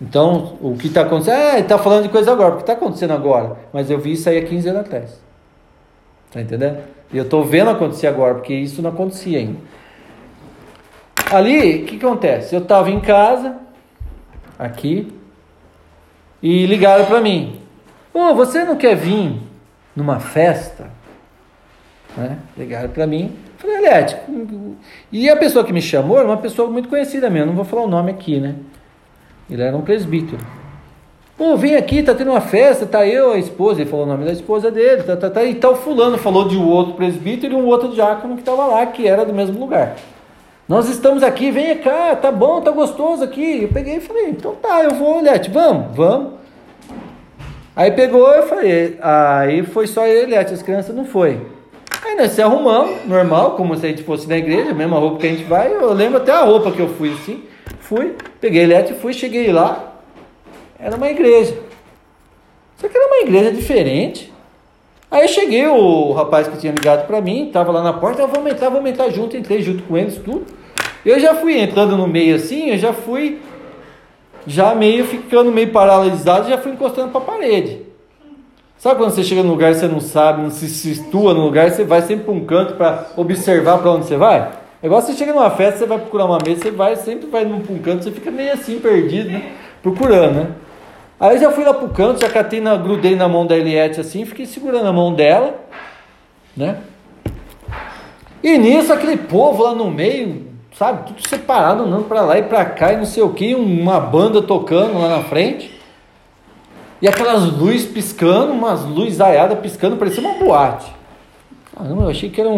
[0.00, 1.36] Então, o que está acontecendo?
[1.36, 3.56] Ah, ele está falando de coisa agora, o que está acontecendo agora?
[3.72, 5.20] Mas eu vi isso aí há 15 anos atrás.
[6.32, 6.78] Tá entendendo?
[7.12, 9.58] E eu estou vendo acontecer agora, porque isso não acontecia ainda.
[11.30, 12.54] Ali, o que acontece?
[12.54, 13.56] Eu estava em casa,
[14.58, 15.12] aqui,
[16.42, 17.60] e ligaram para mim:
[18.12, 19.40] Ô, oh, você não quer vir
[19.96, 20.90] numa festa?
[22.16, 22.38] Né?
[22.56, 23.34] Ligaram para mim.
[23.56, 24.16] Falei, Eliette.
[25.10, 27.82] E a pessoa que me chamou era uma pessoa muito conhecida mesmo, não vou falar
[27.82, 28.56] o nome aqui, né?
[29.50, 30.44] Ele era um presbítero.
[31.36, 34.24] Pô, vem aqui, tá tendo uma festa, tá eu, a esposa, ele falou o nome
[34.24, 37.56] da esposa dele, tá, tá, tá, e tal fulano falou de um outro presbítero e
[37.56, 39.96] um outro diácono que estava lá, que era do mesmo lugar.
[40.66, 43.64] Nós estamos aqui, vem cá, tá bom, tá gostoso aqui.
[43.64, 46.32] Eu peguei e falei, então tá, eu vou, Eliette, vamos, vamos.
[47.76, 51.40] Aí pegou, eu falei, aí foi só eu as crianças não foi.
[52.04, 55.20] Aí nós se arrumamos, normal, como se a gente fosse na igreja, a mesma roupa
[55.20, 55.72] que a gente vai.
[55.72, 57.42] Eu lembro até a roupa que eu fui assim.
[57.80, 59.94] Fui, peguei elétrico, fui, cheguei lá.
[60.78, 61.58] Era uma igreja.
[62.76, 64.33] Só que era uma igreja diferente.
[65.14, 68.48] Aí cheguei, o rapaz que tinha ligado para mim, estava lá na porta, eu vou
[68.48, 70.44] entrar, vou entrar junto, entrei junto com eles, tudo.
[71.06, 73.40] Eu já fui entrando no meio assim, eu já fui,
[74.44, 77.82] já meio ficando meio paralisado, já fui encostando para a parede.
[78.76, 81.84] Sabe quando você chega no lugar você não sabe, não se situa no lugar, você
[81.84, 84.50] vai sempre para um canto para observar para onde você vai?
[84.82, 87.44] É igual você chega numa festa, você vai procurar uma mesa, você vai, sempre vai
[87.44, 89.52] num um canto, você fica meio assim perdido, né?
[89.80, 90.46] Procurando, né?
[91.18, 94.24] Aí já fui lá pro canto, já catei na, grudei na mão da Eliette assim,
[94.24, 95.54] fiquei segurando a mão dela,
[96.56, 96.78] né?
[98.42, 102.64] E nisso aquele povo lá no meio, sabe, tudo separado, andando para lá e para
[102.64, 105.72] cá e não sei o que, uma banda tocando lá na frente.
[107.00, 110.92] E aquelas luzes piscando, umas luzes aiadas piscando, parecia uma boate.
[111.74, 112.56] Caramba, eu achei que era um,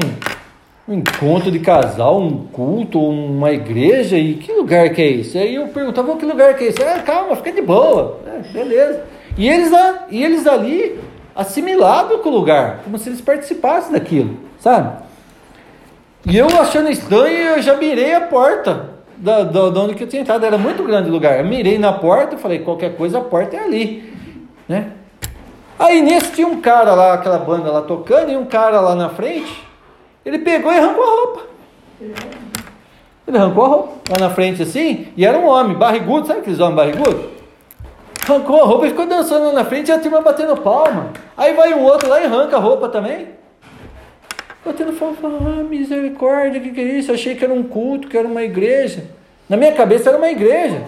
[0.89, 4.17] um encontro de casal, um culto, uma igreja.
[4.17, 5.37] E que lugar que é isso?
[5.37, 6.79] Aí eu perguntava, que lugar que é isso?
[6.83, 8.21] Ah, calma, fica de boa.
[8.27, 9.05] É, beleza.
[9.37, 10.99] E eles, lá, e eles ali
[11.35, 15.05] assimilados com o lugar, como se eles participassem daquilo, sabe?
[16.25, 20.09] E eu achando estranho, eu já mirei a porta da, da, da onde que eu
[20.09, 20.45] tinha entrado.
[20.45, 21.39] Era muito grande o lugar.
[21.39, 24.17] Eu mirei na porta, falei, qualquer coisa, a porta é ali
[24.69, 24.93] né?
[25.79, 29.11] Aí nesse tinha um cara lá, aquela banda lá tocando, e um cara lá na
[29.11, 29.66] frente,
[30.27, 31.43] ele pegou e arrancou a roupa.
[33.29, 36.59] Ele arrancou a roupa lá na frente assim, e era um homem barrigudo, sabe aqueles
[36.59, 37.27] homens barrigudos?
[38.29, 41.13] Arrancou a roupa e ficou dançando lá na frente e a turma batendo palma.
[41.37, 43.29] Aí vai um outro lá e arranca a roupa também.
[44.65, 47.13] batendo falando, ah, misericórdia, o que, que é isso?
[47.13, 49.05] Eu achei que era um culto, que era uma igreja.
[49.49, 50.83] Na minha cabeça era uma igreja.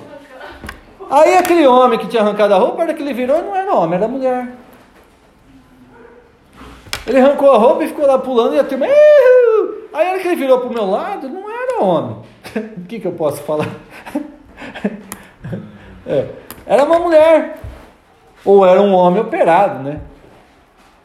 [1.09, 3.99] Aí aquele homem que tinha arrancado a roupa, era que ele virou, não era homem,
[3.99, 4.49] era mulher.
[7.09, 8.87] Ele arrancou a roupa e ficou lá pulando e a turma.
[8.87, 12.17] Aí a que ele virou pro meu lado, não era homem.
[12.77, 13.69] O que, que eu posso falar?
[16.11, 16.27] É,
[16.65, 17.59] era uma mulher.
[18.43, 20.01] Ou era um homem operado, né?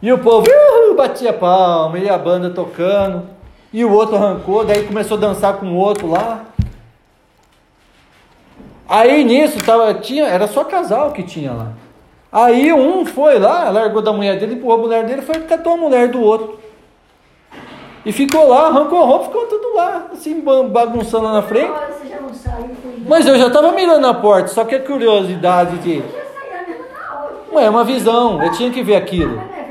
[0.02, 3.28] E o povo "Ihu!" batia palma, e a banda tocando.
[3.74, 6.46] E o outro arrancou, daí começou a dançar com o outro lá.
[8.88, 11.74] Aí nisso tava, tinha, era só casal que tinha lá.
[12.34, 15.74] Aí um foi lá, largou da mulher dele, empurrou a mulher dele, foi e catou
[15.74, 16.60] a mulher do outro.
[18.04, 21.72] E ficou lá, arrancou a roupa, ficou tudo lá, assim, ba- bagunçando lá na frente.
[23.08, 25.98] Mas eu já estava mirando na porta, só que a curiosidade de.
[25.98, 27.34] Eu já saía mesmo na hora.
[27.54, 29.38] Ué, é uma visão, eu tinha que ver aquilo.
[29.38, 29.64] Mas é.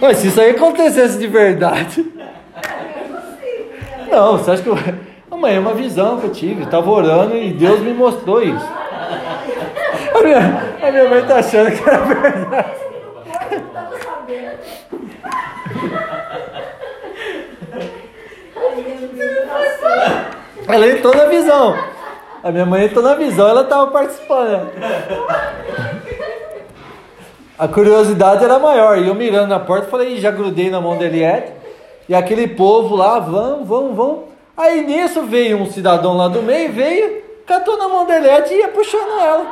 [0.00, 2.06] Mas se isso aí acontecesse de verdade.
[4.10, 4.68] Não, você acha que
[5.38, 6.62] Amanhã é uma visão que eu tive.
[6.62, 8.68] Eu tava orando e Deus me mostrou isso.
[10.12, 10.38] A minha,
[10.82, 12.72] a minha mãe tá achando que era verdade.
[20.66, 21.78] Ela entrou na visão.
[22.42, 24.72] A minha mãe entrou na visão, ela estava participando.
[27.56, 28.98] A curiosidade era maior.
[28.98, 31.52] E eu mirando na porta, falei, já grudei na mão da Eliette.
[32.08, 34.27] E aquele povo lá, vão, vão, vão.
[34.58, 38.56] Aí nisso veio um cidadão lá do meio, veio, catou na mão da Eliette e
[38.58, 39.46] ia puxando ela.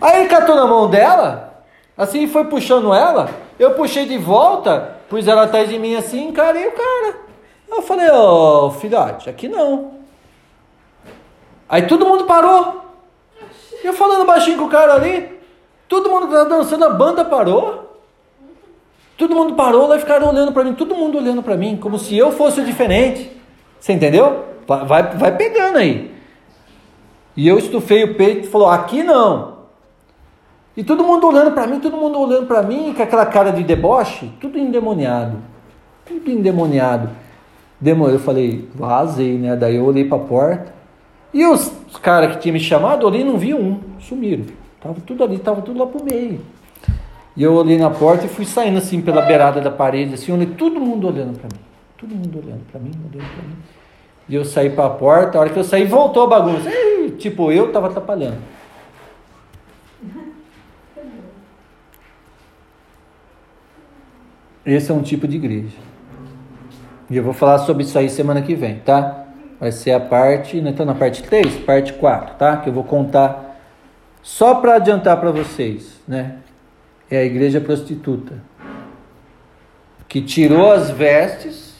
[0.00, 1.62] Aí ele catou na mão dela,
[1.96, 3.30] assim foi puxando ela.
[3.56, 7.16] Eu puxei de volta, pus ela atrás de mim assim, encarei o cara.
[7.68, 9.94] Eu falei, ô filhote, aqui não.
[11.68, 12.86] Aí todo mundo parou.
[13.84, 15.40] Eu falando baixinho com o cara ali,
[15.88, 17.95] todo mundo dançando, a banda parou.
[19.16, 21.98] Todo mundo parou lá e ficaram olhando para mim, todo mundo olhando para mim, como
[21.98, 23.30] se eu fosse o diferente.
[23.80, 24.44] Você entendeu?
[24.66, 26.10] Vai, vai, pegando aí.
[27.36, 29.56] E eu estufei o peito e falou: aqui não.
[30.76, 33.62] E todo mundo olhando para mim, todo mundo olhando para mim, com aquela cara de
[33.62, 35.38] deboche, tudo endemoniado.
[36.04, 37.08] Tudo endemoniado.
[37.80, 39.56] Demorou, eu falei, vazei, né?
[39.56, 40.74] Daí eu olhei para a porta.
[41.32, 41.70] E os,
[42.02, 44.44] caras que tinham me chamado, olhei e não vi um, sumiram.
[44.80, 46.40] Tava tudo ali, tava tudo lá pro meio.
[47.36, 50.46] E eu olhei na porta e fui saindo assim pela beirada da parede, assim, olhei
[50.46, 51.62] todo mundo olhando para mim.
[51.98, 53.56] Todo mundo olhando para mim, olhando para mim.
[54.28, 56.68] E eu saí para a porta, a hora que eu saí, voltou a bagunça.
[56.70, 58.38] Ei, tipo, eu tava atrapalhando.
[64.64, 65.76] Esse é um tipo de igreja.
[67.08, 69.26] E eu vou falar sobre isso aí semana que vem, tá?
[69.60, 70.70] Vai ser a parte, né?
[70.70, 72.56] Então na parte 3, parte 4, tá?
[72.56, 73.56] Que eu vou contar
[74.22, 76.38] só para adiantar para vocês, né?
[77.10, 78.42] É a igreja prostituta
[80.08, 81.74] que tirou as vestes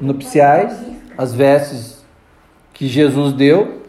[0.00, 0.78] nupciais,
[1.16, 2.04] as vestes
[2.72, 3.82] que Jesus deu,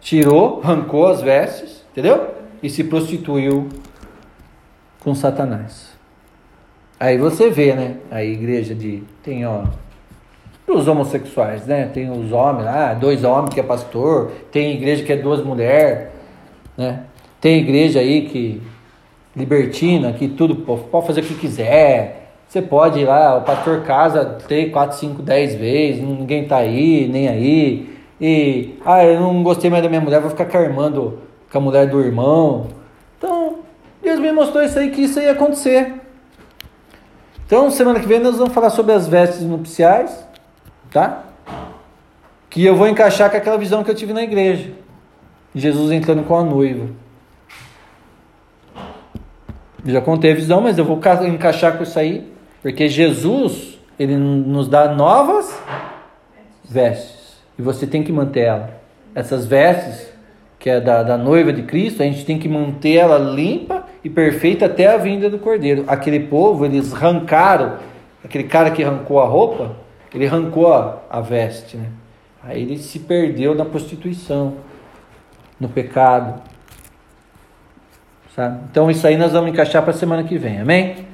[0.00, 2.34] tirou, arrancou as vestes, entendeu?
[2.62, 3.68] E se prostituiu
[5.00, 5.96] com Satanás.
[7.00, 7.96] Aí você vê, né?
[8.10, 9.02] A igreja de.
[9.22, 9.64] Tem, ó.
[10.66, 11.86] Os homossexuais, né?
[11.86, 14.32] Tem os homens lá, dois homens que é pastor.
[14.50, 16.08] Tem igreja que é duas mulheres,
[16.78, 17.02] né?
[17.40, 18.62] Tem igreja aí que.
[19.36, 22.32] Libertina, que tudo pode fazer o que quiser.
[22.48, 27.06] Você pode ir lá, o pastor casa 3, 4, 5, 10 vezes, ninguém tá aí,
[27.06, 27.98] nem aí.
[28.20, 31.18] E, ah, eu não gostei mais da minha mulher, vou ficar carmando
[31.52, 32.68] com a mulher do irmão.
[33.16, 33.58] Então,
[34.02, 35.92] Deus me mostrou isso aí, que isso ia acontecer.
[37.46, 40.26] Então, semana que vem nós vamos falar sobre as vestes nupciais,
[40.90, 41.24] tá?
[42.50, 44.72] Que eu vou encaixar com aquela visão que eu tive na igreja.
[45.58, 46.86] Jesus entrando com a noiva.
[49.84, 52.30] Já contei a visão, mas eu vou ca- encaixar com isso aí,
[52.62, 55.58] porque Jesus, ele nos dá novas
[56.64, 57.38] vestes.
[57.58, 58.80] E você tem que manter ela.
[59.14, 60.12] Essas vestes,
[60.58, 64.10] que é da, da noiva de Cristo, a gente tem que manter ela limpa e
[64.10, 65.84] perfeita até a vinda do Cordeiro.
[65.86, 67.76] Aquele povo, eles arrancaram,
[68.24, 69.76] aquele cara que arrancou a roupa,
[70.12, 71.86] ele arrancou a, a veste, né?
[72.42, 74.54] Aí ele se perdeu na prostituição,
[75.60, 76.40] no pecado.
[78.34, 78.60] Sabe?
[78.70, 81.06] Então isso aí nós vamos encaixar para a semana que vem, amém?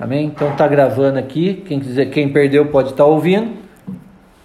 [0.00, 0.26] Amém?
[0.26, 3.62] Então tá gravando aqui, quem quiser, quem perdeu pode estar ouvindo.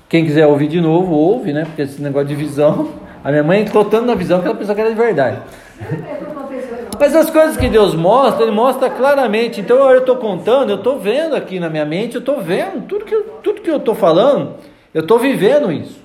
[0.10, 1.66] Quem quiser ouvir de novo, ouve, né?
[1.66, 2.90] Porque esse negócio de visão.
[3.24, 5.40] A minha mãe entrou tanto na visão que ela pensou que era de verdade.
[7.00, 9.62] Mas as coisas que Deus mostra, Ele mostra claramente.
[9.62, 13.06] Então, eu estou contando, eu estou vendo aqui na minha mente, eu estou vendo tudo
[13.06, 14.56] que, tudo que eu estou falando,
[14.94, 16.00] eu estou vivendo isso.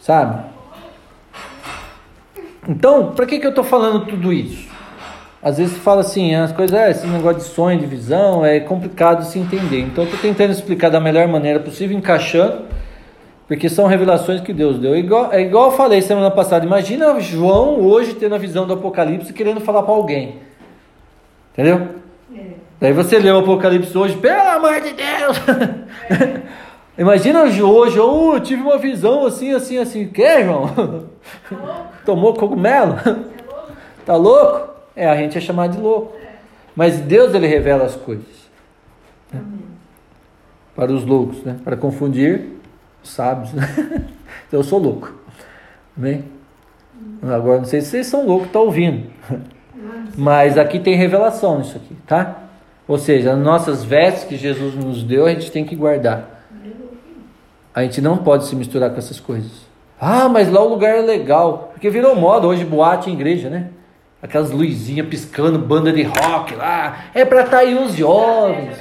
[0.00, 0.49] Sabe?
[2.70, 4.68] Então, para que, que eu estou falando tudo isso?
[5.42, 8.60] Às vezes se fala assim, as coisas, é, esse negócio de sonho, de visão, é
[8.60, 9.80] complicado de se entender.
[9.80, 12.66] Então, estou tentando explicar da melhor maneira possível, encaixando,
[13.48, 14.96] porque são revelações que Deus deu.
[14.96, 19.32] Igual, é igual eu falei semana passada, imagina João hoje tendo a visão do Apocalipse
[19.32, 20.36] querendo falar para alguém.
[21.52, 21.88] Entendeu?
[22.36, 22.40] É.
[22.80, 25.40] Daí você lê o Apocalipse hoje, pelo amor de Deus!
[26.98, 30.08] Imagina hoje, oh, eu tive uma visão assim, assim, assim.
[30.08, 31.06] Que, João?
[32.04, 32.96] Tomou cogumelo?
[34.04, 34.70] Tá louco?
[34.94, 36.16] É, a gente é chamado de louco.
[36.74, 38.26] Mas Deus, ele revela as coisas.
[39.32, 39.42] né?
[40.74, 41.56] Para os loucos, né?
[41.64, 42.48] Para confundir
[43.02, 43.52] os sábios.
[43.52, 43.66] Né?
[44.46, 45.12] Então, eu sou louco.
[45.96, 46.24] Amém?
[47.22, 49.08] Agora, não sei se vocês são loucos, estão ouvindo.
[50.16, 52.44] Mas aqui tem revelação nisso aqui, tá?
[52.88, 56.39] Ou seja, as nossas vestes que Jesus nos deu, a gente tem que guardar.
[57.74, 59.50] A gente não pode se misturar com essas coisas.
[60.00, 61.70] Ah, mas lá o lugar é legal.
[61.72, 63.68] Porque virou moda hoje boate em igreja, né?
[64.22, 67.04] Aquelas luzinhas piscando, banda de rock lá.
[67.14, 68.76] É para atrair os jovens.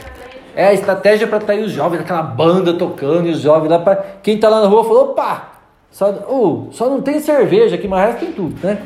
[0.56, 3.95] É a estratégia para atrair os jovens, aquela banda tocando e os jovens lá para
[4.22, 5.52] quem tá lá na rua falou, opa,
[5.91, 8.80] só, uh, só não tem cerveja aqui, mas resto tem tudo, né?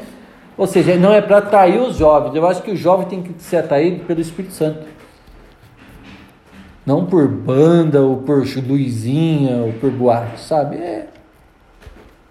[0.56, 2.36] Ou seja, não é para atrair os jovens.
[2.36, 4.86] Eu acho que o jovem tem que ser atraído pelo Espírito Santo.
[6.86, 10.76] Não por banda, ou por luzinha, ou por boate, sabe?
[10.78, 11.08] É.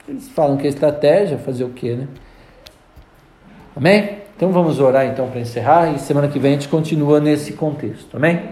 [0.07, 2.09] Eles falam que é estratégia, fazer o quê, né?
[3.75, 4.19] Amém?
[4.37, 8.17] Então vamos orar então para encerrar e semana que vem a gente continua nesse contexto.
[8.17, 8.43] Amém?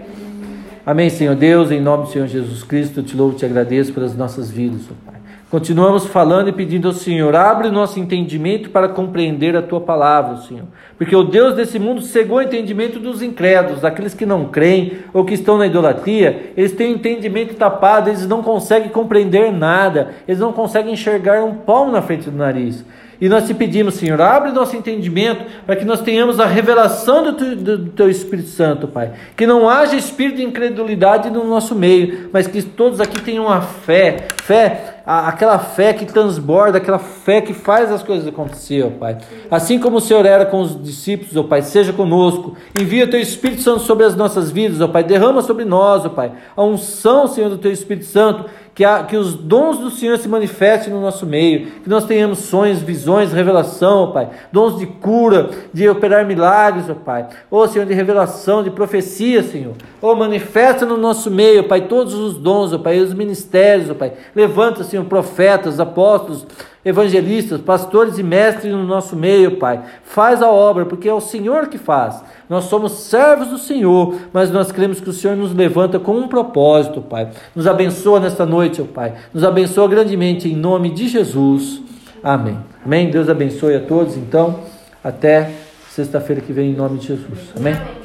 [0.83, 4.15] Amém, Senhor Deus, em nome do Senhor Jesus Cristo, te louvo e te agradeço pelas
[4.15, 5.20] nossas vidas, Pai.
[5.51, 10.37] Continuamos falando e pedindo ao Senhor, abre o nosso entendimento para compreender a tua palavra,
[10.37, 10.63] Senhor.
[10.97, 15.25] Porque o Deus desse mundo cegou o entendimento dos incrédulos, daqueles que não creem ou
[15.25, 20.39] que estão na idolatria, eles têm o entendimento tapado, eles não conseguem compreender nada, eles
[20.39, 22.85] não conseguem enxergar um pão na frente do nariz.
[23.21, 27.33] E nós te pedimos, Senhor, abre nosso entendimento para que nós tenhamos a revelação do
[27.33, 29.11] teu, do teu Espírito Santo, Pai.
[29.37, 33.61] Que não haja espírito de incredulidade no nosso meio, mas que todos aqui tenham a
[33.61, 38.89] fé, fé, a- aquela fé que transborda, aquela fé que faz as coisas acontecer, ó
[38.89, 39.17] Pai.
[39.49, 42.55] Assim como o Senhor era com os discípulos, ó Pai, seja conosco.
[42.79, 45.03] Envia o teu Espírito Santo sobre as nossas vidas, ó Pai.
[45.03, 49.17] Derrama sobre nós, ó Pai, a unção, Senhor, do teu Espírito Santo que, a, que
[49.17, 54.03] os dons do Senhor se manifestem no nosso meio, que nós tenhamos sonhos, visões, revelação,
[54.03, 58.71] ó Pai, dons de cura, de operar milagres, ó Pai, ô Senhor, de revelação, de
[58.71, 63.89] profecia, Senhor, ô manifesta no nosso meio, Pai, todos os dons, ó Pai, os ministérios,
[63.89, 66.47] ó Pai, levanta, Senhor, profetas, apóstolos,
[66.83, 69.81] evangelistas, pastores e mestres no nosso meio, Pai.
[70.03, 72.23] Faz a obra, porque é o Senhor que faz.
[72.49, 76.27] Nós somos servos do Senhor, mas nós cremos que o Senhor nos levanta com um
[76.27, 77.29] propósito, Pai.
[77.55, 79.13] Nos abençoa nesta noite, ó Pai.
[79.33, 81.81] Nos abençoa grandemente em nome de Jesus.
[82.23, 82.57] Amém.
[82.83, 83.09] Amém.
[83.09, 84.59] Deus abençoe a todos, então.
[85.03, 85.51] Até
[85.89, 87.51] sexta-feira que vem, em nome de Jesus.
[87.55, 87.73] Amém.
[87.73, 88.00] Amém.